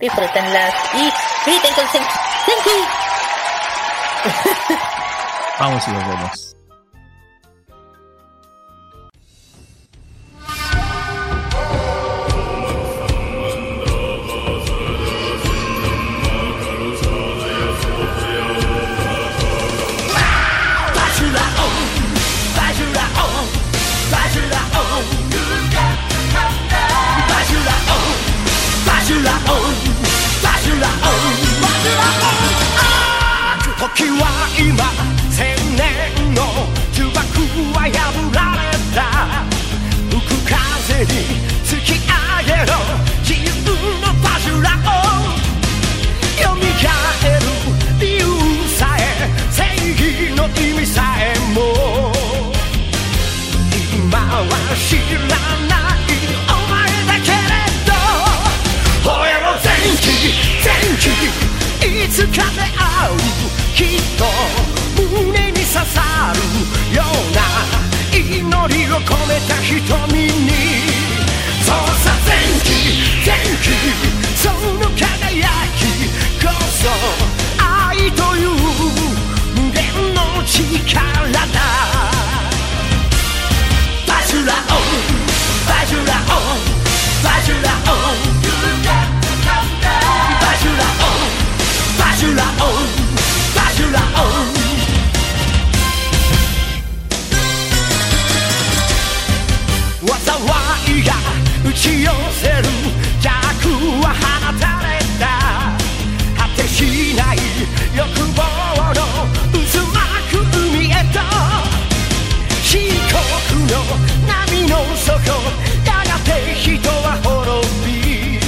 [0.00, 1.10] Disfrútenlas y
[1.50, 2.02] griten con.
[2.46, 2.78] ¡Senki!
[5.58, 6.43] Vamos y volvemos.
[37.94, 38.02] 破
[38.32, 38.62] られ
[38.94, 38.98] た。
[40.10, 41.10] 吹く風に
[41.64, 42.12] 突き上
[42.44, 42.72] げろ。
[43.22, 43.28] 自
[43.62, 43.66] 分
[44.00, 44.92] の柱を
[46.36, 46.60] 蘇る
[48.00, 48.22] 理由
[48.76, 49.00] さえ
[49.50, 49.56] 正
[49.90, 51.22] 義の意味さえ
[51.54, 51.56] も。
[53.96, 54.44] 今は
[54.76, 55.28] 知ら
[55.68, 55.98] ない
[56.48, 56.74] お前
[57.06, 57.42] だけれ
[57.86, 57.88] ど。
[59.02, 59.66] 吠えろ前
[60.00, 60.04] 期
[60.64, 60.66] 前
[60.98, 61.02] 期
[62.04, 63.16] いつか出会う。
[63.74, 64.22] きっと
[64.98, 66.38] 胸に刺さる
[66.94, 67.04] よう
[67.34, 67.83] な
[68.24, 68.40] 祈り
[68.90, 70.50] を込めた瞳に。
[71.64, 72.30] そうさ前
[72.64, 72.68] 期
[73.24, 73.28] 前
[73.62, 73.66] 期
[74.36, 75.80] その輝き
[76.42, 76.88] こそ
[77.62, 78.46] 愛という
[79.54, 79.82] 無限
[80.14, 80.54] の力
[81.32, 81.48] だ。
[84.06, 84.80] バジュラオン
[85.66, 86.64] バジュラオン
[87.22, 88.08] バジュラオン
[90.40, 91.20] バジュラオン
[91.98, 93.03] バジュラオン。
[101.74, 102.54] 打ち寄せる
[103.18, 103.66] 邪悪
[104.00, 104.22] は放
[104.60, 105.22] たれた
[106.40, 107.36] 果てしない
[107.96, 108.38] 欲望
[108.94, 109.02] の
[109.50, 109.98] 渦巻
[110.30, 110.38] く
[110.70, 111.18] 海へと
[112.62, 113.18] 漆黒
[113.66, 113.82] の
[114.24, 115.18] 波の底
[115.84, 118.38] やがて人は滅び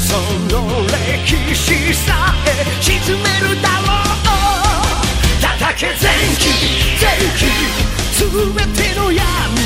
[0.00, 0.16] そ
[0.48, 0.56] の
[0.86, 2.48] 歴史さえ
[2.80, 4.32] 沈めるだろう
[5.42, 6.48] 叩け前期
[6.98, 7.04] 前
[7.36, 7.44] 期
[8.16, 8.24] 全
[8.72, 9.63] ての闇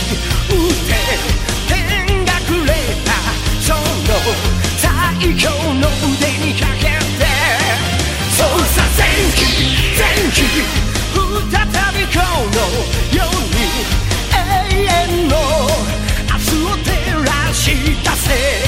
[4.76, 6.84] 最強の腕にかけ
[7.18, 7.24] て
[8.36, 9.38] そうさ前期
[9.96, 10.36] 前期
[11.50, 11.64] 再
[11.94, 12.20] びこ
[12.54, 12.58] の
[13.12, 13.18] 世
[13.48, 13.56] に
[14.32, 14.40] 永
[14.84, 15.34] 遠の
[16.28, 16.88] 明日を照
[17.24, 17.64] らし
[18.02, 18.67] 出せ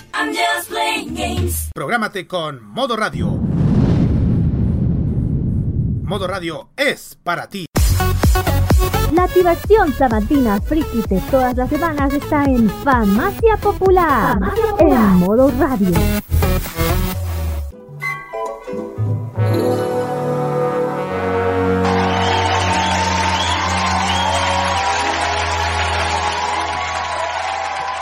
[0.21, 1.71] I'm just playing games.
[1.73, 3.27] Prográmate con Modo Radio.
[6.03, 7.65] Modo Radio es para ti.
[9.13, 14.37] La activación sabatina friki de todas las semanas está en Farmacia Popular,
[14.77, 15.89] en modo radio.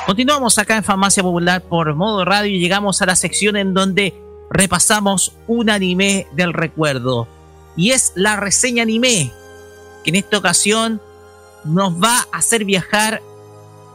[0.10, 4.20] Continuamos acá en Farmacia Popular por modo radio y llegamos a la sección en donde
[4.50, 7.28] repasamos un anime del recuerdo.
[7.78, 9.32] Y es la reseña anime,
[10.04, 11.00] que en esta ocasión
[11.64, 13.22] nos va a hacer viajar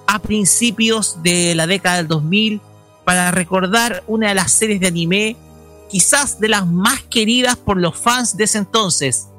[0.06, 2.60] a principios de la década del 2000
[3.04, 5.36] para recordar una de las series de anime
[5.90, 9.30] quizás de las más queridas por los fans de ese entonces.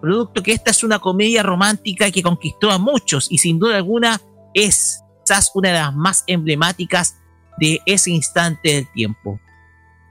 [0.00, 4.22] Producto que esta es una comedia romántica que conquistó a muchos y sin duda alguna
[4.54, 7.16] es quizás una de las más emblemáticas
[7.58, 9.40] de ese instante del tiempo.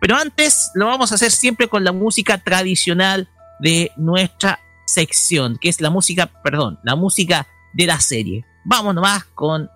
[0.01, 3.29] Pero antes lo vamos a hacer siempre con la música tradicional
[3.59, 8.45] de nuestra sección, que es la música, perdón, la música de la serie.
[8.65, 9.69] Vamos nomás con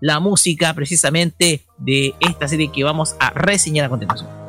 [0.00, 4.41] la música precisamente de esta serie que vamos a reseñar a continuación.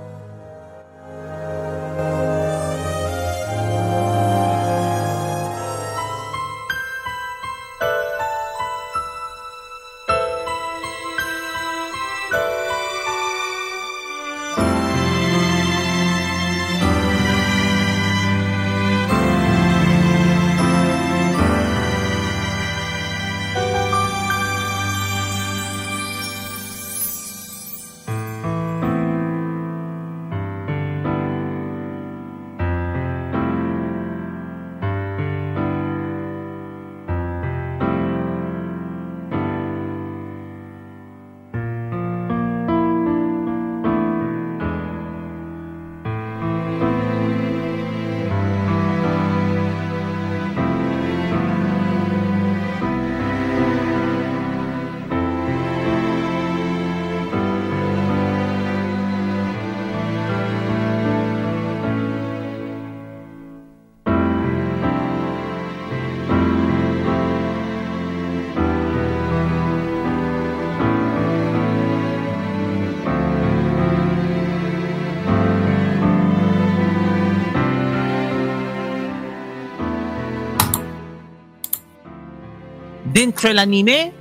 [83.23, 84.11] Dentro del anime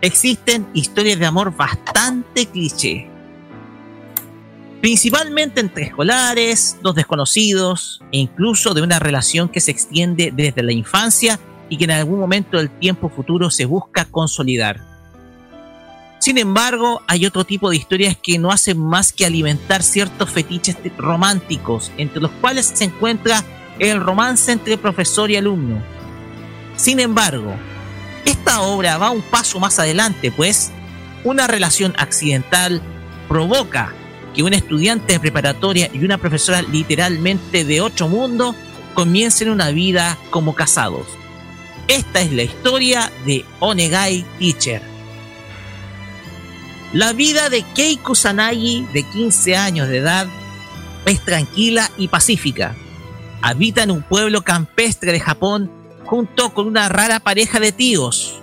[0.00, 3.06] existen historias de amor bastante cliché.
[4.80, 10.72] Principalmente entre escolares, dos desconocidos e incluso de una relación que se extiende desde la
[10.72, 11.38] infancia
[11.68, 14.80] y que en algún momento del tiempo futuro se busca consolidar.
[16.18, 20.78] Sin embargo, hay otro tipo de historias que no hacen más que alimentar ciertos fetiches
[20.96, 23.44] románticos, entre los cuales se encuentra
[23.78, 25.82] el romance entre profesor y alumno.
[26.76, 27.54] Sin embargo,
[28.24, 30.70] esta obra va un paso más adelante, pues
[31.24, 32.82] una relación accidental
[33.28, 33.92] provoca
[34.34, 38.54] que un estudiante de preparatoria y una profesora literalmente de otro mundo
[38.94, 41.06] comiencen una vida como casados.
[41.88, 44.82] Esta es la historia de Onegai Teacher.
[46.92, 50.26] La vida de Kei Kusanagi, de 15 años de edad,
[51.06, 52.74] es tranquila y pacífica.
[53.40, 55.70] Habita en un pueblo campestre de Japón
[56.12, 58.34] junto con una rara pareja de tíos,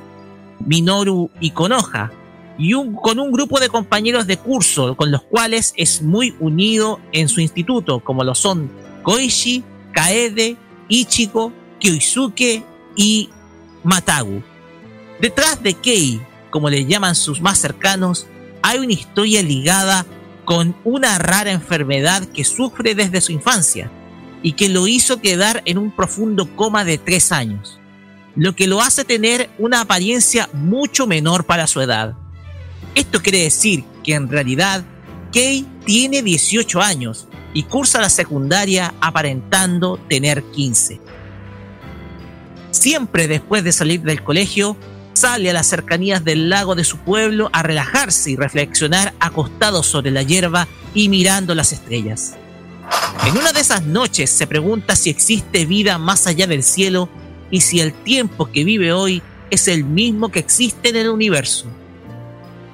[0.65, 2.11] Minoru y Konoha,
[2.57, 7.29] y con un grupo de compañeros de curso con los cuales es muy unido en
[7.29, 8.71] su instituto, como lo son
[9.03, 12.63] Koichi, Kaede, Ichiko, Kyoisuke
[12.95, 13.29] y
[13.83, 14.41] Matagu.
[15.21, 16.19] Detrás de Kei,
[16.49, 18.25] como le llaman sus más cercanos,
[18.63, 20.07] hay una historia ligada
[20.43, 23.91] con una rara enfermedad que sufre desde su infancia
[24.41, 27.79] y que lo hizo quedar en un profundo coma de tres años,
[28.35, 32.15] lo que lo hace tener una apariencia mucho menor para su edad.
[32.95, 34.83] Esto quiere decir que en realidad
[35.31, 41.01] Kei tiene 18 años y cursa la secundaria aparentando tener 15.
[42.71, 44.77] Siempre después de salir del colegio,
[45.13, 50.11] sale a las cercanías del lago de su pueblo a relajarse y reflexionar acostado sobre
[50.11, 52.35] la hierba y mirando las estrellas.
[53.25, 57.09] En una de esas noches se pregunta si existe vida más allá del cielo
[57.51, 61.67] y si el tiempo que vive hoy es el mismo que existe en el universo.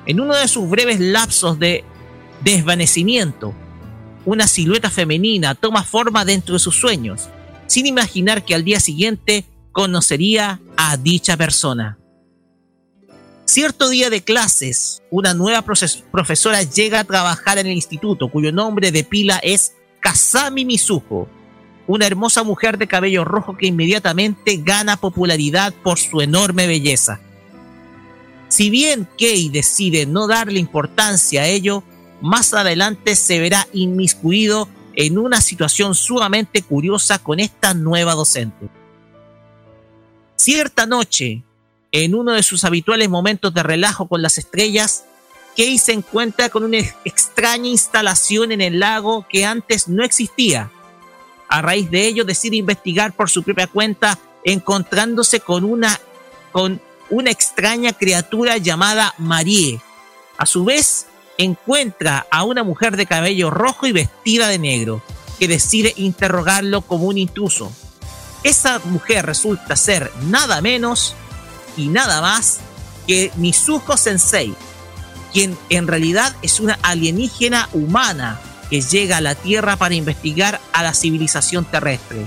[0.05, 1.83] En uno de sus breves lapsos de
[2.43, 3.53] desvanecimiento,
[4.25, 7.29] una silueta femenina toma forma dentro de sus sueños,
[7.67, 11.97] sin imaginar que al día siguiente conocería a dicha persona.
[13.45, 18.91] Cierto día de clases, una nueva profesora llega a trabajar en el instituto, cuyo nombre
[18.91, 19.73] de pila es
[20.05, 21.27] Kasami Mizuho,
[21.87, 27.19] una hermosa mujer de cabello rojo que inmediatamente gana popularidad por su enorme belleza.
[28.47, 31.81] Si bien Kei decide no darle importancia a ello,
[32.21, 38.69] más adelante se verá inmiscuido en una situación sumamente curiosa con esta nueva docente.
[40.35, 41.41] Cierta noche,
[41.91, 45.05] en uno de sus habituales momentos de relajo con las estrellas,
[45.55, 50.71] Kei se encuentra con una ex- extraña instalación en el lago que antes no existía.
[51.47, 55.99] A raíz de ello decide investigar por su propia cuenta, encontrándose con una,
[56.51, 59.79] con una extraña criatura llamada Marie.
[60.37, 61.07] A su vez,
[61.37, 65.01] encuentra a una mujer de cabello rojo y vestida de negro,
[65.39, 67.71] que decide interrogarlo como un intruso.
[68.43, 71.15] Esa mujer resulta ser nada menos
[71.77, 72.59] y nada más
[73.07, 74.53] que Mizuho Sensei,
[75.35, 78.39] quien en realidad es una alienígena humana
[78.69, 82.25] que llega a la Tierra para investigar a la civilización terrestre.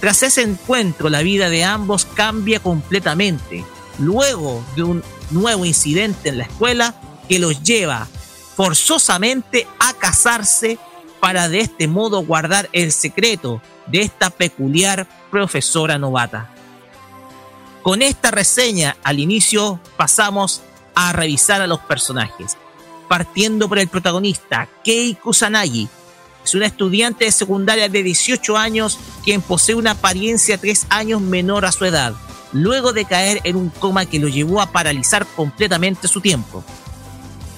[0.00, 3.64] Tras ese encuentro, la vida de ambos cambia completamente,
[3.98, 5.02] luego de un
[5.32, 6.94] nuevo incidente en la escuela
[7.28, 8.06] que los lleva
[8.54, 10.78] forzosamente a casarse
[11.18, 16.52] para de este modo guardar el secreto de esta peculiar profesora novata.
[17.82, 20.62] Con esta reseña al inicio pasamos
[20.96, 22.56] a revisar a los personajes,
[23.06, 25.88] partiendo por el protagonista, Kei Kusanagi.
[26.42, 31.66] Es una estudiante de secundaria de 18 años quien posee una apariencia 3 años menor
[31.66, 32.14] a su edad,
[32.52, 36.64] luego de caer en un coma que lo llevó a paralizar completamente su tiempo.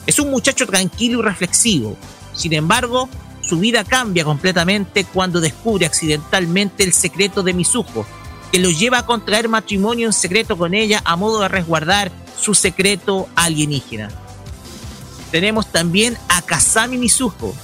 [0.04, 1.96] Es un muchacho tranquilo y reflexivo,
[2.34, 3.08] sin embargo,
[3.40, 8.04] su vida cambia completamente cuando descubre accidentalmente el secreto de Mizuho,
[8.50, 12.54] que lo lleva a contraer matrimonio en secreto con ella a modo de resguardar su
[12.54, 14.10] secreto alienígena.
[15.30, 17.54] Tenemos también a Kasami Mizuho.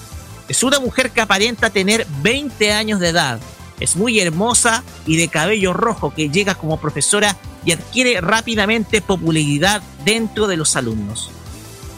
[0.48, 3.40] Es una mujer que aparenta tener 20 años de edad.
[3.80, 9.82] Es muy hermosa y de cabello rojo que llega como profesora y adquiere rápidamente popularidad
[10.05, 11.30] dentro de los alumnos.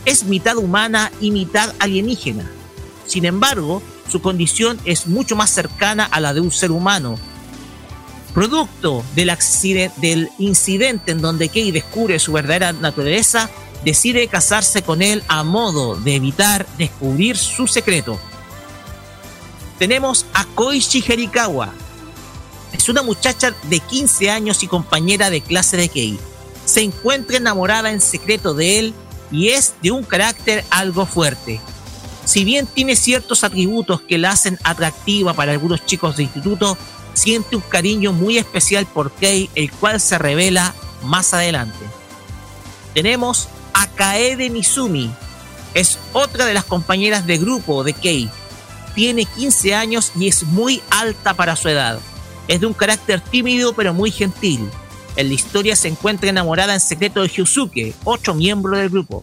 [0.05, 2.48] Es mitad humana y mitad alienígena.
[3.07, 7.19] Sin embargo, su condición es mucho más cercana a la de un ser humano,
[8.37, 13.49] Producto del, acciden- del incidente en donde Kei descubre su verdadera naturaleza,
[13.83, 18.21] decide casarse con él a modo de evitar descubrir su secreto.
[19.79, 21.73] Tenemos a Koichi Herikawa.
[22.75, 26.19] Es una muchacha de 15 años y compañera de clase de Kei.
[26.67, 28.95] se encuentra enamorada en secreto de él
[29.33, 31.59] y es de un carácter algo fuerte.
[32.27, 36.77] Si bien tiene ciertos atributos que la hacen atractiva para algunos chicos de instituto,
[37.17, 41.85] siente un cariño muy especial por Kei, el cual se revela más adelante.
[42.95, 45.11] Tenemos a Kaede Mizumi,
[45.77, 48.31] es otra de las compañeras de grupo de Kei.
[48.95, 51.99] Tiene 15 años y es muy alta para su edad.
[52.49, 54.71] Es de un carácter tímido pero muy gentil.
[55.17, 59.23] En la historia se encuentra enamorada en secreto de Hyusuke, otro miembro del grupo.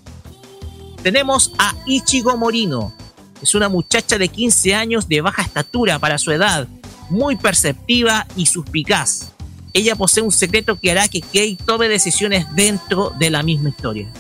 [1.02, 2.94] Tenemos a Ichigo Morino.
[3.41, 6.68] Es una muchacha de 15 años de baja estatura para su edad,
[7.09, 9.34] muy perceptiva y suspicaz.
[9.73, 14.11] Ella posee un secreto que hará que Kei tome decisiones dentro de la misma historia.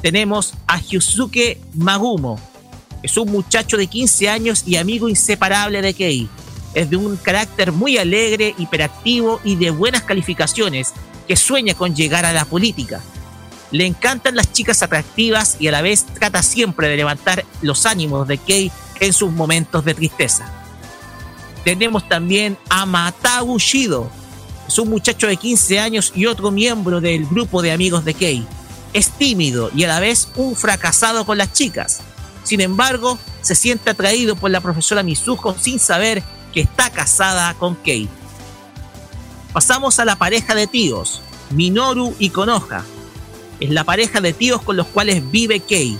[0.00, 2.38] Tenemos a Hyusuke Magumo.
[3.02, 6.28] Es un muchacho de 15 años y amigo inseparable de Kei.
[6.74, 10.92] Es de un carácter muy alegre, hiperactivo y de buenas calificaciones,
[11.26, 13.02] que sueña con llegar a la política.
[13.72, 18.28] Le encantan las chicas atractivas y a la vez trata siempre de levantar los ánimos
[18.28, 18.70] de Kei
[19.00, 20.55] en sus momentos de tristeza.
[21.66, 24.08] Tenemos también a Matabu Shido.
[24.68, 28.46] Es un muchacho de 15 años y otro miembro del grupo de amigos de Kei.
[28.92, 32.02] Es tímido y a la vez un fracasado con las chicas.
[32.44, 36.22] Sin embargo, se siente atraído por la profesora Mizuho sin saber
[36.54, 38.08] que está casada con Kei.
[39.52, 41.20] Pasamos a la pareja de tíos,
[41.50, 42.84] Minoru y Konoha.
[43.58, 45.98] Es la pareja de tíos con los cuales vive Kei.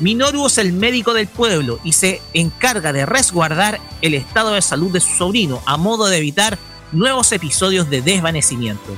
[0.00, 4.90] Minoru es el médico del pueblo y se encarga de resguardar el estado de salud
[4.90, 6.58] de su sobrino a modo de evitar
[6.92, 8.96] nuevos episodios de desvanecimiento.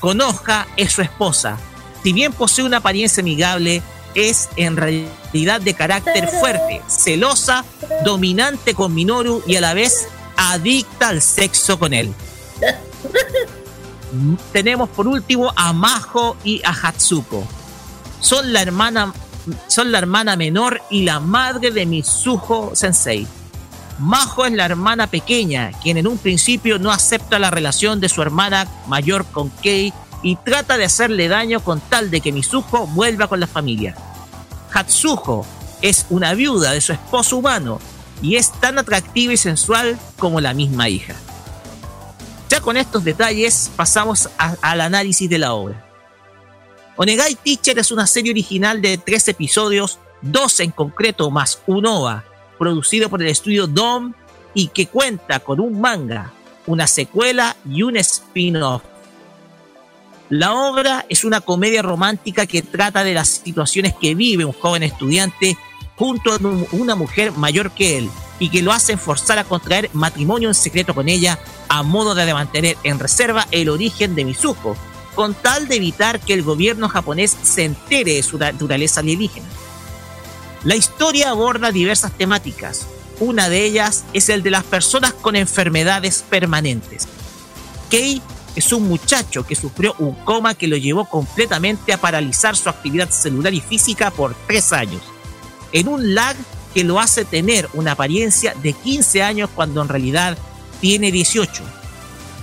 [0.00, 1.56] Konoha es su esposa.
[2.02, 3.82] Si bien posee una apariencia amigable,
[4.14, 7.64] es en realidad de carácter fuerte, celosa,
[8.04, 10.06] dominante con Minoru y a la vez
[10.36, 12.12] adicta al sexo con él.
[14.52, 17.46] Tenemos por último a Majo y a Hatsuko.
[18.20, 19.12] Son la hermana,
[19.68, 23.26] son la hermana menor y la madre de Mizuho Sensei.
[23.98, 28.20] Majo es la hermana pequeña, quien en un principio no acepta la relación de su
[28.20, 29.92] hermana mayor con Kei
[30.22, 33.96] y trata de hacerle daño con tal de que Mizuho vuelva con la familia.
[34.72, 35.46] Hatsuho
[35.80, 37.78] es una viuda de su esposo humano
[38.22, 41.14] y es tan atractiva y sensual como la misma hija.
[42.48, 45.85] Ya con estos detalles pasamos al análisis de la obra.
[46.96, 52.24] Onegai Teacher es una serie original de tres episodios, dos en concreto más un OVA,
[52.58, 54.14] producido por el estudio DOM
[54.54, 56.32] y que cuenta con un manga,
[56.66, 58.82] una secuela y un spin-off.
[60.30, 64.82] La obra es una comedia romántica que trata de las situaciones que vive un joven
[64.82, 65.56] estudiante
[65.96, 69.88] junto a un- una mujer mayor que él y que lo hacen forzar a contraer
[69.92, 74.76] matrimonio en secreto con ella a modo de mantener en reserva el origen de Mizuho,
[75.16, 79.46] con tal de evitar que el gobierno japonés se entere de su naturaleza alienígena.
[80.62, 82.86] La historia aborda diversas temáticas.
[83.18, 87.08] Una de ellas es el de las personas con enfermedades permanentes.
[87.90, 88.20] Kei
[88.54, 93.10] es un muchacho que sufrió un coma que lo llevó completamente a paralizar su actividad
[93.10, 95.02] celular y física por tres años,
[95.72, 96.36] en un lag
[96.74, 100.36] que lo hace tener una apariencia de 15 años cuando en realidad
[100.80, 101.62] tiene 18.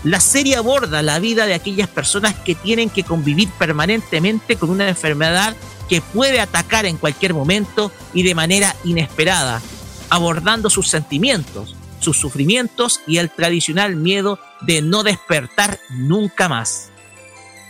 [0.04, 4.90] La serie aborda la vida de aquellas personas que tienen que convivir permanentemente con una
[4.90, 5.56] enfermedad
[5.88, 9.62] que puede atacar en cualquier momento y de manera inesperada,
[10.10, 16.90] abordando sus sentimientos, sus sufrimientos y el tradicional miedo de no despertar nunca más.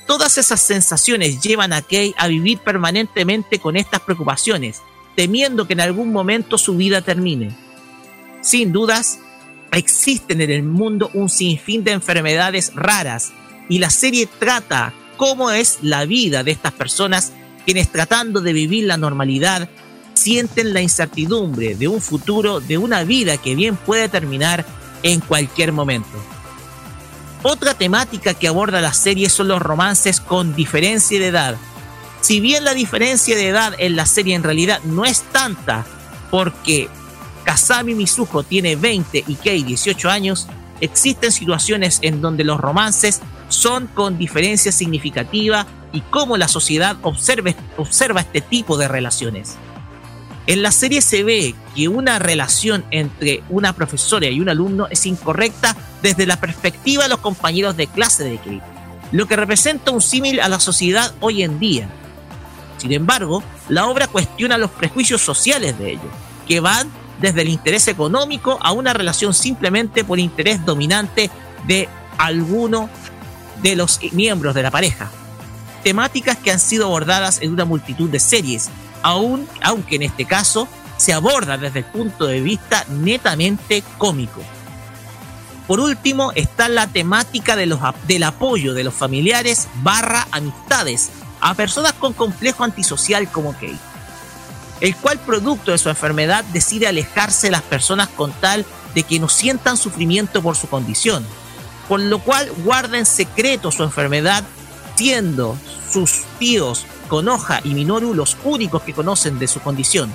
[0.07, 4.81] Todas esas sensaciones llevan a Kei a vivir permanentemente con estas preocupaciones,
[5.15, 7.55] temiendo que en algún momento su vida termine.
[8.41, 9.19] Sin dudas,
[9.77, 13.31] existen en el mundo un sinfín de enfermedades raras
[13.69, 17.33] y la serie trata cómo es la vida de estas personas
[17.65, 19.69] quienes tratando de vivir la normalidad
[20.13, 24.65] sienten la incertidumbre de un futuro, de una vida que bien puede terminar
[25.01, 26.23] en cualquier momento.
[27.41, 31.57] Otra temática que aborda la serie son los romances con diferencia de edad.
[32.21, 35.85] Si bien la diferencia de edad en la serie en realidad no es tanta,
[36.31, 36.89] porque
[37.43, 40.47] Kazami Mizuho tiene 20 y Kei 18 años,
[40.81, 47.53] existen situaciones en donde los romances son con diferencia significativa y cómo la sociedad observa,
[47.77, 49.55] observa este tipo de relaciones.
[50.45, 55.05] En la serie se ve que una relación entre una profesora y un alumno es
[55.05, 58.61] incorrecta desde la perspectiva de los compañeros de clase de Kei,
[59.13, 61.87] lo que representa un símil a la sociedad hoy en día.
[62.77, 66.11] Sin embargo, la obra cuestiona los prejuicios sociales de ellos,
[66.45, 66.91] que van
[67.23, 71.31] desde el interés económico a una relación simplemente por interés dominante
[71.65, 71.87] de
[72.17, 72.89] alguno
[73.61, 75.09] de los miembros de la pareja.
[75.83, 78.69] temáticas que han sido abordadas en una multitud de series,
[79.01, 84.41] aun, aunque en este caso se aborda desde el punto de vista netamente cómico.
[85.67, 91.09] Por último está la temática del apoyo de los familiares barra amistades
[91.41, 93.77] a personas con complejo antisocial como Kate,
[94.81, 99.19] el cual producto de su enfermedad decide alejarse de las personas con tal de que
[99.19, 101.25] no sientan sufrimiento por su condición,
[101.87, 104.43] por lo cual guarda en secreto su enfermedad,
[104.95, 105.57] siendo
[105.91, 110.13] sus tíos Konoha y Minoru los únicos que conocen de su condición.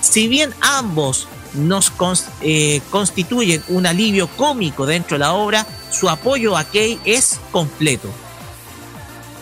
[0.00, 1.92] Si bien ambos nos
[2.40, 8.08] eh, constituyen un alivio cómico dentro de la obra, su apoyo a Kei es completo.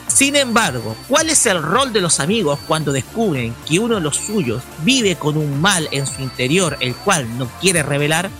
[0.08, 4.16] Sin embargo, ¿cuál es el rol de los amigos cuando descubren que uno de los
[4.16, 8.30] suyos vive con un mal en su interior el cual no quiere revelar?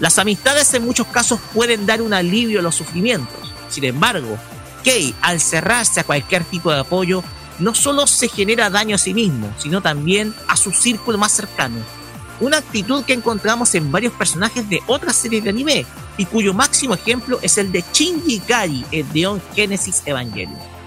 [0.00, 3.52] Las amistades en muchos casos pueden dar un alivio a los sufrimientos.
[3.68, 4.38] Sin embargo,
[4.82, 7.22] Kei, al cerrarse a cualquier tipo de apoyo,
[7.58, 11.76] no solo se genera daño a sí mismo, sino también a su círculo más cercano.
[12.40, 15.86] Una actitud que encontramos en varios personajes de otras series de anime,
[16.16, 20.77] y cuyo máximo ejemplo es el de Shinji Ikari en Neon Genesis Evangelion.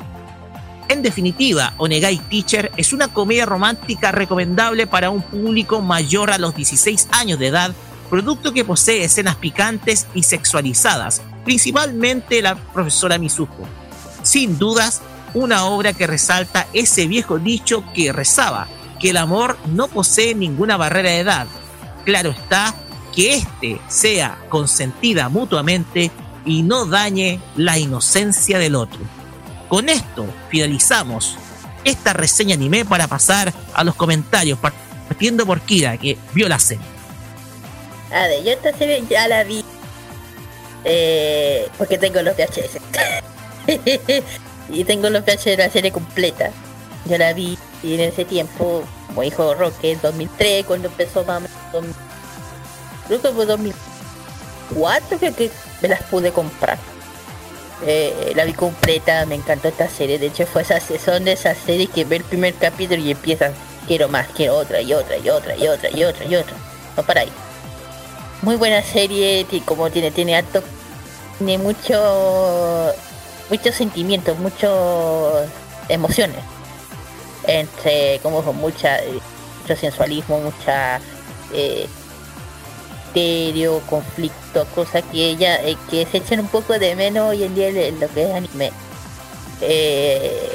[0.92, 6.54] En definitiva, Onegai Teacher es una comedia romántica recomendable para un público mayor a los
[6.54, 7.72] 16 años de edad,
[8.10, 13.66] producto que posee escenas picantes y sexualizadas, principalmente la profesora Mizuko.
[14.24, 15.02] Sin dudas,
[15.34, 18.68] una obra que resalta ese viejo dicho que rezaba,
[19.00, 21.48] que el amor no posee ninguna barrera de edad.
[22.04, 22.76] Claro está
[23.16, 26.12] que éste sea consentida mutuamente
[26.46, 29.21] y no dañe la inocencia del otro.
[29.72, 31.38] Con esto finalizamos
[31.86, 36.84] esta reseña anime para pasar a los comentarios, partiendo por Kira, que vio la serie.
[38.12, 39.64] A ver, yo esta serie ya la vi.
[40.84, 42.82] Eh, porque tengo los VHS.
[44.70, 46.52] y tengo los VHS de la serie completa.
[47.06, 51.38] Yo la vi y en ese tiempo, como dijo Roque, en 2003, cuando empezó más
[51.72, 51.96] o menos, 2000,
[53.08, 55.50] creo que fue 2004 creo que
[55.82, 56.78] me las pude comprar.
[57.86, 60.20] Eh, la vi completa, me encantó esta serie.
[60.20, 63.54] De hecho, fue esa, son de esas series que ve el primer capítulo y empiezan,
[63.88, 66.56] quiero más, quiero otra y otra y otra y otra y otra y otra.
[66.96, 67.32] No para ahí.
[68.42, 70.64] Muy buena serie, como tiene, tiene alto,
[71.38, 72.94] tiene mucho,
[73.50, 75.50] muchos sentimientos, muchas
[75.90, 76.40] emociones.
[77.48, 79.20] Entre, como con mucha, eh,
[79.62, 81.00] mucho sensualismo, mucha
[81.54, 81.88] eh,
[83.12, 87.56] misterio, conflicto, cosas que ella eh, que se echan un poco de menos hoy en
[87.56, 88.72] día en lo que es anime.
[89.62, 90.50] Eh,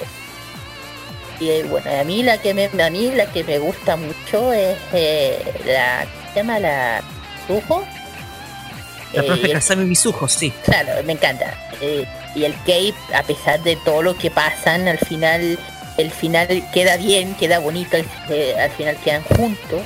[1.38, 4.52] y eh, bueno, a mí la que me a mí la que me gusta mucho
[4.52, 7.02] es eh, la ¿cómo se llama la
[7.46, 7.84] Sujo.
[9.12, 10.52] La profe Kasami Mizuho, sí.
[10.64, 11.54] Claro, me encanta.
[12.34, 15.58] Y el Cape, a pesar de todo lo que pasan, al final,
[15.96, 19.80] el final queda bien, queda bonito, al final quedan juntos.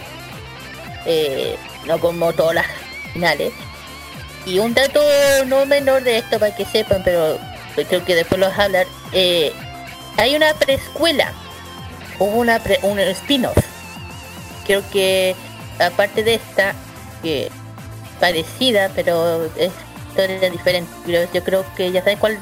[1.05, 1.57] Eh,
[1.87, 2.67] no como todas las
[3.13, 3.53] finales.
[4.47, 5.01] Y un dato
[5.47, 7.39] no menor de esto para que sepan, pero
[7.75, 8.87] creo que después lo vas a hablar.
[9.13, 9.53] eh,
[10.17, 11.33] hay una preescuela,
[12.19, 13.57] hubo una pre- un spin-off.
[14.67, 15.35] Creo que
[15.79, 16.75] aparte de esta,
[17.23, 17.51] que
[18.19, 19.73] parecida, pero es
[20.09, 20.91] historia diferente.
[21.07, 22.39] Pero yo creo que ya sabes cuál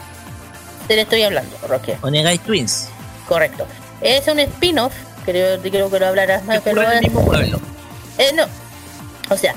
[0.87, 1.97] serie estoy hablando, Roque.
[2.03, 2.89] Onegai Twins.
[3.27, 3.67] Correcto.
[4.01, 4.95] Es un spin-off,
[5.25, 7.61] creo, creo que lo hablarás más, pero el mismo pueblo.
[8.19, 8.47] eh, no.
[9.31, 9.55] O sea,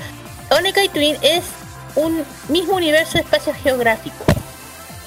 [0.50, 1.42] Onekai Twin es
[1.94, 4.24] un mismo universo de espacio geográfico.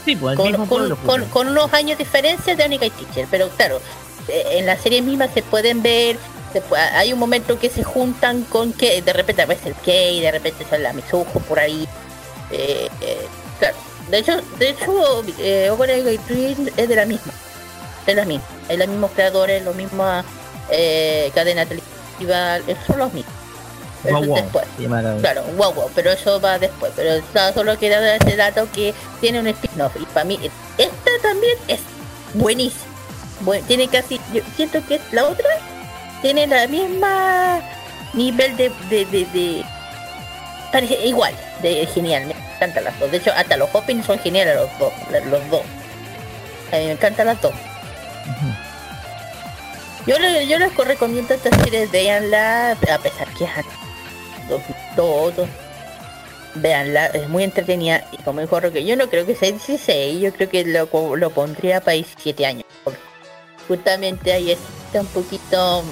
[0.05, 0.95] Sí, pues el Con, mismo con- pueblo.
[0.97, 1.31] con- pues.
[1.31, 3.27] con unos años de diferencia de Onekai Teacher.
[3.29, 3.81] Pero claro,
[4.27, 6.17] eh, en la serie misma se pueden ver.
[6.53, 10.31] se hay un momento que se juntan con que de repente aparece el Kei, de
[10.31, 11.87] repente sale la Mizuho por ahí.
[12.51, 13.27] Eh, eh,
[13.59, 13.75] claro.
[14.09, 17.33] De hecho, de hecho, eh, Onegai Twin es de la misma.
[18.05, 18.45] De la misma.
[18.69, 20.23] Es los mismos creadores, los mismas
[20.69, 23.33] eh, cadena televisiva, son los mismos.
[24.05, 24.65] Eso Wow, es después.
[25.21, 26.91] Claro, wow, wow, pero eso va después.
[26.95, 29.95] Pero nada, solo quería dar ese dato que tiene un spin-off.
[29.99, 30.39] Y para mí,
[30.77, 31.79] esta también es
[32.33, 32.83] buenísima.
[33.41, 35.45] Bueno, tiene casi, yo siento que la otra
[36.21, 37.59] tiene la misma
[38.13, 39.65] nivel de, de, de, de-
[40.71, 43.11] parece igual, de genial, me encantan las dos.
[43.11, 44.93] De hecho, hasta los openings son geniales los dos,
[45.25, 45.61] los dos.
[46.71, 47.53] A mí me encantan las dos.
[50.07, 53.49] Yo, le- yo les recomiendo esta serie, veanla, a pesar que es
[54.95, 55.47] todo.
[56.55, 58.07] Veanla, es muy entretenida.
[58.11, 61.29] Y como dijo Roque, yo no creo que sea 16, yo creo que lo, lo
[61.31, 62.65] pondría para 17 años.
[63.67, 65.83] Justamente ahí está un poquito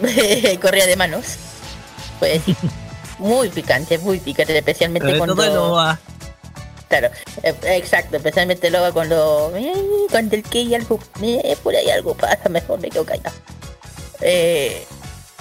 [0.60, 1.36] correa de manos.
[2.20, 2.56] Decir.
[3.18, 5.36] Muy picante, muy picante, especialmente cuando.
[6.88, 7.08] Claro,
[7.42, 9.72] eh, exacto, especialmente luego cuando, eh,
[10.10, 13.34] cuando el que hay algo, eh, por ahí algo pasa, mejor me quedo callado.
[14.20, 14.84] Eh,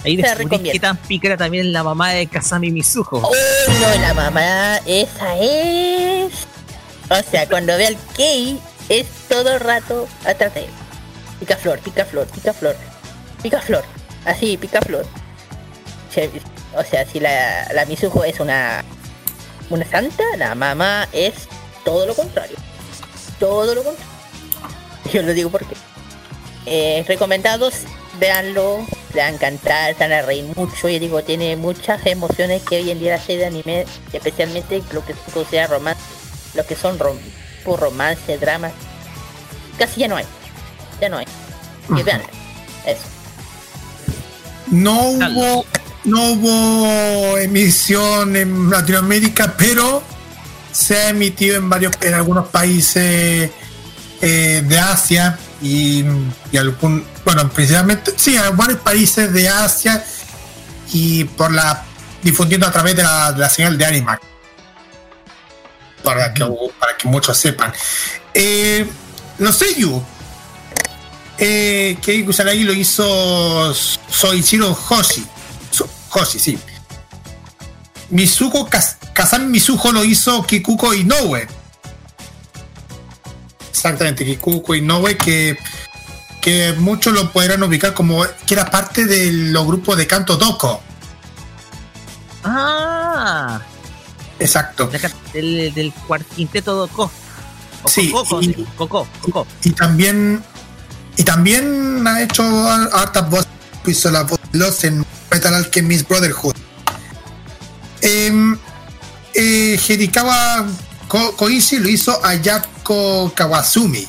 [0.03, 0.71] Ahí recomienda.
[0.71, 3.17] que tan pícara también la mamá de Kazami Mizuho.
[3.17, 3.31] Oh,
[3.79, 6.33] no, la mamá, esa es.
[7.09, 8.59] O sea, cuando ve al Kei,
[8.89, 10.69] es todo el rato atrás de él.
[11.39, 12.75] Pica flor, pica flor, pica flor,
[13.41, 13.83] pica flor.
[14.25, 15.05] Así, pica flor.
[16.75, 18.83] O sea, si la, la Mizuho es una,
[19.69, 21.33] una santa, la mamá es
[21.83, 22.57] todo lo contrario.
[23.39, 24.13] Todo lo contrario.
[25.11, 25.75] Yo lo digo porque.
[26.65, 27.81] Eh, recomendados,
[28.23, 30.87] véanlo, le va a encantar, se van a reír mucho.
[30.87, 35.03] Y digo, tiene muchas emociones que hoy en día la serie de anime, especialmente lo
[35.05, 36.01] que se considera romance,
[36.53, 37.17] lo que son rom
[37.65, 38.71] por romance, dramas,
[39.77, 40.25] casi ya no hay.
[41.01, 41.25] Ya no hay.
[41.97, 42.27] Y veanlo.
[42.85, 43.03] Eso.
[44.71, 45.65] No hubo,
[46.05, 50.01] no hubo emisión en Latinoamérica, pero
[50.71, 53.51] se ha emitido en varios, en algunos países
[54.21, 56.05] eh, de Asia y,
[56.51, 60.03] y algún, bueno, principalmente, sí, en varios países de Asia
[60.91, 61.83] y por la
[62.21, 64.21] difundiendo a través de la, de la señal de Animax
[66.03, 66.45] para que,
[66.79, 67.71] para que muchos sepan.
[68.33, 68.85] Eh,
[69.39, 70.01] los Seiyu,
[71.37, 75.25] eh, que Kusanagi lo hizo Soichiro Hoshi.
[75.71, 76.59] So- Hoshi, sí.
[78.09, 78.69] Mizuko
[79.13, 81.47] Kazami Mizuho lo hizo Kikuko Inoue.
[83.71, 85.57] Exactamente, Kikuko Inoue que,
[86.43, 90.81] que muchos lo podrán ubicar como que era parte de los grupos de canto Doko.
[92.43, 93.61] Ah,
[94.39, 94.89] Exacto.
[95.33, 97.09] del, del cuarquinteto Doko.
[97.83, 99.47] O Sí, Coco, y- Coco, Coco.
[99.63, 100.43] Y también
[101.15, 103.47] y también ha hecho hartas voces,
[103.85, 106.55] hizo la voz de los en Metal Alchemist Brotherhood.
[108.01, 108.57] Em,
[109.33, 110.65] eh, Hirikawa
[111.07, 114.07] Ko- Koichi lo hizo Ayako Kawasumi.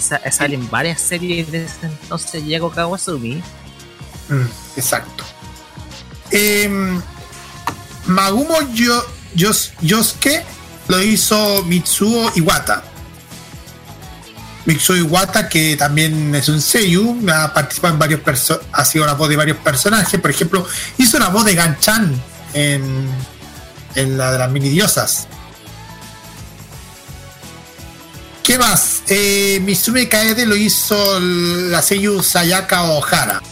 [0.00, 3.42] Sa- salen varias series de ese entonces Yago Kawasumi.
[4.28, 4.46] Mm,
[4.76, 5.24] exacto.
[6.30, 7.00] Em,
[8.06, 9.04] Magumo Yo,
[9.34, 10.44] Yos- Yosuke
[10.88, 12.82] lo hizo Mitsuo Iwata.
[14.64, 19.14] Mitsuo Iwata, que también es un Seiyu, ha participado en varios perso- ha sido la
[19.14, 20.18] voz de varios personajes.
[20.20, 20.66] Por ejemplo,
[20.98, 22.20] hizo la voz de Ganchan
[22.52, 23.08] en,
[23.94, 25.28] en la de las mini diosas.
[28.56, 29.02] ¿Qué más?
[29.08, 33.42] Eh, Mitsumi Kaede lo hizo la Seiyu Sayaka Ohara.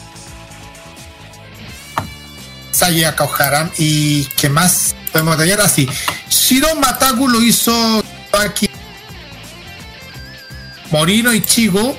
[2.70, 3.70] Sayaka Ohara.
[3.76, 5.60] ¿Y qué más podemos detallar?
[5.60, 5.86] Así.
[6.30, 8.02] Shiro Matagu lo hizo
[8.32, 8.66] aquí.
[10.90, 11.94] Morino Ichigo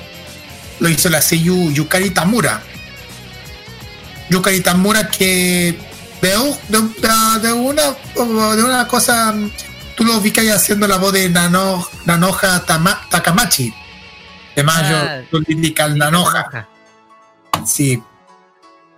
[0.79, 2.63] lo hizo la Seiyu Yukari Tamura.
[4.31, 5.77] Yukari Tamura que
[6.21, 7.83] de- de una,
[8.55, 9.31] de una cosa
[9.95, 13.73] tú lo ubicas haciendo la voz de Nano, Nanoja Tama- Takamachi.
[14.55, 16.67] De Mayo Ah, Lyrical Nanoja.
[17.65, 18.01] Sí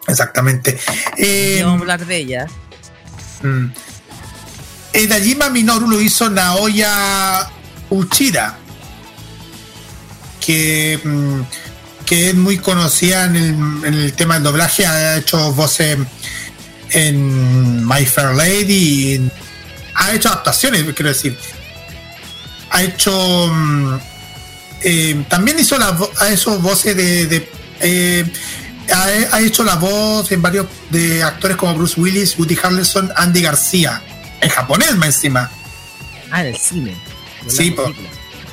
[0.07, 0.80] exactamente.
[1.18, 2.48] Eh, Vamos a hablar de ella.
[3.44, 3.65] mm.
[4.94, 7.48] Eh, Dajima Minoru lo hizo Naoya
[7.90, 8.57] Uchida
[10.40, 11.41] que, mm,
[12.06, 14.86] que es muy conocida en el, en el tema del doblaje.
[14.86, 15.98] Ha hecho voces
[16.91, 19.32] en My Fair Lady y
[19.99, 21.38] ha hecho adaptaciones quiero decir
[22.69, 23.95] ha hecho mm,
[24.84, 27.49] eh, también hizo la vo- ha hecho voces de, de,
[27.82, 28.26] eh,
[28.94, 33.41] ha, ha hecho la voz en varios de actores como Bruce Willis, Woody Harrelson, Andy
[33.41, 34.02] García
[34.41, 35.49] en japonés más encima
[36.30, 36.94] Ah, en el cine.
[37.48, 37.74] Sí.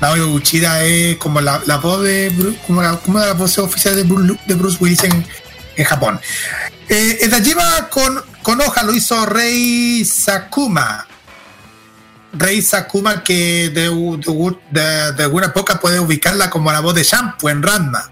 [0.01, 3.97] Naoya Uchida es como la, la voz de Bru- como la, como la voz oficial
[3.97, 5.27] de Bruce, de Bruce Willis en,
[5.77, 6.21] en Japón.
[6.89, 11.07] Eh, el Dajiba con, con hoja lo hizo Rei Sakuma.
[12.37, 13.87] Rei Sakuma que de,
[15.23, 18.11] alguna época puede ubicarla como la voz de Shampoo en Ranma.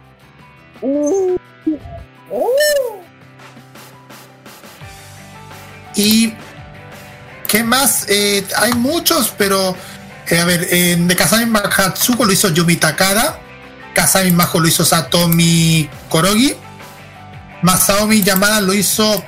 [5.95, 6.35] Y
[7.49, 8.07] ¿qué más?
[8.09, 9.77] Eh, hay muchos, pero
[10.29, 13.39] eh, a ver, eh, de Kazami Mahatsuko lo hizo Yumi Takada,
[13.95, 16.55] Kazami Majo lo hizo Satomi Korogi,
[17.63, 19.25] Masaomi Yamada lo hizo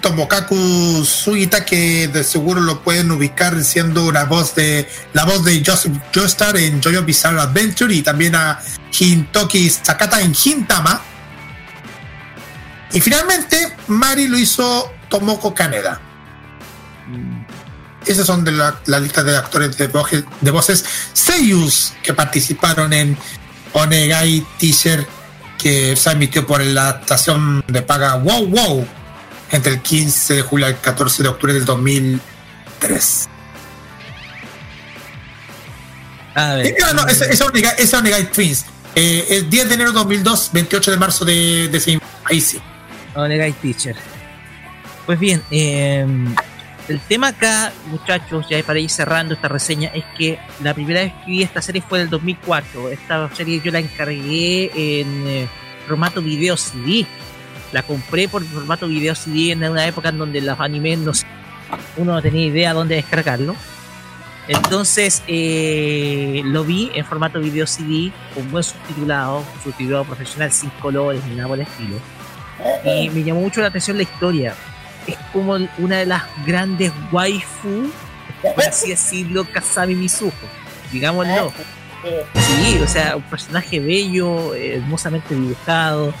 [0.00, 5.62] Tomokaku Sugita, que de seguro lo pueden ubicar siendo una voz de la voz de
[5.64, 8.60] Joseph Joestar en Jojo Bizarre Adventure y también a
[8.98, 11.00] Hintoki Sakata en Hintama.
[12.92, 16.00] Y finalmente, Mari lo hizo Tomoko Kaneda.
[18.06, 22.92] Esas son de la, la lista de actores de, voce- de voces Seiyus que participaron
[22.92, 23.16] en
[23.72, 25.06] Onegai Teaser
[25.58, 28.86] que se emitió por la estación de paga Wow Wow
[29.50, 33.28] entre el 15 de julio y el 14 de octubre del 2003.
[36.34, 36.66] A ver.
[36.66, 38.66] Eh, no, no, Onegai esa Onegai Twins.
[38.94, 42.58] Eh, el 10 de enero de 2002, 28 de marzo de, de ese Ahí sí.
[43.14, 43.96] Onegai Teacher.
[45.06, 46.04] Pues bien, eh,
[46.88, 51.12] el tema acá, muchachos, ya para ir cerrando esta reseña, es que la primera vez
[51.24, 52.90] que vi esta serie fue en el 2004.
[52.90, 55.48] Esta serie yo la encargué en eh,
[55.86, 57.06] formato video CD.
[57.72, 61.12] La compré por formato video CD en una época en donde los animes no
[61.96, 63.56] uno no tenía idea dónde descargarlo.
[64.48, 71.24] Entonces eh, lo vi en formato video CD, con buen subtitulado, subtitulado profesional, sin colores
[71.24, 71.96] ni nada por el estilo.
[72.84, 74.54] Y me llamó mucho la atención la historia.
[75.06, 77.90] Es como una de las grandes waifu,
[78.42, 80.32] por así decirlo, Kasami Mizuho.
[80.92, 81.52] Digámoslo.
[82.34, 86.14] Sí, o sea, un personaje bello, eh, hermosamente dibujado,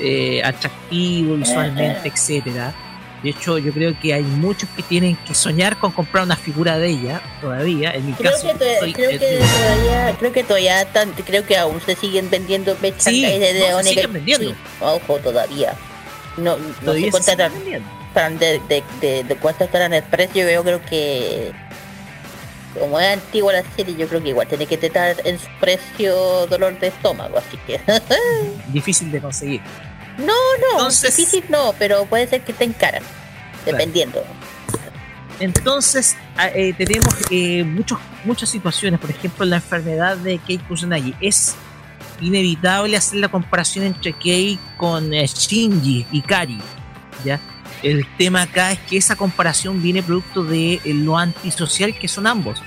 [0.00, 2.74] eh, atractivo visualmente, etcétera.
[3.22, 6.78] De hecho, yo creo que hay muchos que tienen que soñar con comprar una figura
[6.78, 7.90] de ella todavía.
[7.92, 11.12] En mi Creo caso, que, to- soy- creo eh, que todavía, creo que todavía tan-
[11.12, 12.74] creo que aún se siguen vendiendo
[13.12, 14.50] Sí, de, no, se Onega- siguen vendiendo.
[14.50, 15.74] Sí, ojo, todavía.
[16.38, 17.18] No, no Todavía se
[18.38, 20.48] de, de, de, de cuánto estarán el precio.
[20.50, 21.52] Yo creo que
[22.78, 26.46] como es antigua la serie, yo creo que igual tiene que estar en su precio
[26.46, 27.80] dolor de estómago, así que
[28.68, 29.60] difícil de conseguir.
[30.18, 33.02] No, no, difícil no, pero puede ser que estén caras,
[33.64, 34.22] dependiendo.
[35.38, 41.14] Entonces, a- eh, tenemos eh, muchos, muchas situaciones, por ejemplo, la enfermedad de Kei Kusanagi.
[41.20, 41.54] Es
[42.20, 46.60] inevitable hacer la comparación entre Kei con eh, Shinji y Kari.
[47.24, 47.40] ¿ya?
[47.82, 52.60] El tema acá es que esa comparación viene producto de lo antisocial que son ambos.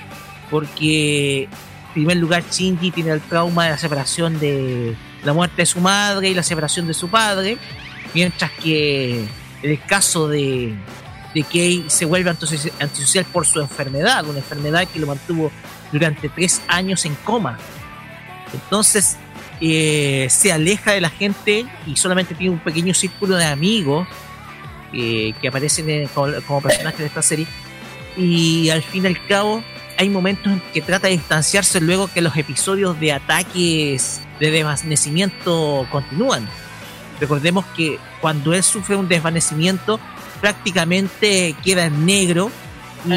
[0.50, 5.66] Porque, en primer lugar, Shinji tiene el trauma de la separación de la muerte de
[5.66, 7.58] su madre y la separación de su padre.
[8.14, 9.24] Mientras que
[9.62, 10.74] el caso de,
[11.34, 15.50] de Kei se vuelve antisoci- antisocial por su enfermedad, una enfermedad que lo mantuvo
[15.90, 17.58] durante tres años en coma.
[18.52, 19.16] Entonces
[19.60, 24.06] eh, se aleja de la gente y solamente tiene un pequeño círculo de amigos
[24.92, 27.46] eh, que aparecen en- como, como personajes de esta serie.
[28.16, 29.64] Y al fin y al cabo
[29.98, 35.86] hay momentos en que trata de distanciarse luego que los episodios de ataques de desvanecimiento
[35.90, 36.48] continúan.
[37.20, 40.00] Recordemos que cuando él sufre un desvanecimiento,
[40.40, 42.50] prácticamente queda en negro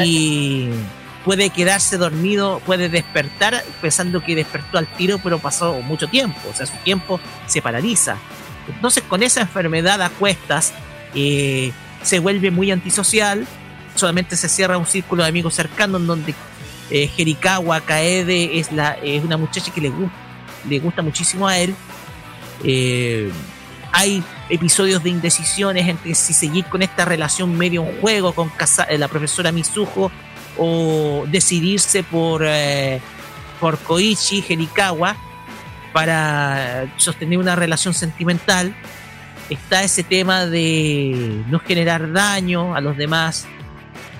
[0.04, 0.68] y
[1.24, 6.54] puede quedarse dormido, puede despertar pensando que despertó al tiro, pero pasó mucho tiempo, o
[6.54, 8.16] sea, su tiempo se paraliza.
[8.68, 10.72] Entonces, con esa enfermedad a cuestas,
[11.14, 11.72] eh,
[12.02, 13.46] se vuelve muy antisocial,
[13.94, 16.34] solamente se cierra un círculo de amigos cercanos en donde
[16.90, 20.10] eh, Jerikawa Kaede es, la, es una muchacha que le, gu-
[20.68, 21.74] le gusta muchísimo a él.
[22.64, 23.30] Eh,
[23.92, 28.84] hay episodios de indecisiones entre si seguir con esta relación medio en juego con Kasa-
[28.84, 30.10] eh, la profesora Mizuho
[30.56, 33.00] o decidirse por, eh,
[33.60, 35.16] por Koichi Jerikawa
[35.92, 38.74] para sostener una relación sentimental.
[39.48, 43.46] Está ese tema de no generar daño a los demás.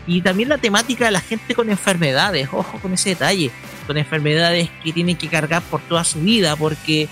[0.07, 3.51] Y también la temática de la gente con enfermedades, ojo con ese detalle,
[3.89, 7.09] con enfermedades que tienen que cargar por toda su vida, porque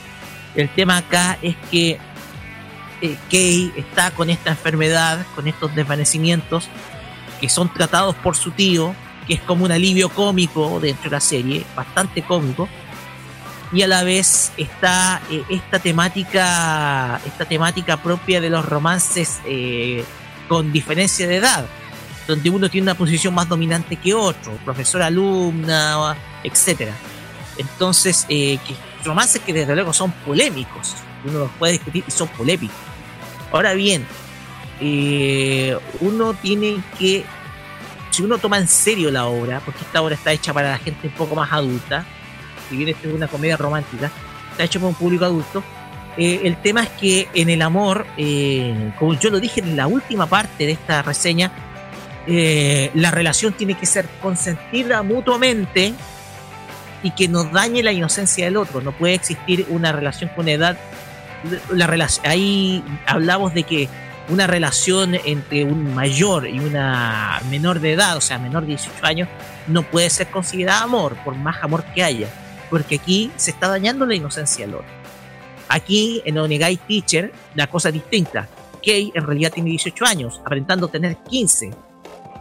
[0.55, 1.99] el tema acá es que
[3.01, 6.69] eh, Kei está con esta enfermedad, con estos desvanecimientos,
[7.41, 8.95] que son tratados por su tío,
[9.27, 12.69] que es como un alivio cómico dentro de la serie, bastante cómico,
[13.73, 20.05] y a la vez está eh, esta temática, esta temática propia de los romances eh,
[20.47, 21.67] con diferencia de edad,
[22.29, 26.17] donde uno tiene una posición más dominante que otro, profesor alumna,
[26.47, 26.93] etcétera.
[27.59, 30.95] Entonces, eh, que romances que desde luego son polémicos,
[31.25, 32.77] uno los puede discutir y son polémicos.
[33.53, 34.07] Ahora bien,
[34.81, 37.25] eh, uno tiene que,
[38.11, 41.07] si uno toma en serio la obra, porque esta obra está hecha para la gente
[41.07, 42.05] un poco más adulta,
[42.69, 44.11] si bien esto es una comedia romántica,
[44.51, 45.63] está hecho para un público adulto,
[46.17, 49.87] eh, el tema es que en el amor, eh, como yo lo dije en la
[49.87, 51.53] última parte de esta reseña,
[52.27, 55.93] eh, la relación tiene que ser consentida mutuamente
[57.07, 58.81] y que no dañe la inocencia del otro.
[58.81, 60.77] No puede existir una relación con edad.
[61.71, 63.89] La relación, ahí hablamos de que
[64.29, 69.07] una relación entre un mayor y una menor de edad, o sea, menor de 18
[69.07, 69.29] años,
[69.69, 72.27] no puede ser considerada amor, por más amor que haya,
[72.71, 74.89] porque aquí se está dañando la inocencia del otro.
[75.69, 78.49] Aquí en Onegai Teacher la cosa es distinta.
[78.83, 81.71] Kei en realidad tiene 18 años, aparentando tener 15,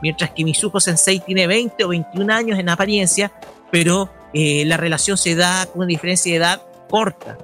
[0.01, 3.31] mientras que Mizuko Sensei tiene 20 o 21 años en apariencia,
[3.69, 7.37] pero eh, la relación se da con una diferencia de edad corta.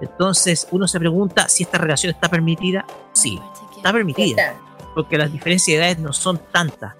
[0.00, 2.86] Entonces uno se pregunta si esta relación está permitida.
[3.12, 3.38] Sí,
[3.76, 4.54] está permitida,
[4.94, 6.94] porque las diferencias de edades no son tantas,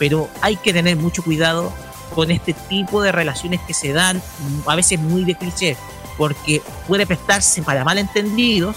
[0.00, 1.72] pero hay que tener mucho cuidado
[2.12, 4.20] con este tipo de relaciones que se dan
[4.66, 5.76] a veces muy de cliché,
[6.18, 8.74] porque puede prestarse para malentendidos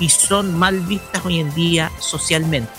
[0.00, 2.72] y son mal vistas hoy en día socialmente.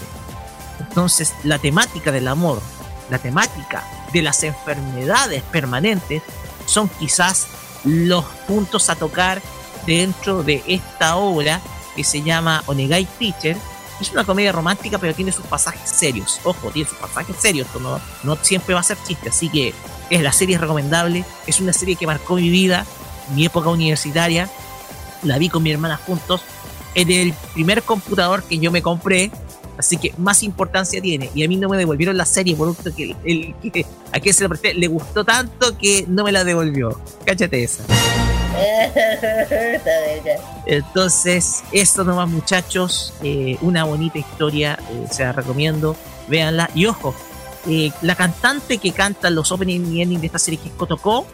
[0.82, 2.62] Entonces, la temática del amor,
[3.10, 6.22] la temática de las enfermedades permanentes
[6.70, 7.48] son quizás
[7.84, 9.42] los puntos a tocar
[9.86, 11.62] dentro de esta obra
[11.96, 13.58] que se llama Onegai Teacher.
[14.00, 16.40] Es una comedia romántica, pero tiene sus pasajes serios.
[16.44, 17.68] Ojo, tiene sus pasajes serios.
[17.82, 19.30] No, no siempre va a ser chiste.
[19.30, 19.74] Así que
[20.10, 21.26] es la serie recomendable.
[21.48, 22.86] Es una serie que marcó mi vida,
[23.36, 24.50] mi época universitaria.
[25.24, 26.42] La vi con mi hermana juntos
[26.96, 29.32] en el primer computador que yo me compré.
[29.80, 31.32] Así que más importancia tiene.
[31.34, 34.44] Y a mí no me devolvieron la serie, por que el que a quien se
[34.44, 37.00] la presté le gustó tanto que no me la devolvió.
[37.26, 37.84] Cáchate esa.
[40.66, 43.14] Entonces, esto nomás, muchachos.
[43.24, 44.78] eh, una bonita historia.
[44.92, 45.96] eh, se la recomiendo.
[46.28, 46.70] Véanla.
[46.76, 47.16] Y ojo,
[47.66, 51.26] eh, la cantante que canta los opening y ending de esta serie, que es Kotoko,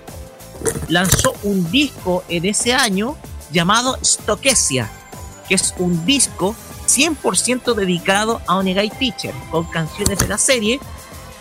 [0.88, 3.18] lanzó un disco en ese año
[3.52, 4.88] llamado Stokesia,
[5.50, 6.56] que es un disco
[6.96, 10.80] 100% dedicado a Onegai Teacher, con canciones de la serie,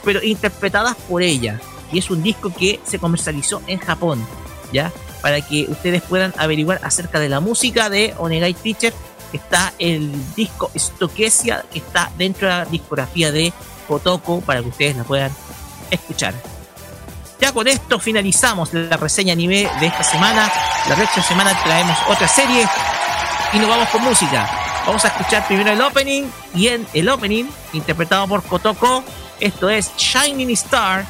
[0.02, 1.60] pero interpretadas por ella.
[1.92, 4.26] Y es un disco que se comercializó en Japón,
[4.72, 4.92] ¿ya?
[5.22, 8.92] Para que ustedes puedan averiguar acerca de la música de Onegai Teacher.
[9.32, 13.52] Está el disco Stokesia, que está dentro de la discografía de
[13.88, 15.32] Kotoko, para que ustedes la puedan
[15.90, 16.34] escuchar.
[17.40, 20.50] Ya con esto finalizamos la reseña anime de esta semana.
[20.88, 22.66] La próxima semana traemos otra serie
[23.52, 24.63] y nos vamos con música.
[24.86, 29.02] Vamos a escuchar primero el opening y en el opening, interpretado por Kotoko,
[29.40, 31.06] esto es Shining Star,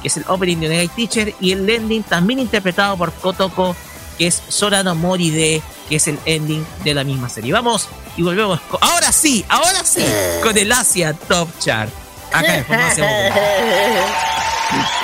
[0.00, 3.74] que es el opening de Onegai Teacher, y el ending también interpretado por Kotoko,
[4.16, 7.52] que es Sora no Moride, que es el ending de la misma serie.
[7.52, 8.60] Vamos y volvemos.
[8.80, 10.04] ahora sí, ahora sí,
[10.42, 11.90] con el Asia Top Chart.
[12.32, 13.04] Acá en Farmacia
[14.70, 14.99] Mutua.「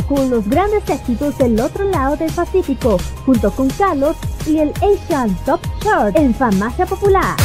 [0.00, 5.36] con los grandes éxitos del otro lado del Pacífico, junto con Carlos y el Asian
[5.44, 7.36] Top Chart en Farmacia Popular.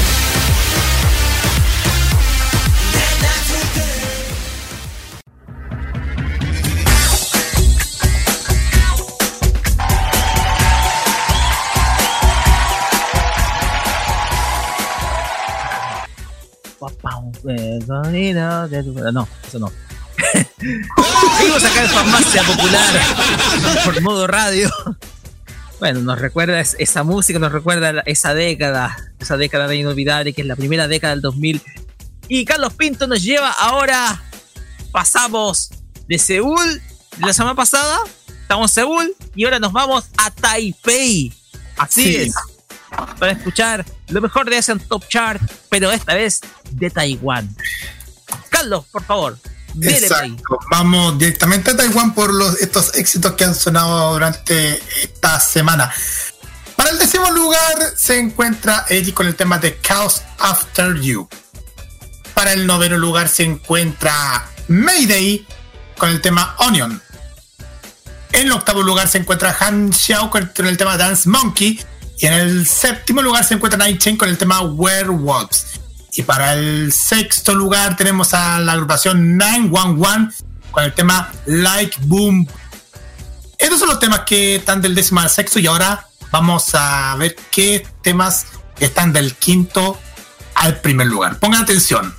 [19.12, 19.72] No, eso no.
[21.38, 22.94] Seguimos acá en Farmacia Popular
[23.86, 24.70] por modo radio.
[25.80, 30.42] Bueno, nos recuerda es- esa música, nos recuerda esa década, esa década de inolvidable que
[30.42, 31.62] es la primera década del 2000.
[32.28, 34.22] Y Carlos Pinto nos lleva ahora,
[34.92, 35.70] pasamos
[36.08, 36.82] de Seúl,
[37.20, 38.00] la semana pasada,
[38.42, 41.34] estamos en Seúl y ahora nos vamos a Taipei.
[41.78, 42.16] Así Sí.
[42.16, 42.34] es.
[43.20, 47.56] Para escuchar lo mejor de Asian Top Chart, pero esta vez de Taiwán.
[48.50, 49.38] Carlos, por favor.
[49.82, 50.60] Exacto.
[50.72, 55.92] Vamos directamente a Taiwán por los, estos éxitos que han sonado durante esta semana.
[56.76, 61.28] Para el décimo lugar se encuentra Eddie con el tema de Chaos After You.
[62.34, 65.46] Para el noveno lugar se encuentra Mayday
[65.98, 67.02] con el tema Onion.
[68.32, 71.80] En el octavo lugar se encuentra Han Xiao con el tema Dance Monkey.
[72.20, 75.80] Y en el séptimo lugar se encuentra Night Chain con el tema Werewolves.
[76.18, 82.48] Y para el sexto lugar tenemos a la agrupación 911 con el tema Like Boom.
[83.56, 87.36] Estos son los temas que están del décimo al sexto y ahora vamos a ver
[87.52, 88.48] qué temas
[88.80, 90.00] están del quinto
[90.56, 91.38] al primer lugar.
[91.38, 92.16] Pongan atención.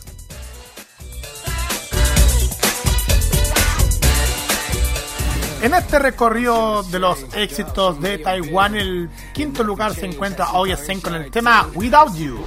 [5.60, 11.16] En este recorrido de los éxitos de Taiwán, el quinto lugar se encuentra Oyasen con
[11.16, 12.46] el tema Without You.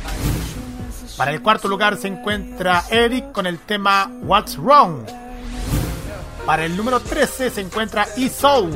[1.22, 5.06] Para el cuarto lugar se encuentra Eric con el tema What's Wrong.
[6.48, 8.72] Para el número 13 se encuentra Isou,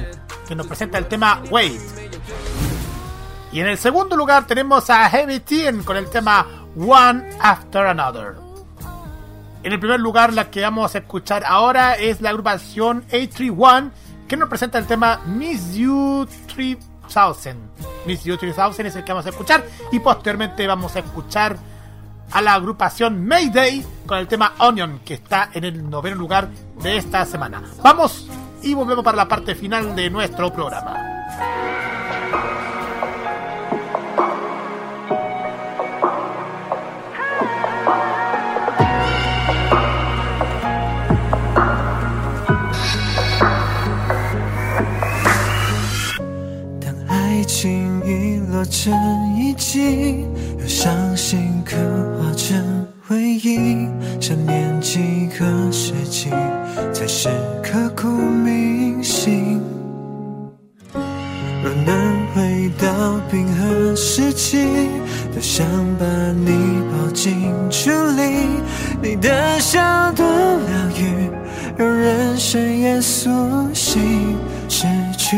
[0.47, 1.81] que nos presenta el tema Wait.
[3.51, 6.45] Y en el segundo lugar tenemos a Heavy Teen con el tema
[6.77, 8.35] One After Another.
[9.63, 13.89] En el primer lugar, la que vamos a escuchar ahora es la agrupación A31,
[14.27, 17.55] que nos presenta el tema Miss You 3000.
[18.05, 19.65] Miss You 3000 es el que vamos a escuchar.
[19.91, 21.57] Y posteriormente vamos a escuchar
[22.30, 26.48] a la agrupación Mayday con el tema Onion, que está en el noveno lugar
[26.82, 27.62] de esta semana.
[27.82, 28.28] Vamos
[28.62, 31.06] y volvemos para la parte final de nuestro programa.
[46.80, 48.64] 当爱情遗落
[50.67, 51.75] 成遗迹，用伤心刻
[52.19, 53.87] 画成回忆，
[54.19, 56.29] 想念几个世纪，
[56.93, 57.29] 才是
[57.63, 59.61] 刻骨铭心。
[60.93, 64.67] 若能回到冰河时期，
[65.31, 65.65] 多想
[65.99, 68.47] 把你抱进处理，
[69.01, 71.29] 你的笑多疗愈，
[71.77, 72.37] 让人。
[72.37, 73.29] 深夜苏
[73.73, 74.37] 醒。
[74.67, 74.85] 失
[75.17, 75.37] 去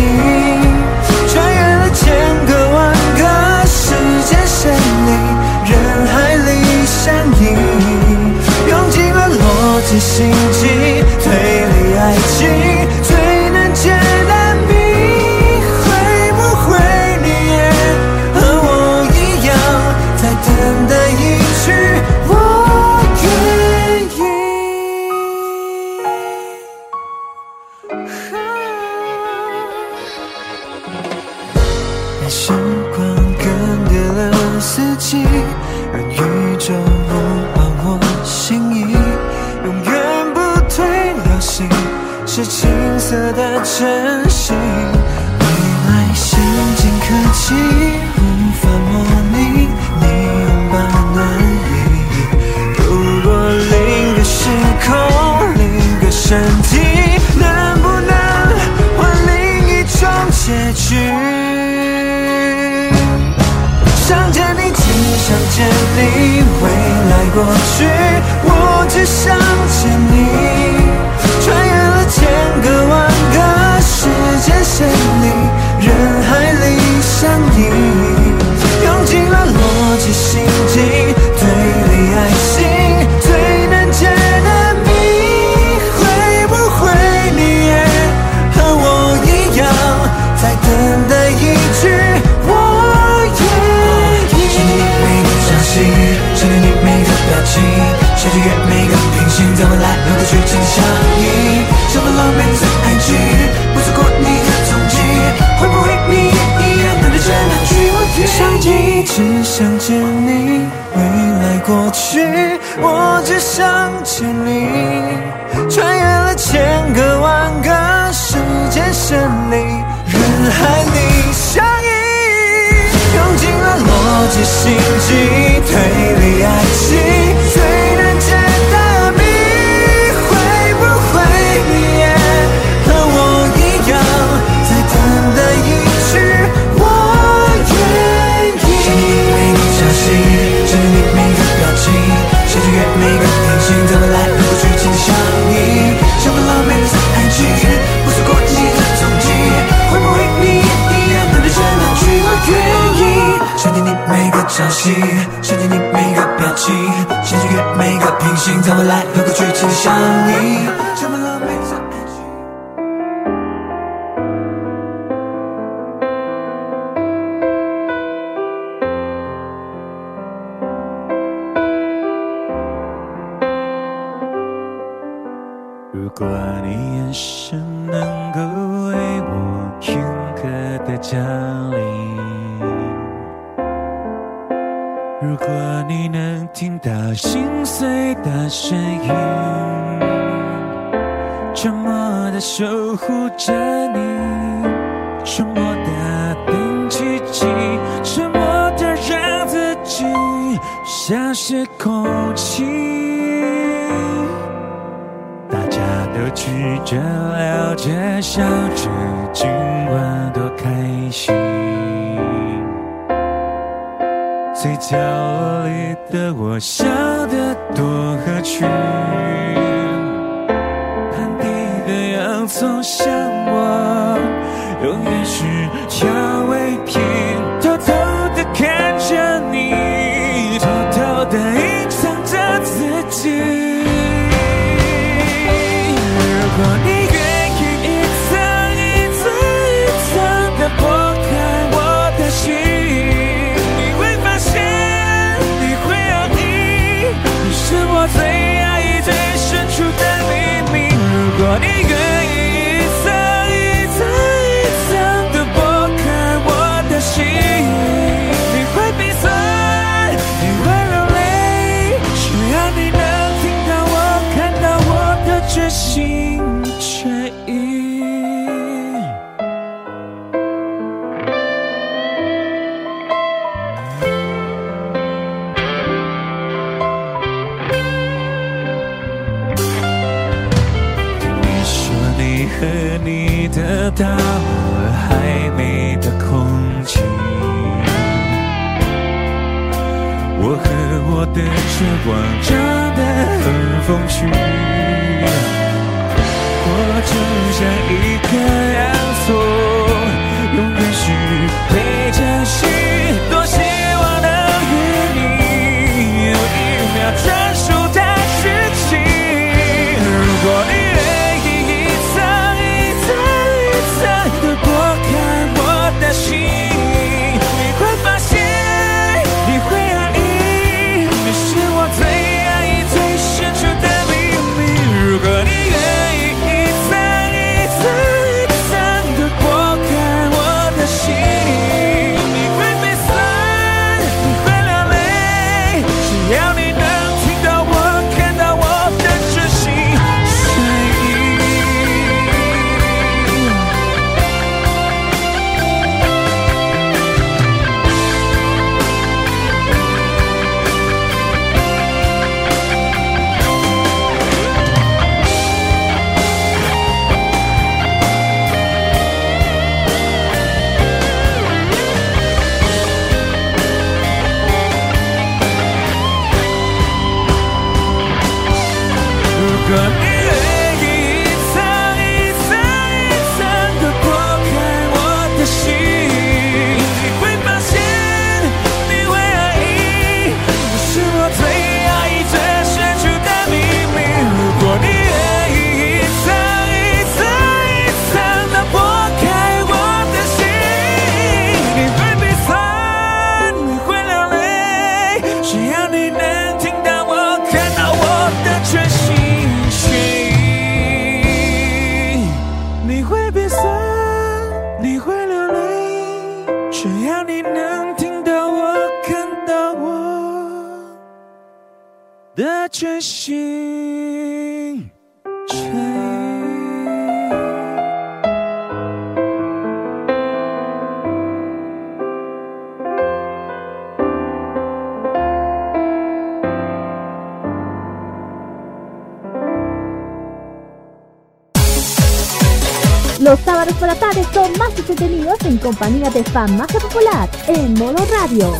[436.01, 438.51] historia de Famacia Popular en Modo Radio.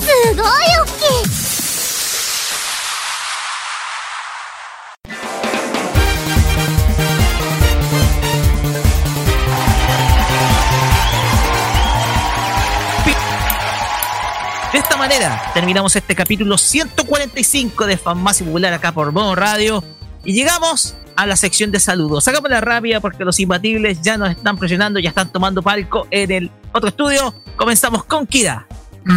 [14.71, 19.83] De esta manera terminamos este capítulo 145 de Famacia Popular acá por Modo Radio
[20.23, 22.23] y llegamos a la sección de saludos.
[22.23, 26.31] Sacamos la rabia porque los imbatibles ya nos están presionando, ya están tomando palco en
[26.31, 27.33] el otro estudio.
[27.55, 28.65] Comenzamos con Kida.
[29.03, 29.11] Uh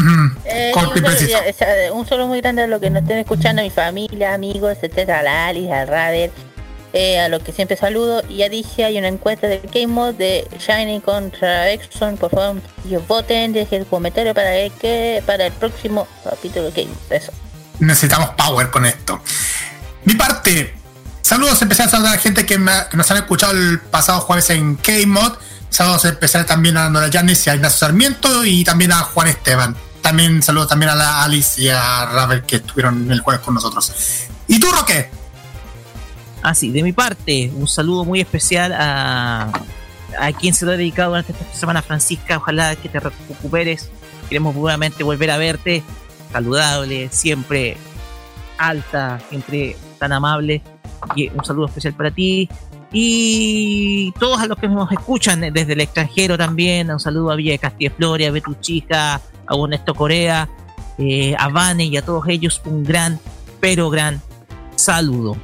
[0.47, 1.93] eh, -huh.
[1.93, 4.79] Un, saludo, eh, eh, muy grande a los que nos estén escuchando, mi familia, amigos,
[4.81, 6.31] etcétera, a la Alice, al Rader,
[7.23, 8.23] a los que siempre saludo.
[8.29, 12.17] Y ya dije, hay una encuesta de Game Mode de Shiny contra Exxon.
[12.17, 16.95] Por favor, ellos voten, dejen el comentario para ver que para el próximo capítulo Game.
[17.11, 17.33] Eso.
[17.79, 19.21] Necesitamos power con esto.
[20.05, 20.75] Mi parte,
[21.21, 24.49] saludos, empecé a saludar a la gente que, que nos han escuchado el pasado jueves
[24.51, 25.37] en Game Mode
[25.75, 29.75] Saludos especiales también a Nora Yanis y a Ignacio Sarmiento y también a Juan Esteban.
[30.01, 33.93] También saludos también a la Alice y a Ravel que estuvieron el jueves con nosotros.
[34.47, 35.11] ¿Y tú, Roque?
[36.45, 39.51] Ah, sí, de mi parte, un saludo muy especial a,
[40.17, 42.37] a quien se lo ha dedicado durante esta semana, Francisca.
[42.37, 43.91] Ojalá que te recuperes.
[44.29, 45.83] Queremos nuevamente volver a verte.
[46.31, 47.77] Saludable, siempre
[48.59, 50.63] alta, siempre tan amable.
[51.17, 52.49] Y un saludo especial para ti.
[52.97, 56.93] Y todos a los que nos escuchan desde el extranjero también.
[56.93, 60.49] Un saludo a Villa de Castilla-Flores, a Betuchica, a Ernesto Corea,
[60.97, 62.63] eh, a Vane y a todos ellos.
[62.65, 63.19] Un gran,
[63.59, 64.23] pero gran
[64.77, 65.37] saludo.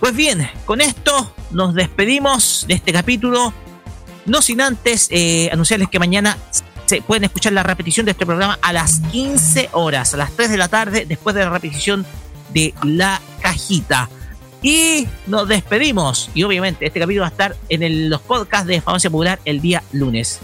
[0.00, 3.54] Pues bien, con esto nos despedimos de este capítulo.
[4.26, 6.36] No sin antes eh, anunciarles que mañana
[6.84, 10.50] se pueden escuchar la repetición de este programa a las 15 horas, a las 3
[10.50, 12.04] de la tarde, después de la repetición
[12.52, 14.10] de La Cajita.
[14.62, 16.30] Y nos despedimos.
[16.34, 19.82] Y obviamente este capítulo va a estar en los podcasts de Farmacia Popular el día
[19.92, 20.38] lunes.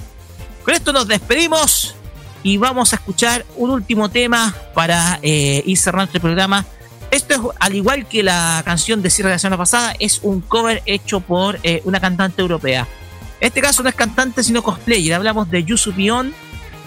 [0.65, 1.95] Con esto nos despedimos
[2.43, 6.67] y vamos a escuchar un último tema para eh, ir cerrando este programa.
[7.11, 10.41] Esto es, al igual que la canción de cierre de la semana pasada, es un
[10.41, 12.87] cover hecho por eh, una cantante europea.
[13.41, 15.15] En este caso no es cantante, sino cosplayer.
[15.15, 16.35] Hablamos de Yusu Pion,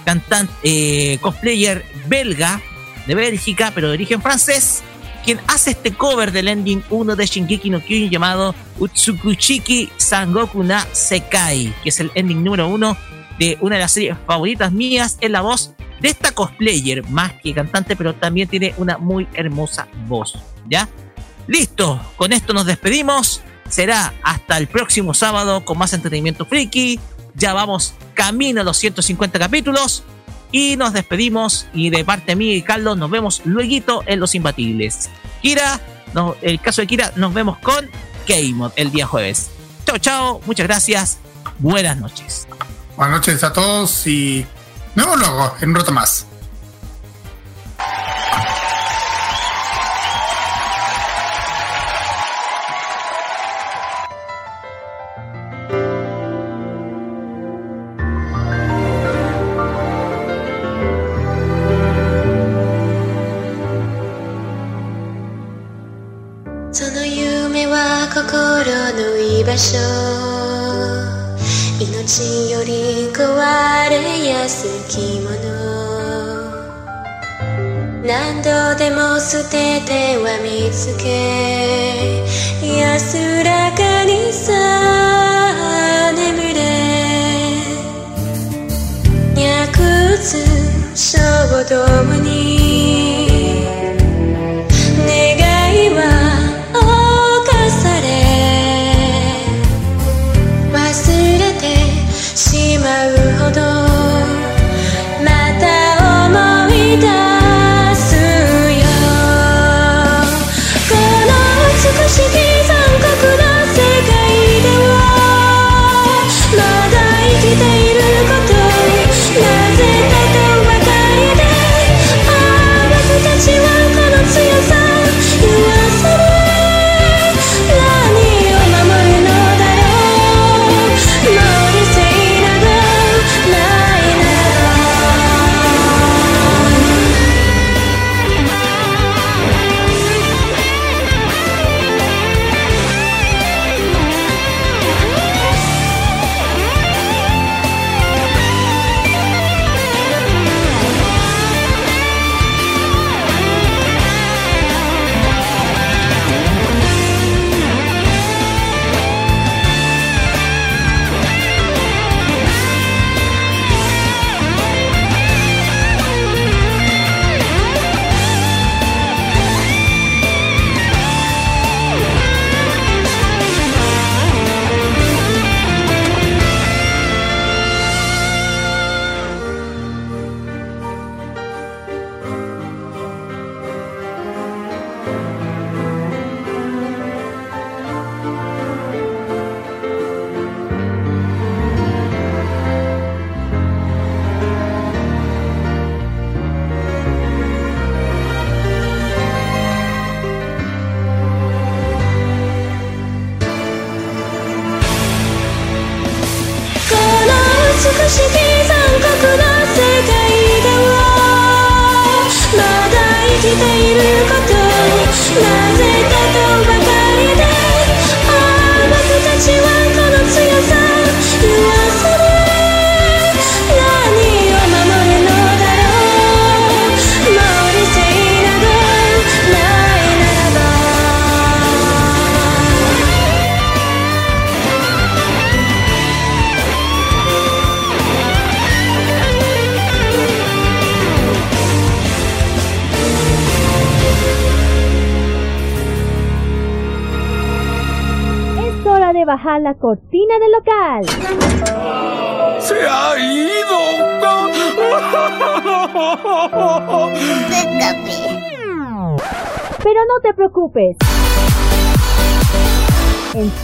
[0.06, 2.62] cantante, eh, cosplayer belga,
[3.08, 4.84] de Bélgica, pero de origen francés,
[5.22, 10.86] quien hace este cover del ending 1 de Shingeki no Kyojin llamado Utsukuchiki Sangoku na
[10.92, 12.98] Sekai, que es el ending número 1
[13.40, 17.54] de una de las series favoritas mías, es la voz de esta cosplayer, más que
[17.54, 20.38] cantante, pero también tiene una muy hermosa voz.
[20.70, 20.90] ¿Ya?
[21.48, 23.42] Listo, con esto nos despedimos.
[23.70, 27.00] Será hasta el próximo sábado con más entretenimiento friki.
[27.36, 30.04] Ya vamos camino a los 150 capítulos.
[30.52, 31.68] Y nos despedimos.
[31.74, 35.10] Y de parte mía y Carlos, nos vemos luego en Los Imbatibles.
[35.42, 35.80] Kira,
[36.42, 37.90] el caso de Kira, nos vemos con
[38.28, 39.50] K-Mod el día jueves.
[39.86, 41.18] Chao, chao, muchas gracias.
[41.60, 42.48] Buenas noches.
[42.98, 44.46] Buenas noches a todos y
[44.96, 46.28] nos vemos luego en un rato más.
[66.74, 68.24] その夢は心
[68.98, 69.78] の居場所。
[71.82, 73.36] 命より壊
[73.90, 75.32] れやすい着物
[78.06, 82.24] 何度でも捨てては見つけ
[82.80, 86.60] 安らかにさ眠れ。
[89.36, 90.46] 脈打つ
[90.96, 91.20] 衝
[91.68, 91.76] 動
[92.22, 92.61] に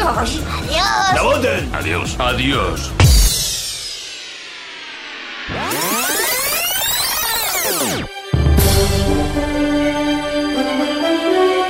[0.00, 0.42] Adiós.
[0.46, 1.14] Adiós.
[1.14, 1.74] ¡La voten!
[1.74, 2.16] Adiós.
[2.20, 2.92] Adiós.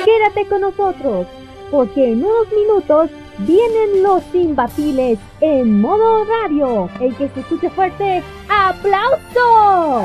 [0.05, 1.27] Quédate con nosotros,
[1.71, 6.91] porque en unos minutos vienen los imbatibles en modo radio.
[7.01, 10.05] El que se escuche fuerte, ¡aplauso!